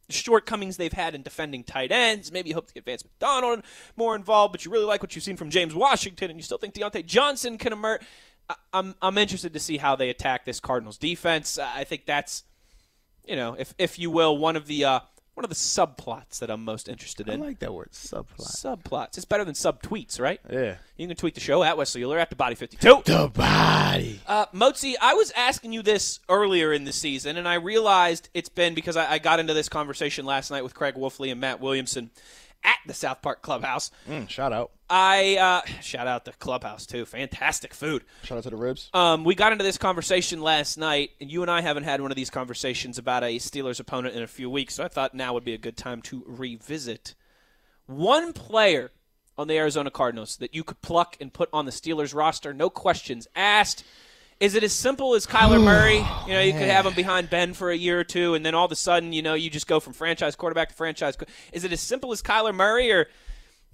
[0.09, 2.31] shortcomings they've had in defending tight ends.
[2.31, 3.63] Maybe you hope to get Vance McDonald
[3.97, 6.59] more involved, but you really like what you've seen from James Washington, and you still
[6.59, 8.03] think Diontae Johnson can emerge.
[8.73, 11.59] I'm I'm interested to see how they attack this Cardinals defense.
[11.59, 12.45] I think that's,
[13.27, 15.01] you know, if if you will, one of the uh,
[15.35, 17.43] one of the subplots that I'm most interested in.
[17.43, 18.27] I like that word, subplot.
[18.39, 19.17] Subplots.
[19.17, 20.41] It's better than subtweets, right?
[20.51, 20.77] Yeah.
[20.97, 23.03] You can tweet the show at Wesley Uhler at the Body 52.
[23.05, 24.21] The body.
[24.27, 28.51] Uh, Moatsy, I was asking you this earlier in the season, and I realized it's
[28.51, 31.61] been because I, I got into this conversation last night with Craig Wolfley and Matt
[31.61, 32.11] Williamson
[32.65, 33.91] at the South Park Clubhouse.
[34.09, 34.73] Mm, shout out.
[34.89, 37.05] I uh, shout out the clubhouse too.
[37.05, 38.05] Fantastic food.
[38.23, 38.91] Shout out to the ribs.
[38.93, 42.11] Um, we got into this conversation last night, and you and I haven't had one
[42.11, 45.33] of these conversations about a Steelers opponent in a few weeks, so I thought now
[45.35, 47.15] would be a good time to revisit.
[47.87, 48.93] One player
[49.37, 52.71] on the Arizona Cardinals that you could pluck and put on the Steelers roster, no
[52.71, 53.85] questions asked.
[54.43, 55.99] Is it as simple as Kyler Murray?
[56.27, 58.57] You know, you could have him behind Ben for a year or two, and then
[58.57, 61.17] all of a sudden, you know, you just go from franchise quarterback to franchise.
[61.53, 63.07] Is it as simple as Kyler Murray, or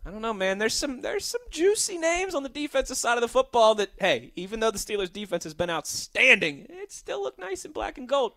[0.05, 0.59] I don't know, man.
[0.59, 4.31] There's some there's some juicy names on the defensive side of the football that, hey,
[4.37, 8.07] even though the Steelers' defense has been outstanding, it still look nice in black and
[8.07, 8.35] gold.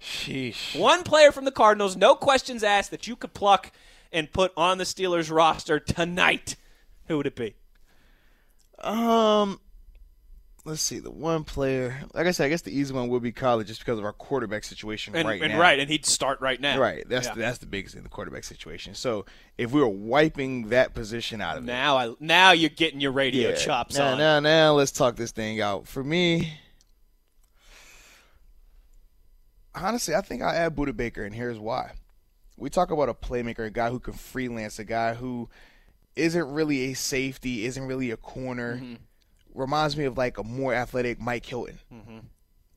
[0.00, 0.80] Sheesh.
[0.80, 3.70] One player from the Cardinals, no questions asked, that you could pluck
[4.10, 6.56] and put on the Steelers roster tonight.
[7.06, 7.54] Who would it be?
[8.78, 9.60] Um,
[10.68, 10.98] let's see.
[10.98, 13.80] The one player, like I said, I guess the easy one would be college, just
[13.80, 15.58] because of our quarterback situation And right and now.
[15.60, 16.78] right, and he'd start right now.
[16.78, 17.08] Right.
[17.08, 17.34] That's Yeah.
[17.34, 18.94] the, that's the biggest thing, the quarterback situation.
[18.94, 19.24] So
[19.56, 21.96] if we were wiping that position out of it, now.
[21.96, 23.56] I now you're getting your radio yeah.
[23.56, 24.18] chops now, on.
[24.18, 25.88] now, now, let's talk this thing out.
[25.88, 26.52] For me,
[29.74, 31.92] honestly, I think I'll add Budda Baker, and here's why.
[32.56, 35.48] We talk about a playmaker, a guy who can freelance, a guy who
[36.16, 38.76] isn't really a safety, isn't really a corner.
[38.76, 38.94] Mm-hmm.
[39.58, 41.78] Reminds me of like a more athletic Mike Hilton.
[41.92, 42.18] Mm-hmm.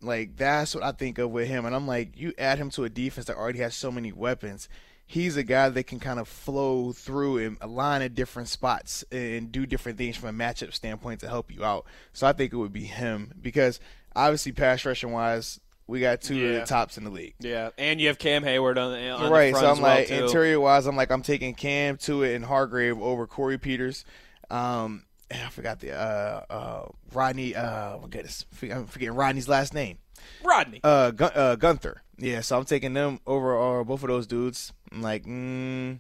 [0.02, 2.84] Like that's what I think of with him, and I'm like, you add him to
[2.84, 4.68] a defense that already has so many weapons.
[5.06, 9.52] He's a guy that can kind of flow through and align at different spots and
[9.52, 11.86] do different things from a matchup standpoint to help you out.
[12.14, 13.82] So I think it would be him because
[14.16, 17.36] obviously pass rushing wise, we got two of the tops in the league.
[17.40, 19.52] Yeah, and you have Cam Hayward on the, on the right.
[19.52, 20.26] front So I'm well, like too.
[20.26, 24.06] interior wise, I'm like I'm taking Cam Tuitt and Hargrave over Corey Peters.
[24.50, 25.04] Um,
[25.34, 27.56] I forgot the uh, uh, Rodney.
[27.56, 29.98] Uh, my goodness, I'm forgetting Rodney's last name.
[30.44, 30.80] Rodney.
[30.84, 32.02] Uh, Gun- uh, Gunter.
[32.18, 34.72] Yeah, so I'm taking them over uh, both of those dudes.
[34.92, 36.00] I'm like, mm,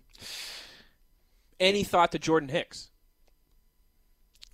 [1.59, 2.89] Any thought to Jordan Hicks?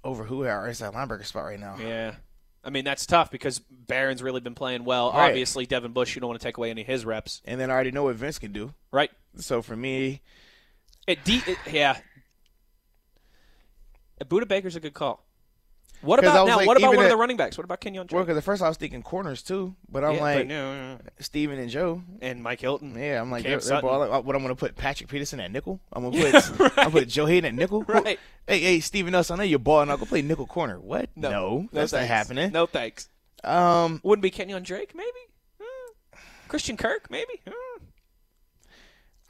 [0.04, 1.76] over who are is that linebacker spot right now?
[1.80, 2.16] Yeah.
[2.64, 5.12] I mean, that's tough because Barron's really been playing well.
[5.12, 5.30] Right.
[5.30, 7.70] Obviously, Devin Bush, you don't want to take away any of his reps, And then
[7.70, 8.74] I already know what Vince can do.
[8.92, 9.10] right?
[9.38, 10.22] So for me,
[11.08, 11.98] It, de- it yeah.
[14.26, 15.24] Budda Baker's a good call.
[16.02, 16.58] What about now?
[16.58, 17.58] like, what about one of the running backs?
[17.58, 18.12] What about Kenyan Drake?
[18.12, 20.74] well, because at first I was thinking corners too, but I'm Yeah, like but no,
[20.76, 21.00] no, no.
[21.20, 22.04] Steven and Joe.
[22.22, 22.94] and Mike Hilton.
[22.96, 23.82] Yeah, I'm like they're, they're.
[23.82, 25.80] What I'm gonna put Patrick Peterson at nickel.
[25.92, 27.84] I'm gonna put I'm put Joe Haden at nickel.
[27.88, 28.20] Right.
[28.48, 29.90] Hey, hey, Steven Nelson, I know you're balling.
[29.90, 30.80] I'll go play nickel corner.
[30.80, 31.10] What?
[31.16, 32.52] No, No, that's not happening.
[32.52, 33.10] No thanks.
[33.44, 35.10] Um, Wouldn't be Kenyan Drake, maybe.
[35.60, 35.94] Hmm.
[36.48, 37.42] Christian Kirk, maybe.
[37.48, 37.84] Hmm.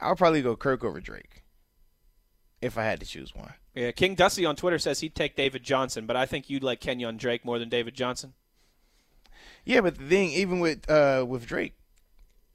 [0.00, 1.44] I'll probably go Kirk over Drake
[2.60, 3.54] if I had to choose one.
[3.74, 6.80] Yeah, King Dusty on Twitter says he'd take David Johnson, but I think you'd like
[6.80, 8.32] Kenyan Drake more than David Johnson.
[9.64, 11.74] Yeah, but the thing, even with uh with Drake,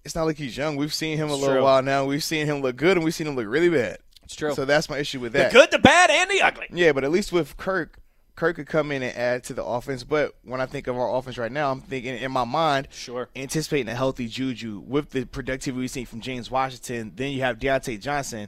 [0.03, 0.75] it's not like he's young.
[0.75, 1.63] We've seen him a It's little true.
[1.63, 2.05] while now.
[2.05, 3.99] We've seen him look good, and we've seen him look really bad.
[4.23, 4.53] It's true.
[4.53, 5.51] So that's my issue with that.
[5.51, 6.67] the good, the bad, and the ugly.
[6.71, 7.99] Yeah, but at least with Kirk,
[8.35, 10.03] Kirk could come in and add to the offense.
[10.03, 13.29] But when I think of our offense right now, I'm thinking in my mind, Sure.
[13.35, 17.11] anticipating a healthy Juju with the productivity we've seen from James Washington.
[17.15, 18.47] Then you have Diontae Johnson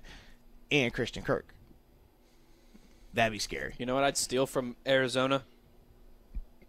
[0.71, 1.45] and Christian Kirk.
[3.13, 3.75] That'd be scary.
[3.77, 5.43] You know what I'd steal from Arizona?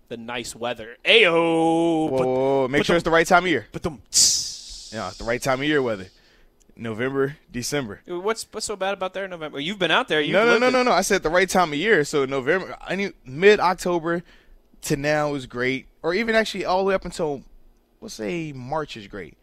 [0.09, 0.97] The nice weather.
[1.05, 2.09] Ayo.
[2.11, 3.67] Whoa, make sure it's the right time of year.
[3.73, 3.91] But the
[4.93, 6.07] Yeah, the right time of year weather.
[6.77, 8.03] November, December.
[8.07, 9.59] what's what's so bad about there in November?
[9.59, 10.21] You've been out there.
[10.21, 10.93] You've no, no, no, no, no.
[10.93, 12.05] I said the right time of year.
[12.05, 14.23] So November, any mid October
[14.83, 17.43] to now is great, or even actually all the way up until
[18.01, 19.39] let's say March is great.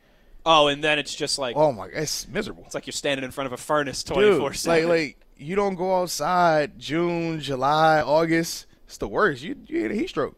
[0.45, 2.63] Oh, and then it's just like Oh my, it's miserable.
[2.65, 4.89] it's like you're standing in front of a furnace twenty four like seven.
[4.89, 8.65] like you don't go outside June, July, August.
[8.85, 9.41] It's the worst.
[9.43, 10.37] You you get a heat stroke.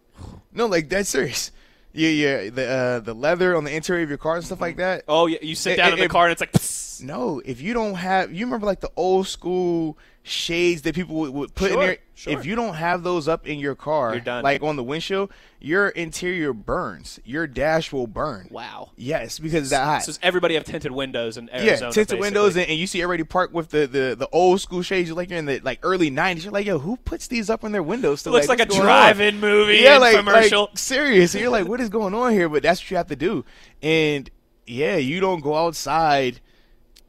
[0.53, 1.51] No, like that's serious.
[1.91, 2.49] Yeah, yeah.
[2.49, 5.03] The uh, the leather on the interior of your car and stuff like that.
[5.07, 6.51] Oh yeah, you sit It- down it- in the it- car and it's like.
[6.51, 7.01] psst.
[7.03, 9.97] No, if you don't have, you remember like the old school
[10.27, 11.97] shades that people would, would put Sure, in there.
[12.15, 12.33] sure.
[12.33, 16.51] If you don't have those up in your car, like on the windshield, your interior
[16.51, 17.19] burns.
[17.23, 18.47] Your dash will burn.
[18.49, 18.89] Wow.
[18.95, 20.03] Yes, because it's that hot.
[20.03, 21.91] So everybody have tinted windows in yeah, Arizona?
[21.91, 22.19] tinted basically?
[22.19, 25.09] windows, and, and you see everybody parked with the, the, the old school shades.
[25.09, 26.43] You're like you're in the like early '90s.
[26.43, 28.23] You're like, yo, who puts these up in their windows?
[28.23, 30.63] To, Looks like, what's a drive-in movie yeah, like, commercial.
[30.65, 31.35] like serious.
[31.35, 32.49] You're like, what is going on here?
[32.49, 33.45] But that's what you have to do.
[33.83, 34.27] And
[34.65, 36.39] yeah, you don't go outside.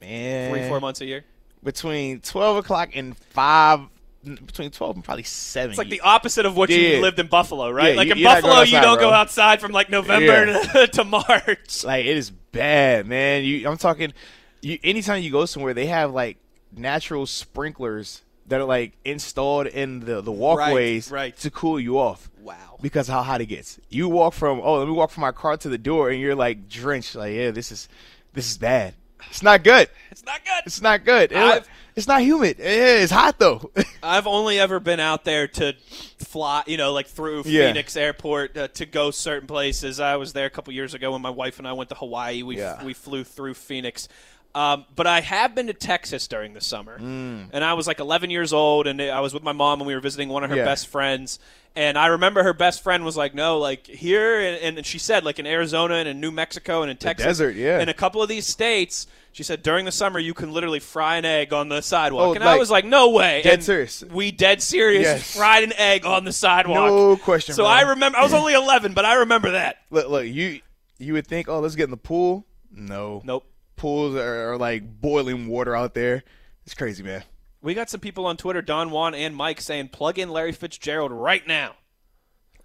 [0.01, 1.25] Man, Three, four months a year.
[1.63, 3.81] Between twelve o'clock and five,
[4.25, 5.71] between twelve and probably seven.
[5.71, 7.91] It's like the opposite of what you lived in Buffalo, right?
[7.91, 10.87] Yeah, like in you're not going Buffalo, you don't go outside from like November to,
[10.93, 11.85] to March.
[11.85, 13.45] like it is bad, man.
[13.45, 14.13] You, I'm talking.
[14.61, 16.39] You, anytime you go somewhere, they have like
[16.77, 21.37] natural sprinklers that are like installed in the the walkways right.
[21.39, 22.31] to cool you off.
[22.41, 22.79] Wow.
[22.81, 23.79] Because how hot it gets.
[23.89, 26.35] You walk from oh, let me walk from my car to the door, and you're
[26.35, 27.15] like drenched.
[27.15, 27.89] Like yeah, this is
[28.33, 28.95] this is bad.
[29.31, 29.89] It's not good.
[30.11, 30.63] It's not good.
[30.67, 31.33] It's not good.
[31.33, 31.67] I've-
[31.97, 32.59] it's not humid.
[32.61, 33.73] It's hot though.
[34.05, 35.73] I've only ever been out there to
[36.21, 37.67] fly, you know, like through Yeah.
[37.67, 39.99] Phoenix Airport uh, to go certain places.
[39.99, 42.45] I was there a couple years ago when my wife and I went to Hawaii.
[42.45, 42.85] We Yeah.
[42.85, 44.07] we flew through Phoenix.
[44.55, 47.51] Um, but I have been to Texas during the summer, Mm.
[47.53, 49.95] and I was like 11 years old, and I was with my mom, and we
[49.95, 50.65] were visiting one of her Yeah.
[50.65, 51.39] best friends.
[51.77, 55.23] And I remember her best friend was like, "No, like here," and, and she said,
[55.25, 57.79] like in Arizona and in New Mexico and in Texas, desert, yeah.
[57.81, 59.07] in a couple of these states.
[59.31, 62.35] She said during the summer you can literally fry an egg on the sidewalk, Oh,
[62.35, 64.03] and I was like, "No way!" dead And serious.
[64.11, 65.37] We dead serious Yes.
[65.37, 66.89] fried an egg on the sidewalk.
[66.91, 67.71] No question, So bro.
[67.71, 69.77] I remember I was only 11, but I remember that.
[69.91, 70.61] look, look, you
[70.99, 72.45] you would think, oh, let's get in the pool.
[72.73, 73.45] No, Nope.
[73.79, 76.25] Pools are, are like boiling water out there.
[76.67, 77.23] It's crazy, man.
[77.63, 81.11] We got some people on Twitter, Don Juan and Mike, saying plug in Larry Fitzgerald
[81.11, 81.77] right now.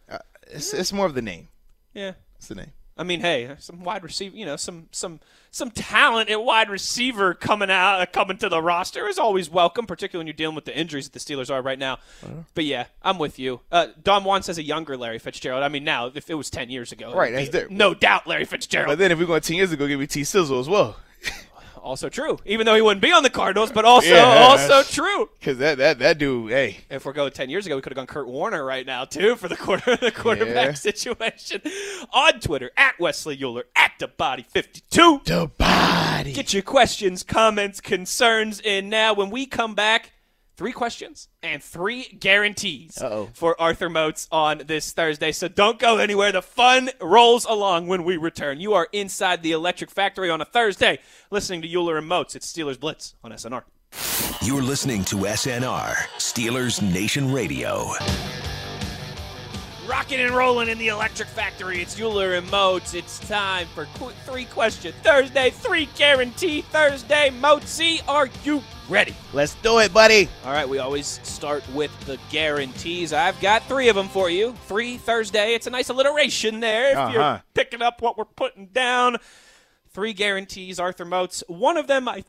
[0.09, 1.47] Uh, it's it's more of the name.
[1.93, 2.14] Yeah.
[2.36, 2.72] It's the name.
[2.98, 5.20] I mean, hey, some wide receiver, you know, some some
[5.50, 9.86] some talent at wide receiver coming out, uh, coming to the roster is always welcome,
[9.88, 11.98] particularly when you're dealing with the injuries that the Steelers are right now.
[12.54, 13.62] But yeah, I'm with you.
[13.72, 15.64] Uh, Don Juan says a younger Larry Fitzgerald.
[15.64, 18.89] I mean, now if it was 10 years ago, Right, be- no doubt Larry Fitzgerald.
[18.89, 20.98] But then if we go ten years ago, give me T Sizzle as well,
[21.84, 25.30] also true, even though he wouldn't be on the Cardinals, but also Yeah, also true.
[25.40, 27.98] because that that that dude, hey, If we're going ten years ago, we could have
[27.98, 30.74] gone Kurt Warner right now too for the quarter the quarterback Yeah.
[30.74, 31.62] situation.
[32.14, 35.22] On Twitter at Wesley Uhler at the Body Fifty Two.
[35.26, 36.32] the body.
[36.34, 39.14] Get your questions, comments, concerns in now.
[39.14, 40.12] When we come back,
[40.56, 43.30] three questions and three guarantees Uh-oh.
[43.34, 45.32] for Arthur Moats on this Thursday.
[45.32, 46.32] So don't go anywhere.
[46.32, 48.60] The fun rolls along when we return.
[48.60, 50.99] You are inside the Electric Factory on a Thursday,
[51.32, 52.36] listening to Uhler and Moats.
[52.36, 53.64] It's Steelers Blitz on SNR.
[54.41, 57.91] You're listening to SNR, Steelers Nation Radio.
[59.88, 61.82] Rocking and rolling in the Electric Factory.
[61.82, 62.94] It's Uhler and Moats.
[62.94, 67.32] It's time for qu- three question Thursday, three guarantee Thursday.
[67.42, 69.14] Moatsy, are you ready?
[69.34, 70.30] Let's do it, buddy.
[70.46, 73.12] All right, we always start with the guarantees.
[73.12, 74.54] I've got three of them for you.
[74.68, 75.54] Three Thursday.
[75.54, 77.12] It's a nice alliteration there if Uh-huh.
[77.14, 79.18] you're picking up what we're putting down.
[79.92, 81.44] Three guarantees, Arthur Moats.
[81.48, 82.24] One of them I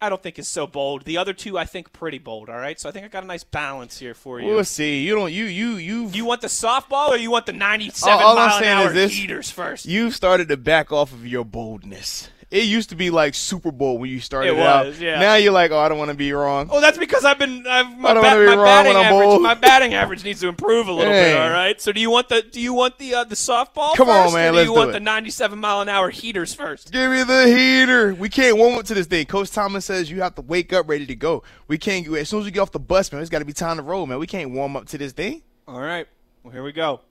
[0.00, 1.04] I don't think is so bold.
[1.04, 2.78] The other two I think pretty bold, all right?
[2.78, 4.46] So I think I got a nice balance here for you.
[4.46, 5.04] We'll see.
[5.04, 5.32] You don't.
[5.32, 6.06] You you you.
[6.08, 8.78] you want the softball or you want the 97 All- all I'm mile an saying
[8.78, 9.12] hour is this.
[9.12, 9.86] heaters first?
[9.86, 12.30] You've started to back off of your boldness.
[12.50, 14.98] It used to be like Super Bowl when you started It out.
[14.98, 15.20] yeah.
[15.20, 16.70] Now you're like, oh, I don't want to be wrong.
[16.72, 17.66] Oh, that's because I've been.
[17.66, 19.40] I've, my, I don't ba- wanna be my wrong batting when I'm average.
[19.42, 21.34] My batting average needs to improve a little Hey.
[21.34, 21.36] bit.
[21.42, 21.78] All right.
[21.78, 23.94] So do you want the Do you want the uh, the softball?
[23.94, 24.92] Come on, first, man, Or do you do want it.
[24.94, 26.90] the 97 mile an hour heaters first?
[26.90, 28.14] Give me the heater.
[28.14, 29.26] We can't warm up to this thing.
[29.26, 31.42] Coach Thomas says you have to wake up ready to go.
[31.66, 32.08] We can't.
[32.16, 33.82] As soon as we get off the bus, man, it's got to be time to
[33.82, 34.18] roll, man.
[34.18, 35.42] We can't warm up to this thing.
[35.66, 36.06] All right.
[36.42, 37.02] Well, here we go.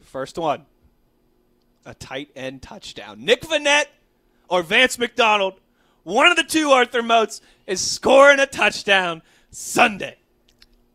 [0.00, 0.64] First one.
[1.84, 3.22] A tight end touchdown.
[3.24, 3.86] Nick Vanette
[4.48, 5.60] or Vance McDonald,
[6.04, 10.16] one of the two Arthur Moats, is scoring a touchdown Sunday.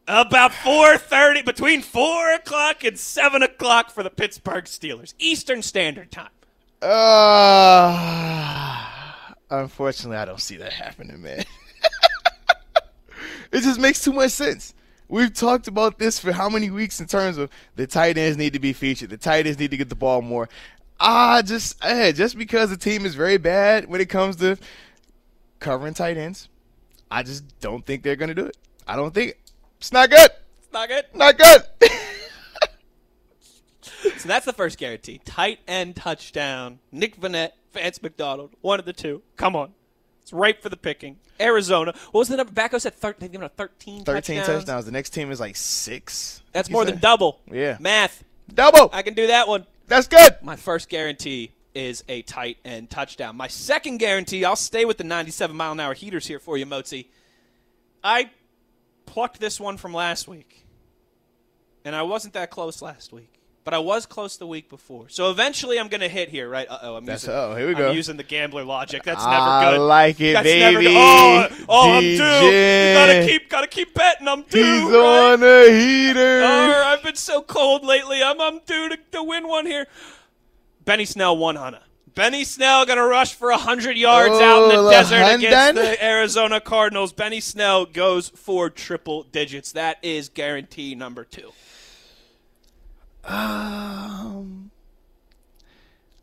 [0.08, 5.14] About 4.30, between 4 o'clock and 7 o'clock for the Pittsburgh Steelers.
[5.18, 6.28] Eastern Standard Time.
[6.82, 8.86] Uh,
[9.50, 11.40] unfortunately, I don't see that happening, man.
[13.54, 14.74] it just makes too much sense.
[15.08, 18.54] We've talked about this for how many weeks in terms of the tight ends need
[18.54, 19.12] to be featured.
[19.12, 20.50] The tight ends need to get the ball more.
[21.06, 24.58] Ah, just eh, just because the team is very bad when it comes to
[25.60, 26.48] covering tight ends,
[27.12, 28.56] I just don't think they're gonna do it.
[28.88, 29.38] I don't think
[29.78, 30.30] it's not good.
[30.60, 31.06] It's not good.
[31.14, 31.62] Not good.
[34.18, 35.20] So that's the first guarantee.
[35.24, 36.80] Tight end touchdown.
[36.92, 39.22] Nick Vannett, Vance McDonald, one of the two.
[39.38, 39.74] Come on.
[40.22, 41.18] It's ripe for the picking.
[41.40, 41.94] Arizona.
[42.12, 42.54] What was the number?
[42.54, 44.60] Batko said thir- they've given 13 Thirteen touchdowns.
[44.60, 44.86] touchdowns.
[44.86, 46.42] The next team is like six.
[46.54, 46.94] That's more said?
[46.96, 47.40] than double.
[47.52, 47.78] Yeah.
[47.80, 48.24] Math.
[48.54, 48.90] Double.
[48.94, 49.66] I can do that one.
[49.94, 50.38] That's good.
[50.42, 53.38] My first guarantee is a tight end touchdown.
[53.38, 56.66] My second guarantee, I'll stay with the 97 mile an hour heaters here for you,
[56.66, 57.10] Moatsy.
[58.04, 58.32] I
[59.06, 60.66] plucked this one from last week,
[61.86, 63.40] and I wasn't that close last week.
[63.66, 65.08] But I was close the week before.
[65.08, 66.68] So eventually I'm going to hit here, right?
[66.70, 69.04] Uh-oh, I'm That's- using, oh, here we I'm using the gambler logic.
[69.04, 69.82] That's I never good.
[69.82, 70.60] I like it, That's baby.
[70.60, 70.94] never good.
[70.98, 72.18] Oh, uh, oh I'm due.
[72.94, 74.28] Gotta keep, gotta keep betting.
[74.28, 74.64] I'm due.
[74.64, 75.32] He's right?
[75.34, 76.42] on the heater.
[76.44, 78.22] Oh, I've been so cold lately.
[78.22, 79.88] I'm, I'm due to, to win one here.
[80.84, 81.80] Benny Snell, 100.
[82.16, 85.48] Benny Snell going to rush for 100 yards out in Oh, the desert London.
[85.48, 87.14] against the Arizona Cardinals.
[87.14, 89.72] Benny Snell goes for triple digits.
[89.72, 91.54] That is guarantee number two.
[93.26, 94.72] Um,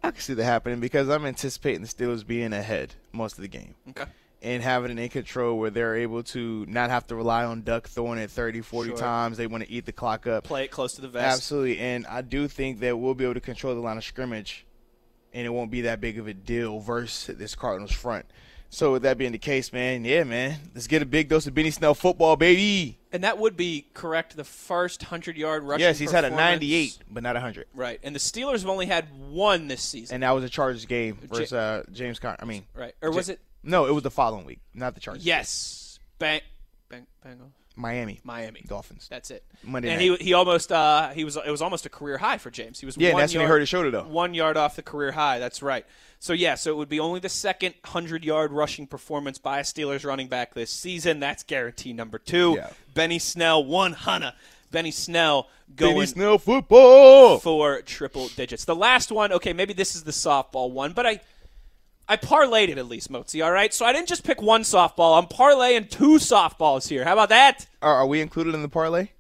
[0.03, 3.49] I can see that happening because I'm anticipating the Steelers being ahead most of the
[3.49, 4.05] game Okay.
[4.43, 7.89] and having it in control where they're able to not have to rely on Duck
[7.89, 8.99] throwing it 30, 40 Sure.
[8.99, 9.37] times.
[9.37, 10.45] They want to eat the clock up.
[10.45, 11.37] Play it close to the vest.
[11.37, 11.79] Absolutely.
[11.79, 14.67] And I do think that we'll be able to control the line of scrimmage
[15.33, 18.27] and it won't be that big of a deal versus this Cardinals front.
[18.73, 21.55] So with that being the case, man, yeah, man, let's get a big dose of
[21.55, 22.99] Benny Snell football, baby.
[23.13, 24.37] And that would be correct.
[24.37, 27.67] The first 100 yard rushing Yes, he's had a 98, but not a 100.
[27.75, 27.99] Right.
[28.05, 30.15] And the Steelers have only had one this season.
[30.15, 32.37] And that was a Chargers game versus uh, James Conner.
[32.39, 32.95] I mean, right.
[33.03, 33.41] Or was Ja- it?
[33.65, 35.27] No, it was the following week, not the Chargers.
[35.27, 35.99] Yes.
[36.21, 36.41] Bang.
[36.89, 37.07] Bang.
[37.27, 37.51] Bengals.
[37.81, 38.21] Miami.
[38.25, 38.65] Miami.
[38.67, 39.07] Dolphins.
[39.09, 39.43] That's it.
[39.65, 40.21] Monday and night.
[40.21, 42.79] he he almost uh he was it was almost a career high for James.
[42.81, 44.05] He was Yeah, one that's when he yard, hurt his shoulder, though.
[44.05, 45.39] One yard off the career high.
[45.39, 45.85] That's right.
[46.19, 49.63] So yeah, so it would be only the second hundred yard rushing performance by a
[49.63, 51.19] Steelers running back this season.
[51.21, 52.55] That's guarantee number two.
[52.57, 52.71] Yeah.
[52.95, 54.35] Benny Snell, one hundred.
[54.71, 57.39] Benny Snell going Benny Snell football.
[57.39, 58.65] for triple digits.
[58.65, 61.21] The last one, okay, maybe this is the softball one, but I
[62.11, 63.73] I parlayed it at least, Moatsy, all right?
[63.73, 65.17] So I didn't just pick one softball.
[65.17, 67.05] I'm parlaying two softballs here.
[67.05, 67.69] How about that?
[67.81, 69.11] Are, are we included in the parlay?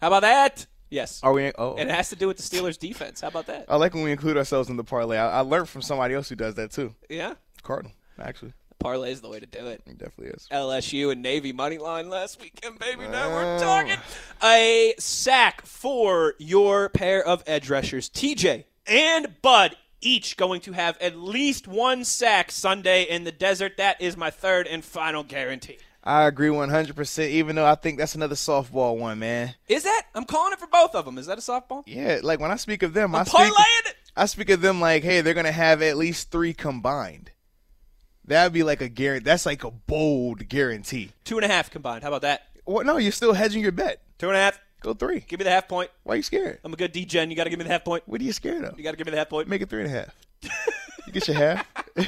[0.00, 0.66] How about that?
[0.90, 1.20] Yes.
[1.22, 1.46] Are we?
[1.46, 3.20] Oh, oh, And it has to do with the Steelers defense.
[3.20, 3.66] How about that?
[3.68, 5.16] I like when we include ourselves in the parlay.
[5.16, 6.96] I, I learned from somebody else who does that too.
[7.08, 7.34] Yeah.
[7.62, 9.82] Cardinal, actually, Parlay is the way to do it.
[9.86, 10.48] it definitely is.
[10.50, 13.06] LSU and Navy money line last weekend, baby.
[13.06, 13.96] Now we're talking.
[14.42, 20.96] A sack for your pair of edge rushers, TJ and Bud, each going to have
[21.00, 23.76] at least one sack Sunday in the desert.
[23.76, 25.78] That is my third and final guarantee.
[26.06, 29.54] I agree 100%, even though I think that's another softball one, man.
[29.68, 30.02] Is that?
[30.14, 31.16] I'm calling it for both of them.
[31.16, 31.82] Is that a softball?
[31.86, 33.50] Yeah, like when I speak of them, I I'm speak,
[33.86, 33.96] it.
[34.14, 37.30] I speak of them like, hey, they're going to have at least three combined.
[38.26, 39.24] That'd be like a guarantee.
[39.24, 41.10] That's like a bold guarantee.
[41.24, 42.02] Two and a half combined.
[42.02, 42.48] How about that?
[42.66, 44.02] Well, no, you're still hedging your bet.
[44.18, 44.58] Two and a half.
[44.84, 45.20] Go three.
[45.26, 45.90] Give me the half point.
[46.02, 46.60] Why are you scared?
[46.62, 47.30] I'm a good DGen.
[47.30, 48.02] You got to give me the half point.
[48.06, 48.76] What are you scared of?
[48.78, 49.48] You got to give me the half point.
[49.48, 50.14] Make it three and a half.
[51.06, 51.66] you get your half.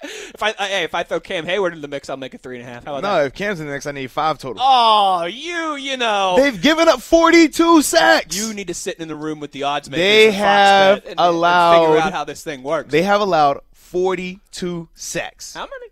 [0.00, 2.40] If I, I hey, if I throw Cam Heyward in the mix, I'll make it
[2.40, 2.84] three and a half.
[2.84, 3.26] How about No, that?
[3.26, 4.62] if Cam's in the mix, I need five total.
[4.64, 8.36] Oh, you, you know, They've given up 42 sacks.
[8.36, 10.00] you need to sit in the room with the odds makers.
[10.00, 12.92] They have and, and- and allowed- figure out how this thing works.
[12.92, 15.54] they have allowed 42 sacks.
[15.54, 15.86] how many?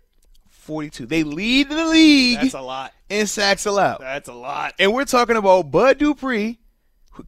[0.67, 1.05] 42.
[1.05, 2.93] They lead the league That's a lot.
[3.09, 3.99] in sacks allowed.
[4.01, 4.73] That's a lot.
[4.77, 6.59] And we're talking about Bud Dupree,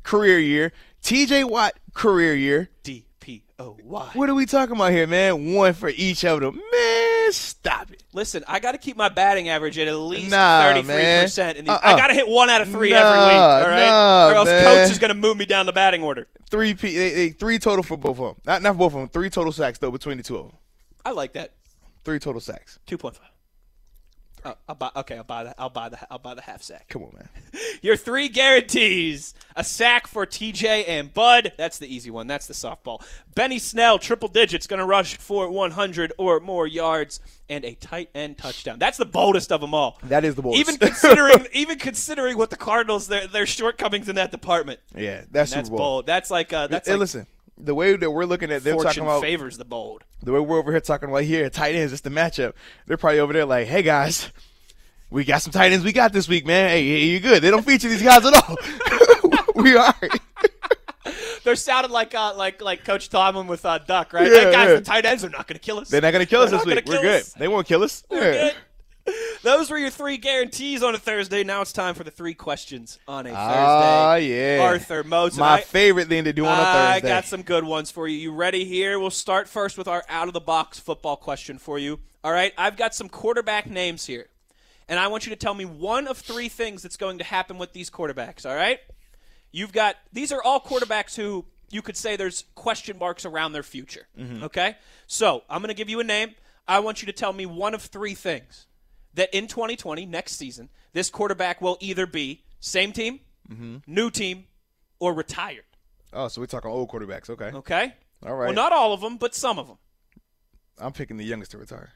[0.04, 2.70] career year, TJ Watt, career year.
[2.84, 4.10] D P O Y.
[4.14, 5.54] What are we talking about here, man?
[5.54, 6.62] One for each of them.
[6.72, 8.04] Man, stop it.
[8.12, 11.58] Listen, I got to keep my batting average at at least Nah, thirty three percent.
[11.58, 11.60] man.
[11.62, 11.80] And uh-uh.
[11.82, 11.98] I Uh-uh.
[11.98, 13.42] got to hit one out of three Nah, every week.
[13.42, 14.64] All right, nah, or else man.
[14.66, 16.28] coach is going to move me down the batting order.
[16.50, 18.36] Three, P, they, they, three total for both of them.
[18.46, 19.10] Not, not for both of them.
[19.10, 20.56] Three total sacks, though, between the two of them.
[21.06, 21.54] I like that.
[22.10, 22.80] Three total sacks.
[22.88, 23.30] Two point five.
[24.44, 24.90] Uh, I'll buy.
[24.96, 25.62] Okay, I'll buy the.
[25.62, 26.00] I'll buy the.
[26.12, 26.88] I'll buy the half sack.
[26.90, 27.30] Come on, man.
[27.84, 31.54] Your three guarantees: a sack for TJ and Bud.
[31.56, 32.26] That's the easy one.
[32.26, 33.06] That's the softball.
[33.36, 38.10] Benny Snell, triple digits, going to rush for 100 or more yards and a tight
[38.16, 38.80] end touchdown.
[38.80, 40.00] That's the boldest of them all.
[40.06, 40.68] That is the boldest.
[40.68, 44.80] Even considering, even considering what the Cardinals their their shortcomings in that department.
[44.96, 46.08] Yeah, that's, bold.
[46.08, 47.28] That's like uh, that's Hey, like listen,
[47.60, 50.04] the way that we're looking at, they're talking fortune about favors the bold.
[50.24, 52.54] the way we're over here talking about here, tight ends, it's the matchup.
[52.88, 54.32] They're probably over there like, hey guys,
[55.10, 56.70] we got some tight ends we got this week, man.
[56.70, 57.42] Hey, you good?
[57.42, 58.56] They don't feature these guys at all.
[59.56, 59.94] we are.
[61.44, 64.28] They're sounding like uh, like like Coach Tomlin with uh, Duck, right?
[64.28, 64.76] Yeah, guys, yeah.
[64.76, 65.90] the tight ends are not going to kill us.
[65.90, 66.86] They're not gonna kill us They're this week.
[66.86, 67.22] We're good.
[67.22, 67.34] us.
[67.34, 68.04] They won't kill us.
[68.10, 68.32] We're Yeah.
[68.50, 68.56] good.
[69.44, 71.44] Those were your three guarantees on a Thursday.
[71.44, 73.42] Now it's time for the three questions on a Thursday.
[73.42, 74.60] Ah, yeah.
[74.62, 75.38] Arthur Moats.
[75.38, 77.08] My I- favorite thing to do on a Thursday.
[77.08, 78.18] I got some good ones for you.
[78.18, 79.00] You ready here?
[79.00, 82.00] We'll start first with our out of the box football question for you.
[82.24, 84.28] All right, I've got some quarterback names here.
[84.90, 87.58] And I want you to tell me one of three things that's going to happen
[87.60, 88.80] with these quarterbacks, all right?
[89.52, 93.64] You've got these are all quarterbacks who you could say there's question marks around their
[93.64, 94.08] future.
[94.44, 94.76] Okay?
[95.06, 96.34] So, I'm going to give you a name.
[96.68, 98.66] I want you to tell me one of three things
[99.20, 103.20] that in 2020, next season, this quarterback will either be same team,
[103.52, 103.78] mm-hmm.
[103.86, 104.46] new team,
[104.98, 105.66] or retired.
[106.14, 107.30] oh, so we're talking old quarterbacks.
[107.30, 107.52] Okay.
[107.54, 107.94] Okay?
[108.26, 108.46] All right.
[108.46, 109.78] Well, not all of them, but some of them.
[110.80, 111.92] I'm picking the youngest to retire.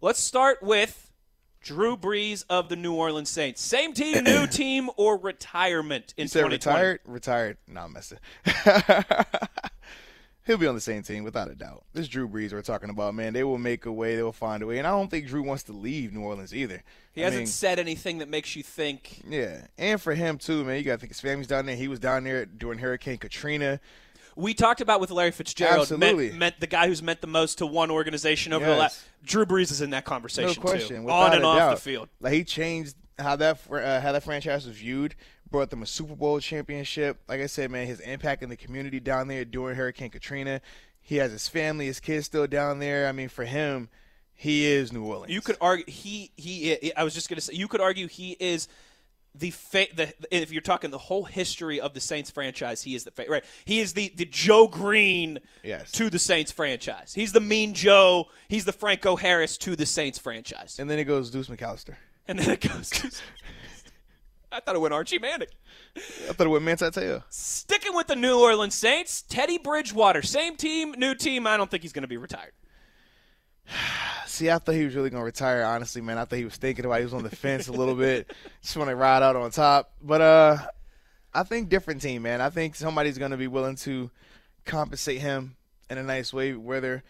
[0.00, 1.10] Let's start with
[1.60, 3.60] Drew Brees of the New Orleans Saints.
[3.60, 6.76] Same team, new team, or retirement in You said 2020?
[6.76, 7.00] retired?
[7.04, 7.58] Retired?
[7.68, 8.18] Nah, I'm messing.
[10.44, 11.84] He'll be on the same team without a doubt.
[11.92, 14.16] This Drew Brees we're talking about, man, they will make a way.
[14.16, 14.78] They will find a way.
[14.78, 16.82] And I don't think Drew wants to leave New Orleans either.
[17.12, 19.22] He I hasn't mean, said anything that makes you think.
[19.28, 20.78] Yeah, and for him too, man.
[20.78, 21.76] You got to think his family's down there.
[21.76, 23.78] He was down there during Hurricane Katrina.
[24.34, 26.28] We talked about with Larry Fitzgerald, Absolutely.
[26.28, 29.02] Meant, meant the guy who's meant the most to one organization over the last.
[29.22, 31.74] Drew Brees is in that No conversation question, too, on and off doubt.
[31.76, 32.08] the field.
[32.18, 35.14] Like he changed how that uh, how that franchise was viewed.
[35.52, 37.20] Brought them a Super Bowl championship.
[37.28, 40.60] Like I said, man, his impact in the community down there during Hurricane Katrina.
[41.00, 43.06] He has his family, his kids still down there.
[43.06, 43.88] I mean, for him,
[44.34, 45.32] he is New Orleans.
[45.32, 46.92] You could argue he he.
[46.96, 48.66] I was just to say you could argue he is
[49.34, 53.04] the, fa- the if you're talking the whole history of the Saints franchise, he is
[53.04, 53.44] the fa- right.
[53.64, 55.90] He is the the Joe Greene Yes.
[55.92, 57.12] to the Saints franchise.
[57.14, 58.26] He's the Mean Joe.
[58.48, 60.78] He's the Franco Harris to the Saints franchise.
[60.78, 61.96] and then it goes Deuce McAllister.
[62.28, 62.90] And then it goes.
[64.52, 65.48] To, I thought it went Archie Manning.
[65.96, 67.20] I thought it went Manti.
[67.30, 71.46] Sticking with the New Orleans Saints, Teddy Bridgewater, same team, new team.
[71.46, 72.52] I don't think he's going to be retired.
[74.26, 75.62] See, I thought he was really gonna retire.
[75.64, 76.96] Honestly, man, I thought he was thinking about.
[76.96, 77.00] It.
[77.00, 78.32] He was on the fence a little bit.
[78.62, 79.92] Just want to ride out on top.
[80.02, 80.58] But uh,
[81.34, 82.40] I think different team, man.
[82.40, 84.10] I think somebody's gonna be willing to
[84.64, 85.56] compensate him
[85.90, 87.02] in a nice way, whether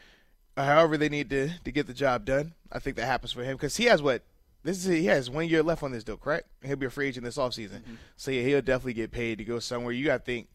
[0.57, 2.55] however they need to to get the job done.
[2.70, 4.22] I think that happens for him because he has what
[4.62, 4.84] this is.
[4.86, 6.48] He has one year left on this deal, correct?
[6.62, 7.80] He'll be a free agent this offseason.
[7.80, 7.94] Mm-hmm.
[8.16, 9.92] So yeah, he'll definitely get paid to go somewhere.
[9.92, 10.48] You got to think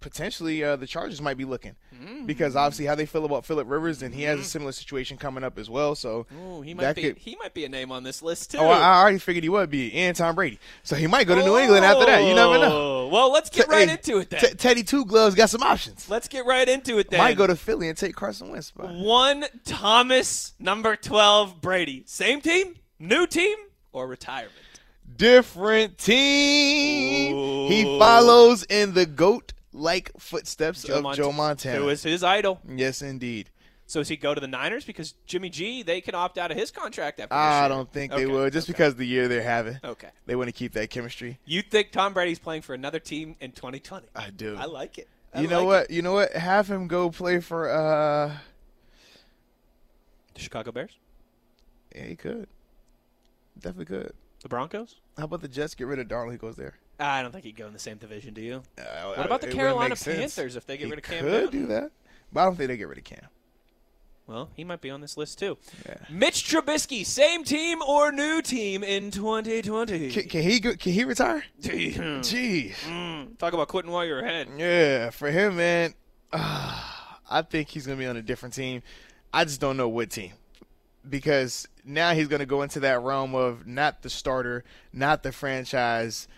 [0.00, 2.26] potentially uh, the Chargers might be looking mm-hmm.
[2.26, 4.46] because obviously how they feel about Philip Rivers and he has a mm-hmm.
[4.46, 5.94] similar situation coming up as well.
[5.94, 8.58] So Ooh, he might be could- he might be a name on this list too.
[8.58, 10.58] Oh, I I already figured he would be, and Tom Brady.
[10.82, 12.20] So he might go to New England after that.
[12.22, 12.70] You never know.
[12.72, 14.40] Oh, Well, let's get right Hey, into it then.
[14.40, 16.08] T- Teddy Two Gloves got some options.
[16.08, 17.18] let's get right into it then.
[17.18, 18.72] Might go to Philly and take Carson Wentz.
[18.76, 22.04] one Thomas, number twelve, Brady.
[22.06, 23.56] Same team, new team,
[23.92, 24.52] or retirement.
[25.16, 27.68] Different team.
[27.70, 31.78] He follows in the goat like footsteps Joe of Mont- Joe Montana.
[31.78, 32.60] who is his idol.
[32.68, 33.50] yes, indeed.
[33.88, 36.56] So does he go to the Niners because Jimmy G they can opt out of
[36.56, 38.72] his contract after this I don't think Okay, they would, just okay.
[38.72, 39.78] because of the year they're having.
[39.84, 40.08] Okay.
[40.26, 41.38] They want to keep that chemistry.
[41.44, 44.08] You think Tom Brady's playing for another team in 2020?
[44.16, 44.56] I do.
[44.58, 45.08] I like it.
[45.32, 45.90] I you know like what?
[45.92, 46.32] You know what?
[46.32, 47.70] Have him go play for.
[47.70, 48.32] uh.
[50.34, 50.90] The Chicago Bears,
[51.94, 52.48] Yeah, he could.
[53.60, 54.12] Definitely could.
[54.42, 54.96] the Broncos.
[55.18, 56.32] How about the Jets get rid of Darnold?
[56.32, 56.74] He goes there.
[57.00, 58.32] I don't think he'd go in the same division.
[58.34, 58.62] Do you?
[58.78, 60.34] Uh, What about the Carolina make sense.
[60.34, 61.60] Panthers if they get He rid of Cam could Newton?
[61.62, 61.90] do that,
[62.32, 63.26] but I don't think they get rid of Cam.
[64.26, 65.56] Well, he might be on this list too.
[65.88, 65.98] Yeah.
[66.10, 70.10] Mitch Trubisky, same team or new team in 2020?
[70.10, 71.44] Can, can he go, can he retire?
[71.60, 71.72] Damn.
[72.22, 72.74] Jeez.
[72.88, 74.48] Mm, Talk about quitting while you're ahead.
[74.56, 75.94] Yeah, for him, man.
[76.32, 76.82] Uh,
[77.30, 78.82] I think he's gonna be on a different team.
[79.32, 80.32] I just don't know what team
[81.08, 86.28] because now he's gonna go into that realm of not the starter, not the franchise,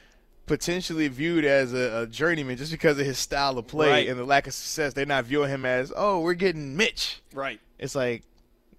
[0.47, 4.09] potentially viewed as a, a journeyman just because of his style of play Right.
[4.09, 4.95] and the lack of success.
[4.95, 7.21] They're not viewing him as, oh, we're getting Mitch.
[7.35, 7.61] Right.
[7.79, 8.23] It's like,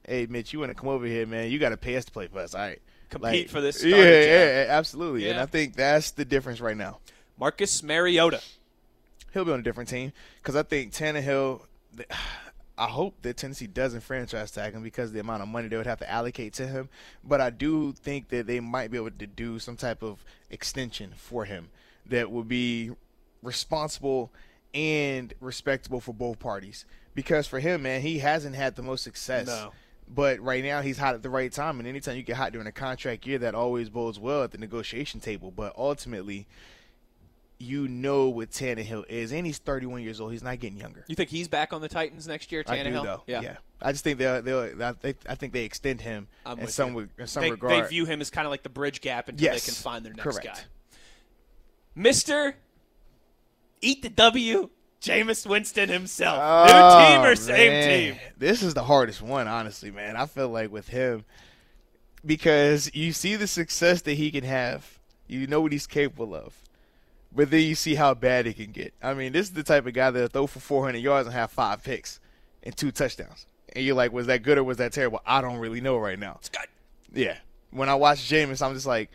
[0.07, 1.51] hey, Mitch, you want to come over here, man?
[1.51, 2.81] You got to pay us to play for us, all right?
[3.11, 4.03] Compete for this Yeah, job.
[4.05, 5.29] yeah, absolutely.
[5.29, 6.99] And I think that's the difference right now.
[7.39, 8.41] Marcus Mariota.
[9.33, 10.11] He'll be on a different team
[10.41, 11.61] because I think Tannehill.
[12.79, 15.75] I hope that Tennessee doesn't franchise tag him because of the amount of money they
[15.75, 16.87] would have to allocate to him.
[17.25, 21.13] But I do think that they might be able to do some type of extension
[21.17, 21.71] for him
[22.05, 22.91] that would be
[23.43, 24.31] responsible
[24.73, 26.85] and respectable for both parties.
[27.13, 29.47] Because for him, man, he hasn't had the most success.
[29.47, 29.73] No.
[30.07, 32.65] But right now he's hot at the right time, and anytime you get hot during
[32.65, 35.51] a contract year, that always bodes well at the negotiation table.
[35.51, 36.47] But ultimately,
[37.59, 40.31] you know what Tannehill is, and he's 31 years old.
[40.31, 41.03] He's not getting younger.
[41.07, 42.63] You think he's back on the Titans next year?
[42.63, 42.79] Tannehill?
[42.79, 43.23] I do though.
[43.27, 43.41] Yeah.
[43.41, 43.57] yeah.
[43.81, 44.41] I just think they'll.
[44.41, 47.09] they'll I, think, I think they extend him I'm in some you.
[47.17, 47.83] in some They, regard.
[47.83, 49.65] they view him as kind of like the bridge gap until Yes.
[49.65, 50.45] they can find their next Correct.
[50.45, 50.59] guy.
[51.95, 52.55] Mister,
[53.81, 54.69] eat the W.
[55.01, 56.39] Jameis Winston himself.
[56.41, 57.89] Oh, New Oh, team or same man.
[58.13, 58.19] team?
[58.37, 60.15] This is the hardest one, honestly, man.
[60.17, 61.23] I feel like with him
[62.25, 64.99] because you see the success that he can have.
[65.27, 66.53] You know what he's capable of.
[67.31, 68.93] But then you see how bad it can get.
[69.01, 71.51] I mean, this is the type of guy that'll throw for 400 yards and have
[71.51, 72.19] five picks
[72.63, 73.45] and two touchdowns.
[73.75, 75.21] And you're like, was that good or was that terrible?
[75.25, 76.37] I don't really know right now.
[76.39, 76.65] It's good.
[77.13, 77.37] Yeah.
[77.71, 79.11] When I watch Jameis, I'm just like,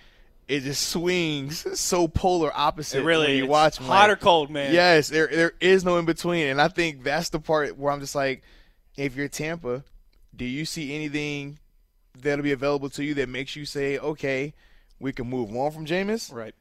[0.47, 3.01] it just swings so polar opposite.
[3.01, 4.73] It really when you watch him, Hot like- or cold, man.
[4.73, 8.01] Yes, there there is no in between, and I think that's the part where I'm
[8.01, 8.43] just like,
[8.97, 9.83] if you're Tampa,
[10.37, 11.59] do you see anything
[12.21, 14.53] that'll be available to you that makes you say, okay,
[15.01, 16.33] we can move on from Jameis?
[16.33, 16.55] Right.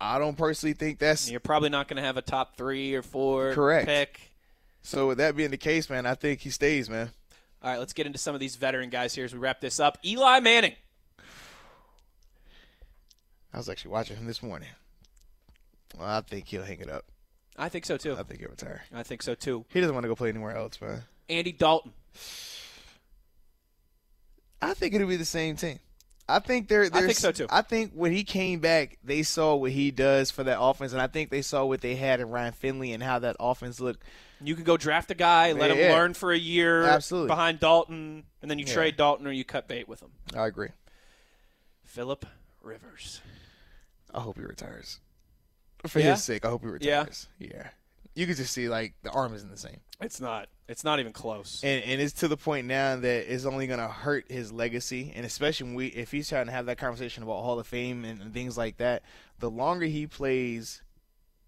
[0.00, 3.02] I don't personally think that's You're probably not going to have a top three or
[3.02, 3.86] four Correct.
[3.86, 4.20] pick.
[4.82, 5.08] so.
[5.08, 7.10] With that being the case, man, I think he stays, man.
[7.62, 9.80] All right, let's get into some of these veteran guys here as we wrap this
[9.80, 9.98] up.
[10.04, 10.74] Eli Manning.
[13.52, 14.68] I was actually watching him this morning.
[15.98, 17.04] Well, I think he'll hang it up.
[17.56, 18.14] I think so too.
[18.16, 18.82] I think he'll retire.
[18.94, 19.64] I think so too.
[19.70, 21.02] He doesn't want to go play anywhere else, man.
[21.28, 21.92] Andy Dalton.
[24.62, 25.80] I think it'll be the same team.
[26.28, 26.84] I think they're.
[26.84, 27.46] I think so, too.
[27.48, 31.00] I think when he came back, they saw what he does for that offense, and
[31.00, 34.02] I think they saw what they had in Ryan Finley and how that offense looked.
[34.40, 35.94] You can go draft a guy, let him Yeah.
[35.94, 37.28] learn for a year Absolutely.
[37.28, 38.74] behind Dalton, and then you Yeah.
[38.74, 40.10] trade Dalton or you cut bait with him.
[40.34, 40.68] I agree.
[41.84, 42.26] Philip
[42.62, 43.20] Rivers.
[44.14, 45.00] I hope he retires.
[45.86, 46.12] For Yeah?
[46.12, 47.28] his sake, I hope he retires.
[47.38, 47.70] Yeah.
[48.14, 50.48] You could just see like the arm isn't the same, It's not.
[50.68, 51.62] It's not even close.
[51.64, 55.24] and and it's to the point now that it's only gonna hurt his legacy, and
[55.24, 58.20] especially when we if he's trying to have that conversation about Hall of Fame and,
[58.20, 59.02] and things like that.
[59.38, 60.82] The longer he plays,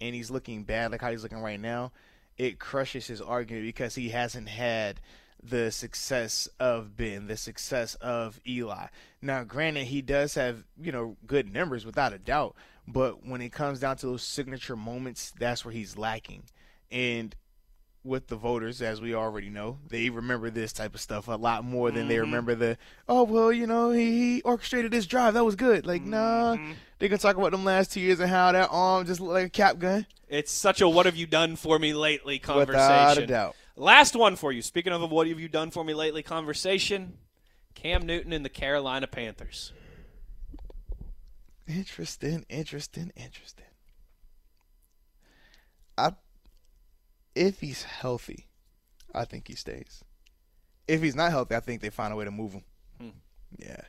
[0.00, 1.92] and he's looking bad like how he's looking right now,
[2.38, 5.00] it crushes his argument because he hasn't had
[5.42, 8.86] the success of Ben, the success of Eli.
[9.22, 12.56] Now, granted, he does have you know good numbers without a doubt,
[12.88, 16.44] but when it comes down to those signature moments, that's where he's lacking.
[16.90, 17.36] And
[18.02, 21.64] with the voters, as we already know, they remember this type of stuff a lot
[21.64, 22.22] more than they mm-hmm.
[22.22, 22.78] remember the
[23.08, 25.86] oh well, you know, he, he orchestrated this drive, that was good.
[25.86, 26.72] Like, nah, mm-hmm.
[26.98, 29.46] they gonna talk about them last two years and how that arm just looked like
[29.46, 30.06] a cap gun.
[30.28, 32.78] It's such a "What have you done for me lately?" conversation.
[32.78, 33.56] Without a doubt.
[33.76, 34.62] Last one for you.
[34.62, 37.18] Speaking of a "What have you done for me lately?" conversation,
[37.74, 39.72] Cam Newton and the Carolina Panthers.
[41.66, 43.66] Interesting, interesting, interesting.
[45.96, 46.12] I
[47.34, 48.48] if he's healthy,
[49.14, 50.02] I think he stays.
[50.88, 52.64] If he's not healthy, I think they find a way to move him.
[53.00, 53.08] Hmm.
[53.58, 53.80] Yeah.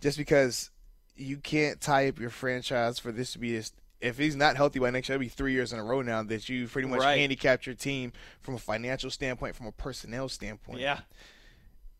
[0.00, 0.70] Just because
[1.16, 4.78] you can't tie up your franchise for this to be this if he's not healthy
[4.78, 7.00] by next year, it'll be three years in a row now that you pretty much
[7.00, 7.18] Right.
[7.18, 11.00] handicapped your team from a financial standpoint, from a personnel standpoint Yeah.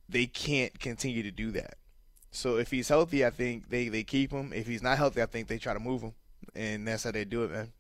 [0.09, 1.75] they can't continue to do that.
[2.31, 4.53] So if he's healthy, I think they, they keep him.
[4.55, 6.15] If he's not healthy, I think they try to move him.
[6.55, 7.73] And that's how they do it, man.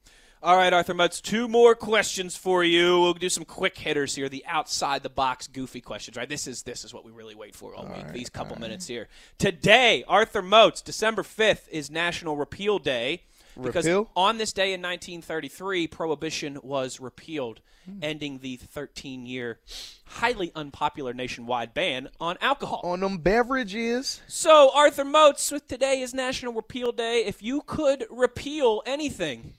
[0.42, 2.98] All right, Arthur Moats, two more questions for you.
[2.98, 6.28] We'll do some quick hitters here, the outside the box goofy questions, right?
[6.28, 8.10] This is this is what we really wait for all, week.
[8.14, 9.08] These couple minutes here.
[9.36, 13.24] Today, Arthur Moats, December 5th is National Repeal Day.
[13.60, 14.08] Because Repeal?
[14.16, 17.98] on this day in 1933, prohibition was repealed, Hmm.
[18.02, 19.58] ending the 13 year,
[20.06, 22.80] highly unpopular nationwide ban on alcohol.
[22.84, 27.24] On them beverages, So, Arthur Moats, with today is National Repeal Day.
[27.24, 29.54] If you could repeal anything,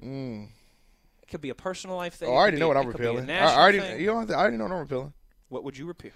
[0.00, 2.28] it could be a personal life thing.
[2.28, 3.30] oh, I already know be- what I'm repealing.
[3.30, 4.00] I, I already, thing.
[4.00, 5.12] you to, I already know what I'm repealing.
[5.48, 6.12] What would you repeal?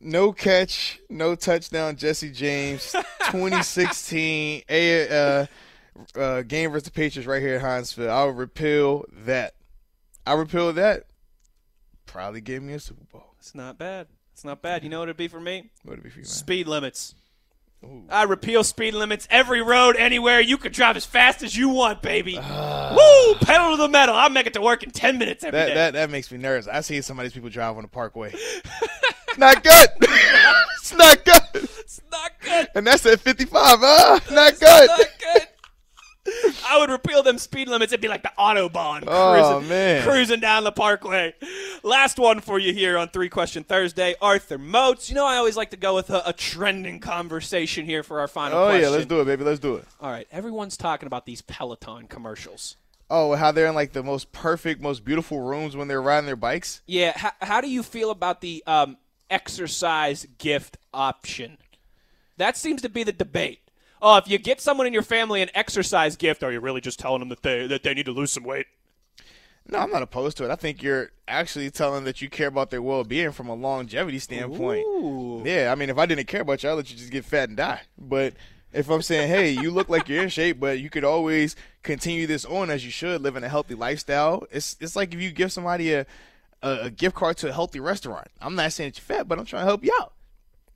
[0.00, 1.96] No catch, no touchdown.
[1.96, 2.92] Jesse James,
[3.30, 5.46] 2016 a uh,
[6.16, 8.08] uh, game versus the Patriots right here at Heinz Field.
[8.08, 9.54] I'll repeal that.
[10.26, 11.04] I repeal that.
[12.06, 13.34] Probably give me a Super Bowl.
[13.38, 14.06] It's not bad.
[14.32, 14.82] It's not bad.
[14.82, 15.70] You know what it'd be for me?
[15.82, 16.30] What would it be for you, man?
[16.30, 17.14] Speed limits.
[18.10, 20.40] I repeal speed limits every road, anywhere.
[20.40, 22.34] You can drive as fast as you want, baby.
[22.36, 23.34] Woo!
[23.36, 24.14] Pedal to the metal.
[24.14, 25.66] I'll make it to work in 10 minutes every day.
[25.68, 26.68] That, that that makes me nervous.
[26.68, 28.34] I see some of these people drive on the Parkway.
[29.38, 29.88] not good.
[30.00, 31.40] it's not good.
[31.54, 32.68] it's not good.
[32.74, 33.78] And that's at 55.
[33.80, 34.88] Ah, not good.
[34.88, 35.46] Not good.
[36.66, 37.92] I would repeal them speed limits.
[37.92, 41.34] It'd be like the Autobahn Oh, cruising, cruising down the parkway.
[41.82, 44.14] Last one for you here on Three Question Thursday.
[44.20, 45.08] Arthur Moats.
[45.08, 48.28] You know, I always like to go with a, a trending conversation here for our
[48.28, 48.82] final Oh question.
[48.82, 49.44] yeah, let's do it, baby.
[49.44, 49.84] Let's do it.
[50.00, 52.76] All right, everyone's talking about these Peloton commercials.
[53.12, 56.36] Oh, how they're in like the most perfect, most beautiful rooms when they're riding their
[56.36, 56.80] bikes.
[56.86, 58.98] Yeah, how, how do you feel about the um,
[59.28, 61.58] exercise gift option?
[62.36, 63.60] That seems to be the debate.
[64.02, 66.98] Oh, if you get someone in your family an exercise gift, are you really just
[66.98, 68.66] telling them that they that they need to lose some weight?
[69.68, 70.50] No, I'm not opposed to it.
[70.50, 74.84] I think you're actually telling that you care about their well-being from a longevity standpoint.
[74.84, 75.42] Ooh.
[75.44, 77.48] Yeah, I mean, if I didn't care about you, I'd let you just get fat
[77.50, 77.82] and die.
[77.96, 78.34] But
[78.72, 82.26] if I'm saying, hey, you look like you're in shape, but you could always continue
[82.26, 84.44] this on as you should, living a healthy lifestyle.
[84.50, 86.06] It's it's like if you give somebody a
[86.62, 88.28] a, a gift card to a healthy restaurant.
[88.40, 90.12] I'm not saying that you're fat, but I'm trying to help you out.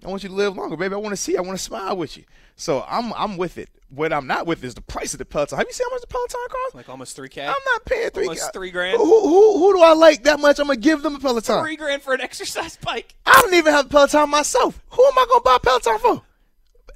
[0.04, 0.94] I want you to live longer, baby.
[0.94, 1.36] I want to see.
[1.36, 2.24] I want to smile with you.
[2.56, 3.70] So I'm I'm with it.
[3.88, 5.56] What I'm not with is the price of the Peloton.
[5.56, 6.74] Have you seen how much the Peloton costs?
[6.74, 7.42] Like almost three k.
[7.42, 8.26] I'm not paying three.
[8.26, 8.98] Almost three grand?
[8.98, 10.58] Who, who who do I like that much?
[10.58, 11.62] I'm gonna give them a Peloton.
[11.62, 13.14] Three grand for an exercise bike.
[13.24, 14.82] I don't even have a Peloton myself.
[14.90, 16.22] Who am I gonna buy a Peloton for?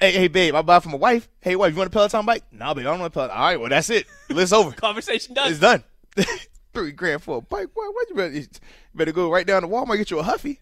[0.01, 1.29] Hey, hey, babe, I buy it for my wife.
[1.41, 2.45] Hey, wife, you want a Peloton bike?
[2.53, 3.37] Nah, babe, I don't want a Peloton.
[3.37, 4.07] All right, well, that's it.
[4.31, 4.71] List over.
[4.77, 5.51] Conversation done.
[5.51, 5.83] it's done.
[6.73, 7.69] Three grand for a bike.
[7.75, 7.91] Why?
[7.93, 8.47] Why you better, you
[8.95, 10.61] better go right down to Walmart get you a Huffy.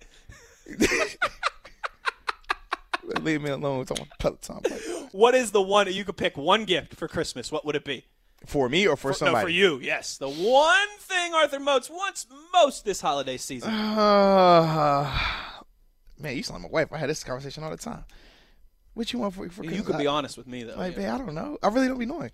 [3.22, 4.80] Leave me alone with on Peloton bike.
[5.12, 7.52] What is the one you could pick one gift for Christmas?
[7.52, 8.04] What would it be?
[8.44, 9.36] For me or for somebody?
[9.36, 9.80] No, for you.
[9.80, 13.70] Yes, the one thing Arthur Moats wants most this holiday season.
[13.72, 15.10] Uh,
[16.20, 16.92] man, you sound like my wife.
[16.92, 18.04] I had this conversation all the time.
[18.94, 19.86] What you want for for you Christmas?
[19.86, 20.76] could be honest with me though.
[20.76, 21.02] Like, yeah.
[21.02, 21.58] man, I don't know.
[21.62, 22.30] I really don't be knowing.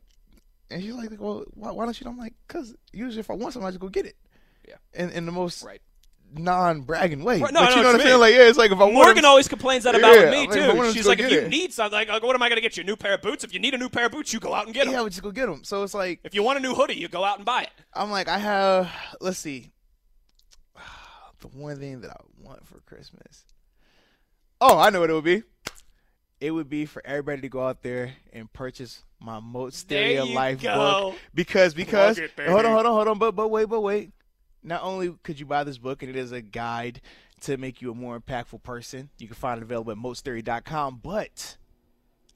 [0.71, 2.07] And she's like, well, why, why don't you?
[2.09, 4.17] I'm like, because usually if I want something, I just go get it.
[4.67, 4.77] Yeah.
[4.95, 5.83] And in the most Right.
[6.35, 7.41] Non-bragging way.
[7.41, 8.21] Right, no, but you know know what I'm saying?
[8.21, 10.47] Like, yeah, it's like if I want Morgan always complains that about Yeah, me I
[10.47, 10.83] mean, if too.
[10.83, 11.49] to She's like, if you it.
[11.51, 12.83] need something, like, like, what am I going to get you?
[12.83, 13.45] A new pair of boots?
[13.45, 14.95] If you need a new pair of boots, you go out and get them.
[14.95, 15.65] yeah, would just go get them.
[15.65, 17.71] So it's like, If you want a new hoodie, you go out and buy it.
[17.95, 18.91] I'm like, I have,
[19.21, 19.71] let's see,
[21.41, 23.45] the one thing that I want for Christmas.
[24.61, 25.43] Oh, I know what it would be.
[26.41, 30.61] It would be for everybody to go out there and purchase my Moat Stereo Life
[30.61, 31.11] go.
[31.11, 34.11] book because because hold on hold on hold on but but wait but wait.
[34.63, 37.01] Not only could you buy this book and it is a guide
[37.43, 41.57] to make you a more impactful person, you can find it available at moatstereo.com, but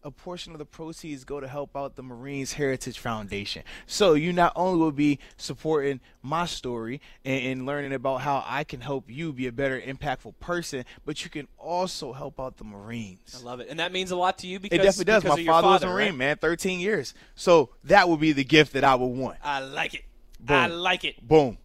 [0.07, 3.65] a portion of the proceeds go to help out the Marines Heritage Foundation.
[3.86, 8.62] So you not only will be supporting my story and, and learning about how I
[8.62, 12.65] can help you be a better, impactful person, but you can also help out the
[12.65, 13.36] Marines.
[13.40, 15.24] I love it, and that means a lot to you because It definitely does.
[15.24, 16.16] My father, was a Marine, right?
[16.16, 17.12] man, 13 years.
[17.35, 19.39] So that would be the gift that I would want.
[19.43, 20.05] I like it.
[20.39, 20.57] Boom.
[20.57, 21.27] I like it.
[21.27, 21.59] Boom.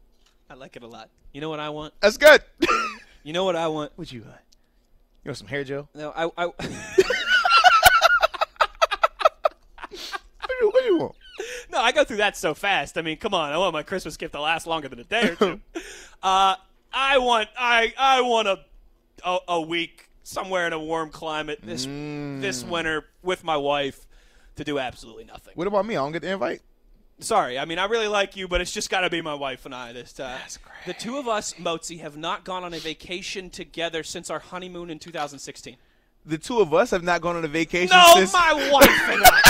[0.52, 1.10] I like it a lot.
[1.32, 1.94] You know what I want?
[2.02, 2.42] That's good.
[3.24, 3.92] You know what I want?
[3.98, 4.34] what you want?
[5.24, 5.88] You want some hair gel?
[5.94, 6.26] No, I.
[6.36, 6.46] I
[9.90, 11.16] What you, what you want?
[11.72, 12.98] No, I go through that so fast.
[12.98, 13.52] I mean, come on.
[13.52, 15.62] I want my Christmas gift to last longer than a day or two.
[16.24, 16.56] uh,
[16.92, 18.60] I want I I want a,
[19.24, 24.08] a a week somewhere in a warm climate this this winter with my wife
[24.56, 25.54] to do absolutely nothing.
[25.54, 25.96] What about me?
[25.96, 26.62] I don't get the invite?
[27.22, 29.66] Sorry, I mean I really like you, but it's just got to be my wife
[29.66, 30.38] and I this time.
[30.40, 30.74] That's great.
[30.88, 34.90] The two of us, Moatsy, have not gone on a vacation together since our honeymoon
[34.90, 35.76] in 2016.
[36.26, 38.34] The two of us have not gone on a vacation No, since.
[38.34, 39.42] my wife and I.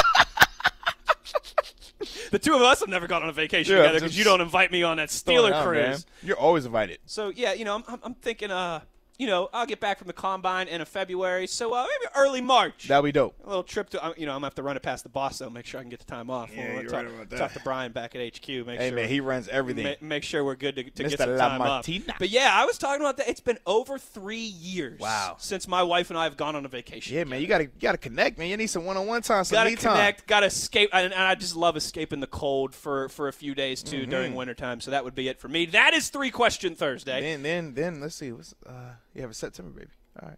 [2.31, 4.23] the two of us have never gone on a vacation Yeah, together because just you
[4.25, 5.77] don't invite me on that Throwing Steeler out, cruise.
[5.87, 5.99] man.
[6.23, 6.99] You're always invited.
[7.05, 8.81] So yeah, you know, I'm, I'm, I'm thinking, uh,
[9.21, 12.41] you know, I'll get back from the combine in a February, so uh, maybe early
[12.41, 12.87] March.
[12.87, 13.35] That'd be dope.
[13.43, 15.09] a little trip to, uh, you know, I'm gonna have to run it past the
[15.09, 16.49] boss though, make sure I can get the time off.
[16.51, 17.37] Yeah, We'll you're talk, right about that.
[17.37, 18.47] talk to Brian back at HQ.
[18.65, 19.83] Make Hey sure man, he runs everything.
[19.83, 21.17] ma- make sure we're good to, to get Mr.
[21.19, 21.67] some La time off.
[21.67, 22.15] Martina.
[22.17, 23.29] But yeah, I was talking about that.
[23.29, 24.99] It's been over three years.
[24.99, 25.35] Wow.
[25.37, 27.15] Since my wife and I have gone on a vacation.
[27.15, 28.49] yeah, man, you gotta you gotta connect, man.
[28.49, 29.65] You need some one on one time, some time.
[29.65, 29.93] Gotta me time.
[29.93, 33.53] connect, gotta escape, and, and I just love escaping the cold for, for a few
[33.53, 34.09] days too Mm-hmm.
[34.09, 34.81] during wintertime.
[34.81, 35.67] So that would be it for me.
[35.67, 37.21] That is three question Thursday.
[37.21, 38.31] Then then then let's see.
[38.31, 39.91] What's uh you have a September baby.
[40.21, 40.37] All right.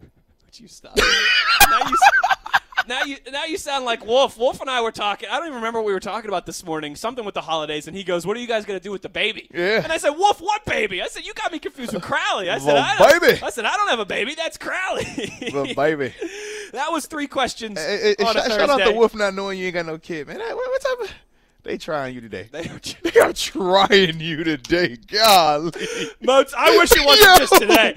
[0.00, 0.96] Would you stop?
[1.68, 1.96] now you,
[2.86, 4.38] now you now you sound like Wolf.
[4.38, 5.28] Wolf and I were talking.
[5.28, 6.96] I don't even remember what we were talking about this morning.
[6.96, 9.08] Something with the holidays, and he goes, "What are you guys gonna do with the
[9.08, 9.82] baby?" Yeah.
[9.82, 12.58] And I said, "Wolf, what baby?" I said, "You got me confused with Crowley." I
[12.58, 13.42] said, I don't, baby.
[13.42, 14.34] I said, "I don't have a baby.
[14.34, 15.04] That's Crowley."
[15.52, 16.14] But baby,
[16.72, 19.58] that was three questions Hey, hey, on a shout, shout out to Wolf not knowing
[19.58, 20.38] you ain't got no kid, man.
[20.38, 21.14] What, what type of?
[21.64, 22.48] They trying you today.
[22.52, 24.96] They are- They are trying you today.
[25.10, 25.72] Golly.
[26.20, 27.94] Moats, I wish it wasn't Yo, just today.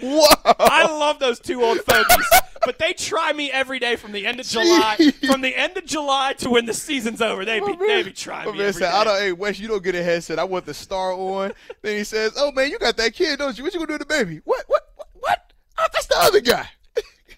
[0.58, 2.30] I love those two old fogies,
[2.64, 5.30] but they try me every day from the end of July, Jeez.
[5.30, 7.44] from the end of July to when the season's over.
[7.44, 9.60] They be oh, they be trying My me man every said, I don't, hey, Wes,
[9.60, 10.40] you don't get a headset.
[10.40, 11.52] I want the star on.
[11.82, 13.66] then he says, oh, man, you got that kid, don't you?
[13.66, 14.42] What you going to do with the baby?
[14.46, 14.64] What?
[14.68, 14.88] What?
[14.96, 15.08] What?
[15.20, 15.54] what?
[15.78, 16.70] Oh, that's the other guy.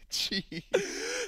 [0.09, 0.63] Jeez.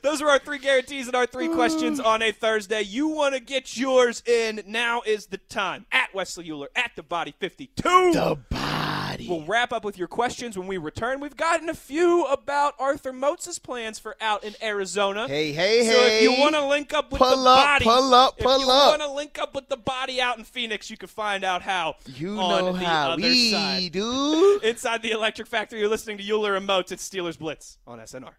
[0.02, 2.82] Those are our three guarantees and our three questions on a Thursday.
[2.82, 4.64] You want to get yours in?
[4.66, 5.86] Now is the time.
[5.92, 7.82] At Wesley Uhler, at the Body 52.
[8.14, 9.28] The body.
[9.30, 11.20] We'll wrap up with your questions when we return.
[11.20, 15.28] We've gotten a few about Arthur Moats' plans for out in Arizona.
[15.28, 15.98] Hey, hey, so hey.
[15.98, 18.52] So if you want to link up with Pull the up, body, pull up, pull
[18.54, 21.10] if pull you want to link up with the body out in Phoenix, you can
[21.10, 23.92] find out how You on know the how other we side.
[23.92, 24.60] do.
[24.64, 26.92] Inside the Electric Factory, you're listening to Uhler and Moats.
[26.92, 28.32] It's Steelers Blitz on SNR.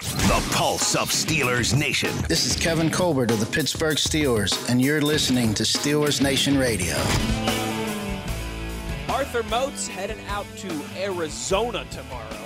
[0.00, 2.14] The pulse of Steelers Nation.
[2.28, 6.94] This is Kevin Colbert of the Pittsburgh Steelers, and you're listening to Steelers Nation Radio.
[9.08, 12.44] Arthur Moats heading out to Arizona tomorrow.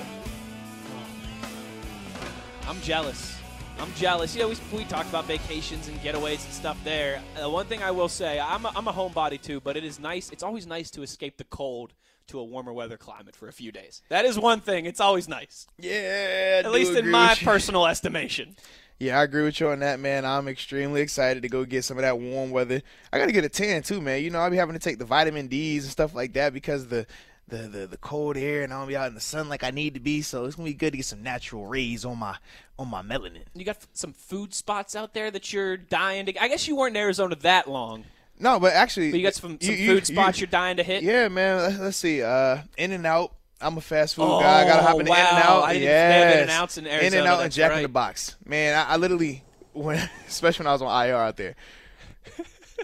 [2.66, 3.36] I'm jealous.
[3.78, 4.34] I'm jealous.
[4.34, 7.20] You know, we, we talked about vacations and getaways and stuff there.
[7.38, 10.00] Uh, one thing I will say, I'm a, I'm a homebody too, but it is
[10.00, 10.30] nice.
[10.30, 11.92] It's always nice to escape the cold
[12.32, 14.02] to a warmer weather climate for a few days.
[14.08, 14.86] That is one thing.
[14.86, 18.56] It's always nice, Yeah, I at least in my personal estimation.
[18.98, 20.24] Yeah, I agree with you on that, man.
[20.24, 22.82] I'm extremely excited to go get some of that warm weather.
[23.12, 24.22] I got to get a tan too, man.
[24.22, 26.86] You know, I'll be having to take the vitamin D's and stuff like that because
[26.86, 27.06] the
[27.48, 29.94] the the, the cold air and I'll be out in the sun like I need
[29.94, 30.22] to be.
[30.22, 32.36] So it's gonna be good to get some natural rays on my
[32.78, 33.42] on my melanin.
[33.54, 36.42] You got f- some food spots out there that you're dying to.
[36.42, 38.04] I guess you weren't in Arizona that long,
[38.42, 40.76] No, but actually, but you got some, some you- food you- spots you, are dying
[40.78, 41.02] to hit.
[41.02, 41.56] Yeah, man.
[41.58, 42.22] Let's, let's see.
[42.22, 43.34] Uh, In and Out.
[43.60, 44.62] I'm a fast food guy.
[44.62, 45.16] I gotta hop in Oh, wow.
[45.16, 45.62] In and Out.
[45.62, 46.42] I didn't even- they have yes.
[46.42, 48.36] In-N-Outs in In and Out and Jack in the box.
[48.44, 51.54] Man, I, I literally when, especially when I was on IR out there.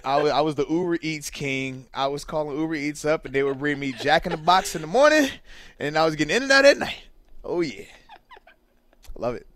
[0.04, 1.88] I was, I was the Uber Eats king.
[1.92, 4.76] I was calling Uber Eats up, and they would bring me Jack in the Box
[4.76, 5.28] in the morning,
[5.80, 7.02] and I was getting in and out at night.
[7.42, 7.82] Oh yeah,
[9.16, 9.47] love it.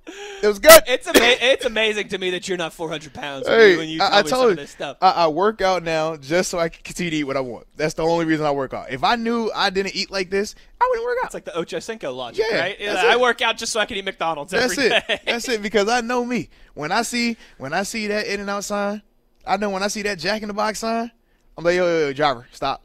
[0.43, 0.83] It was good.
[0.89, 4.09] It's ama- it's amazing to me that you're not 400 pounds Hey, when you I,
[4.09, 4.97] tell I me some told of you, this stuff.
[5.01, 7.67] I, I work out now just so I can continue to eat what I want.
[7.77, 8.91] That's the only reason I work out.
[8.91, 11.27] If I knew I didn't eat like this, I wouldn't work out.
[11.27, 12.77] it's like the Ocho Cinco logic, Yeah, right?
[12.81, 13.21] I it.
[13.21, 15.05] work out just so I can eat McDonald's That's every it.
[15.07, 15.21] day.
[15.25, 15.63] That's it.
[15.63, 16.49] Because I know me.
[16.75, 19.01] When I see when I see that In and Out sign,
[19.47, 21.13] I know when I see that Jack in the Box sign,
[21.57, 22.83] I'm like, yo, yo, yo, driver, stop.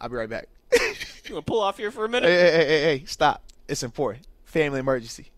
[0.00, 0.46] I'll be right back.
[0.72, 2.28] You want to pull off here for a minute?
[2.28, 3.42] hey, hey, hey, hey, stop.
[3.66, 4.24] It's important.
[4.44, 5.30] Family emergency.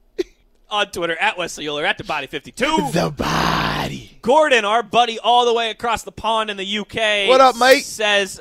[0.71, 2.91] On Twitter, at Wesley Uhler, at the Body 52.
[2.93, 4.19] The body.
[4.21, 7.29] Gordon, our buddy all the way across the pond in the UK.
[7.29, 7.85] What up, mate?
[7.85, 8.39] Says.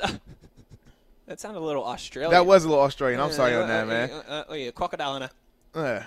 [1.26, 2.30] that sounded a little Australian.
[2.30, 3.20] That was a little Australian.
[3.20, 4.10] I'm sorry on that, Uh, man.
[4.10, 5.30] Uh, uh, oh, yeah, crocodile in a.
[5.74, 6.04] Yeah.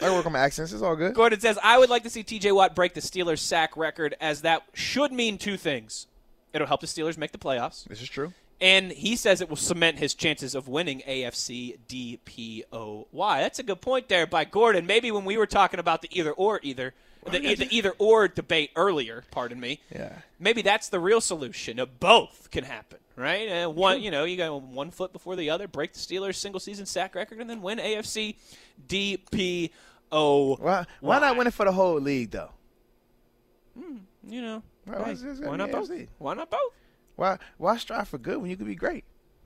[0.00, 0.72] I work on my accents.
[0.72, 1.12] It's all good.
[1.14, 4.42] Gordon says, I would like to see TJ Watt break the Steelers sack record, as
[4.42, 6.06] that should mean two things.
[6.52, 8.32] It'll help the Steelers make the playoffs, This is true.
[8.60, 13.38] And he says it will cement his chances of winning AFC DPOY.
[13.40, 14.86] That's a good point there by Gordon.
[14.86, 16.94] Maybe when we were talking about the either or either,
[17.30, 20.12] the, the either or debate earlier, pardon me, Yeah.
[20.38, 21.78] maybe that's the real solution.
[21.78, 23.48] Uh, both can happen, right?
[23.64, 26.60] Uh, one, you know, you got one foot before the other, break the Steelers' single
[26.60, 28.36] season sack record, and then win AFC
[28.88, 29.70] DPOY.
[30.10, 32.50] Why, why not win it for the whole league, though?
[34.26, 35.90] You know, Well, hey, it's just why not both?
[36.18, 36.72] Why not both?
[37.18, 39.04] Why why strive for good when you could be great?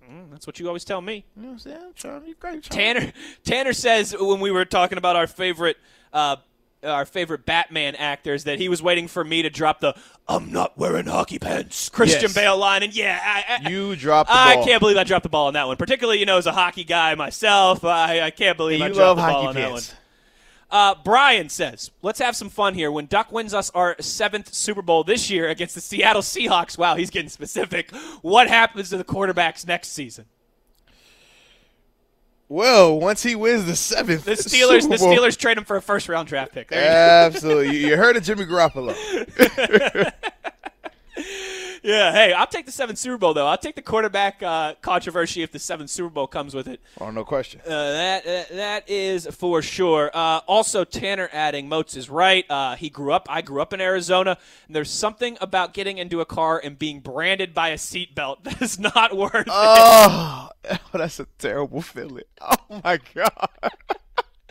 [0.09, 1.25] Mm, That's what you always tell me.
[1.35, 1.79] You know what I'm saying?
[1.87, 2.65] I'm trying to be great.
[2.65, 3.13] Tanner
[3.45, 5.79] Tanner says when we were talking about our favorite
[6.13, 6.37] uh,
[6.85, 9.95] our favorite Batman actors that he was waiting for me to drop the
[10.29, 12.35] "I'm not wearing hockey pants" Christian Yes.
[12.35, 14.67] Bale line, and yeah, I, I, You dropped the I ball.
[14.67, 15.77] can't believe I dropped the ball on that one.
[15.79, 19.17] Particularly, you know, as a hockey guy myself, I, I can't believe I you dropped
[19.17, 19.83] love the ball hockey on that one.
[20.73, 22.91] Uh, Brian says, let's have some fun here.
[22.91, 26.97] When Duck wins us our seventh Super Bowl this year against the Seattle Seahawks, wow,
[26.97, 27.91] he's getting specific.
[28.23, 30.25] What happens to the quarterbacks next season?
[32.49, 36.09] Well, once he wins the seventh, The Steelers, the Steelers trade him for a first
[36.09, 36.69] round draft pick.
[36.69, 37.27] There.
[37.27, 38.95] Absolutely, you you heard of Jimmy Garoppolo.
[41.83, 43.47] Yeah, hey, I'll take the seventh Super Bowl though.
[43.49, 46.81] I'll take the quarterback uh, controversy if the seventh Super Bowl comes with it.
[47.01, 47.61] Oh, no question.
[47.65, 50.11] Uh, that, that that is for sure.
[50.15, 52.49] Uh, also, Tanner adding Moats is right.
[52.49, 53.27] Uh, he grew up.
[53.29, 54.39] I grew up in Arizona.
[54.67, 58.63] And there's something about getting into a car and being branded by a seatbelt that
[58.63, 59.49] is not worth it.
[59.49, 62.25] Oh, oh, that's a terrible feeling.
[62.41, 63.49] Oh my god.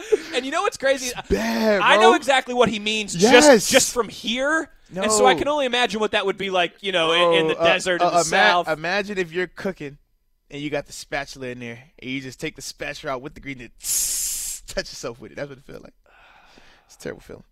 [0.34, 1.11] And you know what's crazy?
[1.30, 3.45] bad, I know exactly what he means Yes.
[3.45, 4.69] just just from here.
[4.95, 7.48] And so I can only imagine what that would be like, you know, in, in
[7.48, 8.68] the uh, desert uh, in the ima- south.
[8.69, 9.98] Imagine if you're cooking
[10.49, 13.34] and you got the spatula in there and you just take the spatula out with
[13.34, 15.36] the green and touch yourself with it.
[15.36, 15.94] That's what it feels like.
[16.88, 17.44] It's a terrible feeling.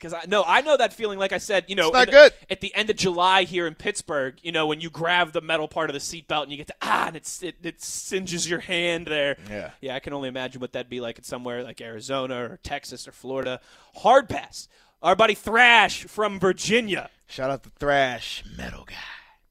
[0.00, 1.18] Because I no, I know that feeling.
[1.18, 2.32] Like I said, you know, It's not the- good.
[2.48, 4.36] at the end of July here in Pittsburgh.
[4.42, 6.74] You know, when you grab the metal part of the seatbelt and you get to
[6.80, 9.36] ah, and it's, it it singes your hand there.
[9.50, 9.70] Yeah.
[9.82, 9.94] yeah.
[9.94, 13.12] I can only imagine what that'd be like in somewhere like Arizona or Texas or
[13.12, 13.60] Florida.
[13.96, 14.68] Hard pass.
[15.02, 17.10] Our buddy Thrash from Virginia.
[17.26, 18.94] Shout out to Thrash, metal guy.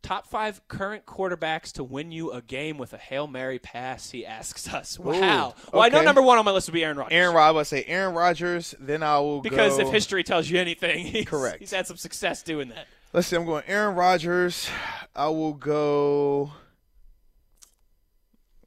[0.01, 4.11] Top five current quarterbacks to win you a game with a hail mary pass.
[4.11, 4.97] He asks us.
[4.97, 5.55] Wow.
[5.73, 7.13] well, I know number one on my list would be Aaron Rodgers.
[7.13, 7.49] Aaron Rodgers.
[7.49, 8.75] I would say Aaron Rodgers.
[8.79, 9.85] Then I will because go.
[9.85, 11.59] if history tells you anything, he's, Correct.
[11.59, 12.87] he's had some success doing that.
[13.11, 13.35] Let's see.
[13.35, 14.69] I'm going Aaron Rodgers.
[15.15, 16.51] I will go.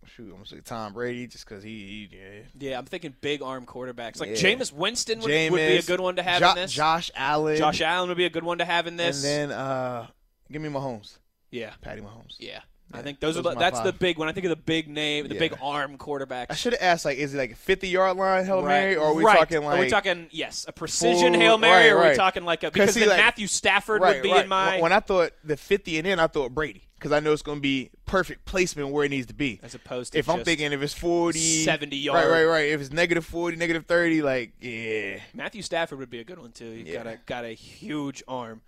[0.04, 2.40] Shoot, I'm gonna say Tom Brady just because he, he yeah.
[2.58, 4.20] Yeah, I'm thinking big arm quarterbacks.
[4.20, 4.36] Like Yeah.
[4.56, 6.72] Jameis Winston would, would be a good one to have Jo- in this.
[6.72, 7.56] Josh Allen.
[7.56, 9.24] Josh Allen would be a good one to have in this.
[9.24, 10.08] And then uh,
[10.50, 11.16] give me Mahomes.
[11.52, 12.34] Yeah, Patty Mahomes.
[12.40, 12.60] yeah.
[12.94, 14.28] I think those, are the, that's the big one.
[14.28, 15.40] I think of the big name, the Yeah.
[15.40, 16.50] big arm quarterback.
[16.50, 18.68] I should have asked like, is it like a 50 yard line hail Right.
[18.68, 19.38] mary, or are we Right.
[19.38, 19.78] talking like?
[19.78, 22.16] Are we talking yes, a precision full- hail mary, or are we right.
[22.16, 24.42] talking like a 'Cause because see, then like- Matthew Stafford right, would be right.
[24.42, 27.32] in my When I thought the 50 and in, I thought Brady because I know
[27.32, 29.58] it's going to be perfect placement where it needs to be.
[29.62, 32.30] as opposed to If I'm just thinking if it's 40, 70 right, yard.
[32.30, 32.68] right, right.
[32.72, 35.18] If it's negative 40, negative 30, like yeah.
[35.32, 36.70] Matthew Stafford would be a good one too.
[36.72, 38.60] He's got a got a huge arm.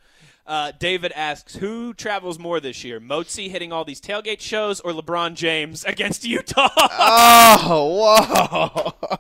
[0.47, 4.93] Uh, David asks, who travels more this year, Moatsy hitting all these tailgate shows or
[4.93, 6.69] LeBron James against Utah?
[6.77, 9.19] Oh, whoa.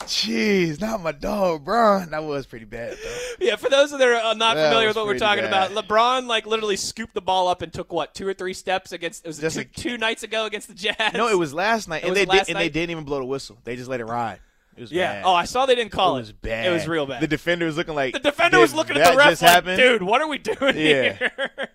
[0.00, 2.04] Jeez, not my dog, bro.
[2.10, 3.46] That was pretty bad, though.
[3.46, 5.70] Yeah, for those that are uh, not That familiar with what we're talking bad.
[5.72, 8.92] about, LeBron like literally scooped the ball up and took what two or three steps
[8.92, 9.24] against.
[9.24, 11.14] It was Just two, like- two nights ago against the Jazz.
[11.14, 13.24] No, it was last night, It and they did, and they didn't even blow the
[13.24, 13.56] whistle.
[13.64, 14.40] They just let it ride.
[14.76, 15.14] It was Yeah.
[15.14, 15.24] bad.
[15.24, 16.22] Oh, I saw they didn't call it it.
[16.22, 16.66] was bad.
[16.66, 17.20] It was real bad.
[17.22, 20.02] The defender was looking like The defender was looking at the ref like, happen?" "Dude,
[20.02, 21.12] what are we doing Yeah.
[21.14, 21.30] here?"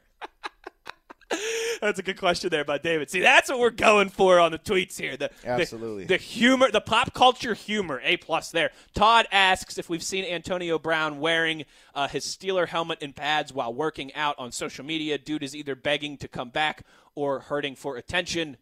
[1.81, 3.09] That's a good question there by David.
[3.09, 5.15] See, that's what we're going for on the tweets here.
[5.15, 6.03] The, the- Absolutely.
[6.05, 8.71] The, humor, the pop culture humor, A plus there.
[8.95, 11.63] Todd asks if we've seen Antonio Brown wearing
[11.95, 15.17] uh, his Steeler helmet and pads while working out on social media.
[15.17, 16.83] Dude is either begging to come back
[17.15, 18.57] or hurting for attention.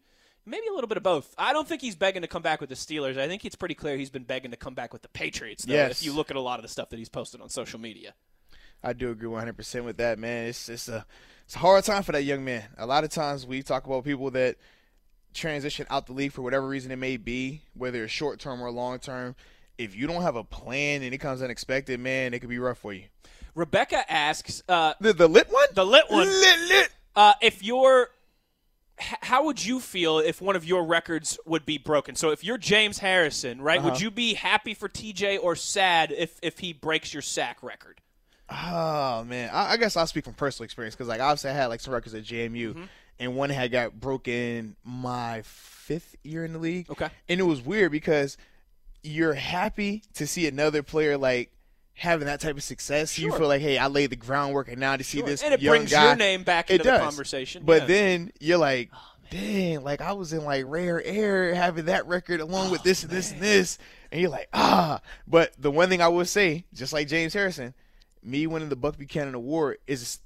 [0.48, 1.34] Maybe a little bit of both.
[1.38, 3.18] I don't think he's begging to come back with the Steelers.
[3.18, 5.64] I think it's pretty clear he's been begging to come back with the Patriots.
[5.64, 6.00] Though, Yes.
[6.00, 8.14] If you look at a lot of the stuff that he's posted on social media.
[8.82, 10.46] I do agree 100% with that, man.
[10.46, 11.04] It's it's a
[11.44, 12.64] it's a hard time for that young man.
[12.78, 14.56] A lot of times we talk about people that
[15.34, 18.70] transition out the league for whatever reason it may be, whether it's short term or
[18.70, 19.34] long term.
[19.76, 22.78] If you don't have a plan and it comes unexpected, man, it could be rough
[22.78, 23.04] for you.
[23.54, 26.88] Rebecca asks, uh, The the lit one, the lit one, lit lit.
[27.16, 28.10] uh, if you're,
[29.00, 32.14] how would you feel if one of your records would be broken?
[32.14, 33.90] So if you're James Harrison, right, Uh-huh.
[33.90, 38.00] would you be happy for TJ or sad if if he breaks your sack record?
[38.50, 41.66] Oh man, I, I guess I'll speak from personal experience because like obviously I had
[41.66, 42.84] like some records at JMU, Mm-hmm.
[43.18, 46.90] and one had got broken my fifth year in the league.
[46.90, 47.08] Okay.
[47.28, 48.36] and it was weird because
[49.02, 51.50] you're happy to see another player like
[51.98, 53.18] having that type of success.
[53.18, 55.26] You feel like, hey, I laid the groundwork, and now to see Sure.
[55.26, 57.86] this And it young brings guy, your name back into the conversation, But yeah.
[57.88, 58.90] then you're like,
[59.30, 63.02] dang, like I was in like rare air having that record along Oh, with this
[63.02, 63.78] and this and this,
[64.12, 65.00] and you're like, ah.
[65.26, 67.74] But the one thing I will say, just like James Harrison,
[68.22, 70.20] me winning the Buck Buchanan Award is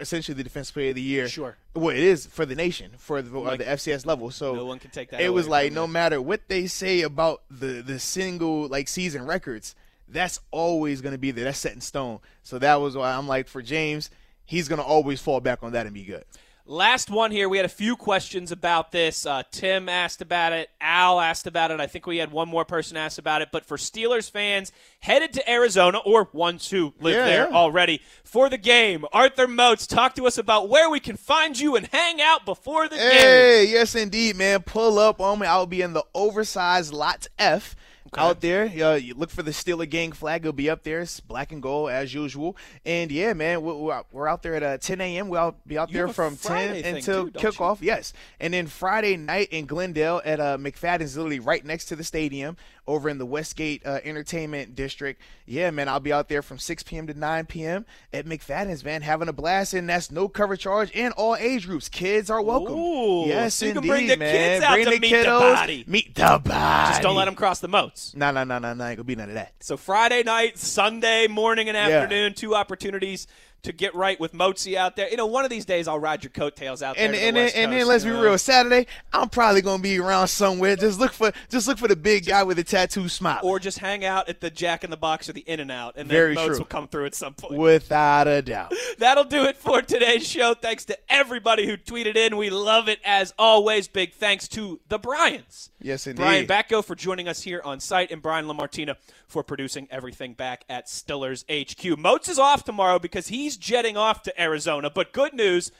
[0.00, 1.28] essentially the Defense Player of the Year.
[1.28, 1.56] Sure.
[1.74, 4.30] Well, it is for the nation for the, uh, the FCS level.
[4.30, 7.42] So no one can take that It was like no matter what they say about
[7.50, 9.74] the the single like season records,
[10.12, 11.44] that's always going to be there.
[11.44, 12.20] That's set in stone.
[12.42, 14.10] So that was why I'm like for James,
[14.44, 16.24] he's going to always fall back on that and be good.
[16.64, 17.48] Last one here.
[17.48, 19.26] We had a few questions about this.
[19.26, 20.70] Uh, Tim asked about it.
[20.80, 21.80] Al asked about it.
[21.80, 23.48] I think we had one more person ask about it.
[23.50, 24.70] But for Steelers fans
[25.00, 27.56] headed to Arizona or ones who live Yeah, there yeah.
[27.56, 31.74] already for the game, Arthur Moats, talk to us about where we can find you
[31.74, 33.10] and hang out before the game.
[33.10, 34.62] Hey, yes indeed, man.
[34.62, 35.48] Pull up on me.
[35.48, 37.74] I'll be in the oversized lot F.
[38.18, 40.42] Out there, uh, you look for the Steeler Gang flag.
[40.42, 41.00] It'll be up there.
[41.00, 42.58] It's black and gold as usual.
[42.84, 45.28] And yeah, man, we're, we're out- there at uh, 10 a.m.
[45.28, 47.78] We'll be out You there from Friday 10 until too, kickoff.
[47.80, 52.04] Yes, and then Friday night in Glendale at uh, McFadden's, literally right next to the
[52.04, 55.20] stadium, over in the Westgate uh, Entertainment District.
[55.46, 57.06] Yeah, man, I'll be out there from 6 p.m.
[57.06, 57.86] to 9 p.m.
[58.12, 59.72] at McFadden's, man, having a blast.
[59.74, 61.88] And that's no cover charge and all age groups.
[61.88, 62.74] Kids are welcome.
[62.78, 64.34] Ooh, yes, so you can indeed, bring the man.
[64.34, 65.54] kids out bring to the meet the kiddos.
[65.54, 65.84] body.
[65.86, 66.90] Meet the body.
[66.90, 68.14] Just don't let them cross the moats.
[68.16, 68.84] No, no, no, no, no.
[68.86, 69.52] Ain't gonna be none of that.
[69.60, 71.98] So Friday night, Sunday morning and Yeah.
[71.98, 73.26] afternoon, two opportunities
[73.62, 75.08] to get right with Moatsy out there.
[75.08, 77.04] You know, one of these days I'll ride your coattails out there.
[77.04, 78.22] And the and then, West and then let's be know?
[78.22, 78.38] real.
[78.38, 80.74] Saturday, I'm probably gonna be around somewhere.
[80.76, 83.40] Just look for just look for the big guy with the tattoo smile.
[83.42, 85.94] Or just hang out at the Jack in the Box or the In and Out,
[85.96, 86.58] and then Very Moats true.
[86.58, 87.58] will come through at some point.
[87.58, 88.72] Without a doubt.
[88.98, 90.54] That'll do it for today's show.
[90.54, 92.36] Thanks to everybody who tweeted in.
[92.36, 93.86] We love it as always.
[93.86, 95.70] Big thanks to the Bryans.
[95.80, 96.22] Yes, indeed.
[96.22, 98.96] Brian Batko for joining us here on site, and Brian Lamartina
[99.32, 101.98] for producing everything back at Steelers HQ.
[101.98, 104.90] Moats is off tomorrow because he's jetting off to Arizona.
[104.90, 105.72] But good news,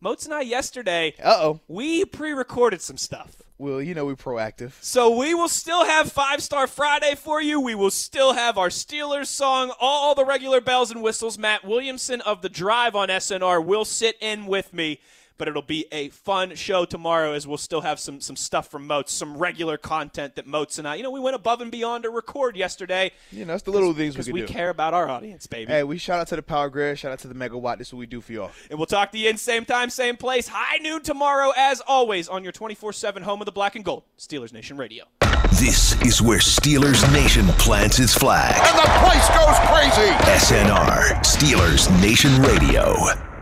[0.00, 1.60] Moats and I yesterday, Uh oh.
[1.68, 3.40] we pre-recorded some stuff.
[3.58, 4.72] Well, you know we're proactive.
[4.82, 7.58] So we will still have Five Star Friday for you.
[7.58, 11.38] We will still have our Steelers song, all the regular bells and whistles.
[11.38, 15.00] Matt Williamson of the Drive on SNR will sit in with me,
[15.38, 18.86] but it'll be a fun show tomorrow as we'll still have some some stuff from
[18.86, 22.04] Moats, some regular content that Moats and I, you know, we went above and beyond
[22.04, 24.32] to record yesterday You know, it's the little things we do.
[24.32, 24.46] because we do.
[24.46, 25.70] care about our audience, baby.
[25.72, 27.78] Hey, we shout out to the Power Grid, shout out to the Megawatt.
[27.78, 28.50] This is what we do for y'all.
[28.70, 32.28] And we'll talk to you in same time, same place, high noon tomorrow, as always,
[32.28, 35.04] on your 24 7 home of the black and gold, Steelers Nation Radio.
[35.52, 38.54] This is where Steelers Nation plants its flag.
[38.56, 40.12] And the place goes crazy.
[40.30, 43.35] SNR, Steelers Nation Radio.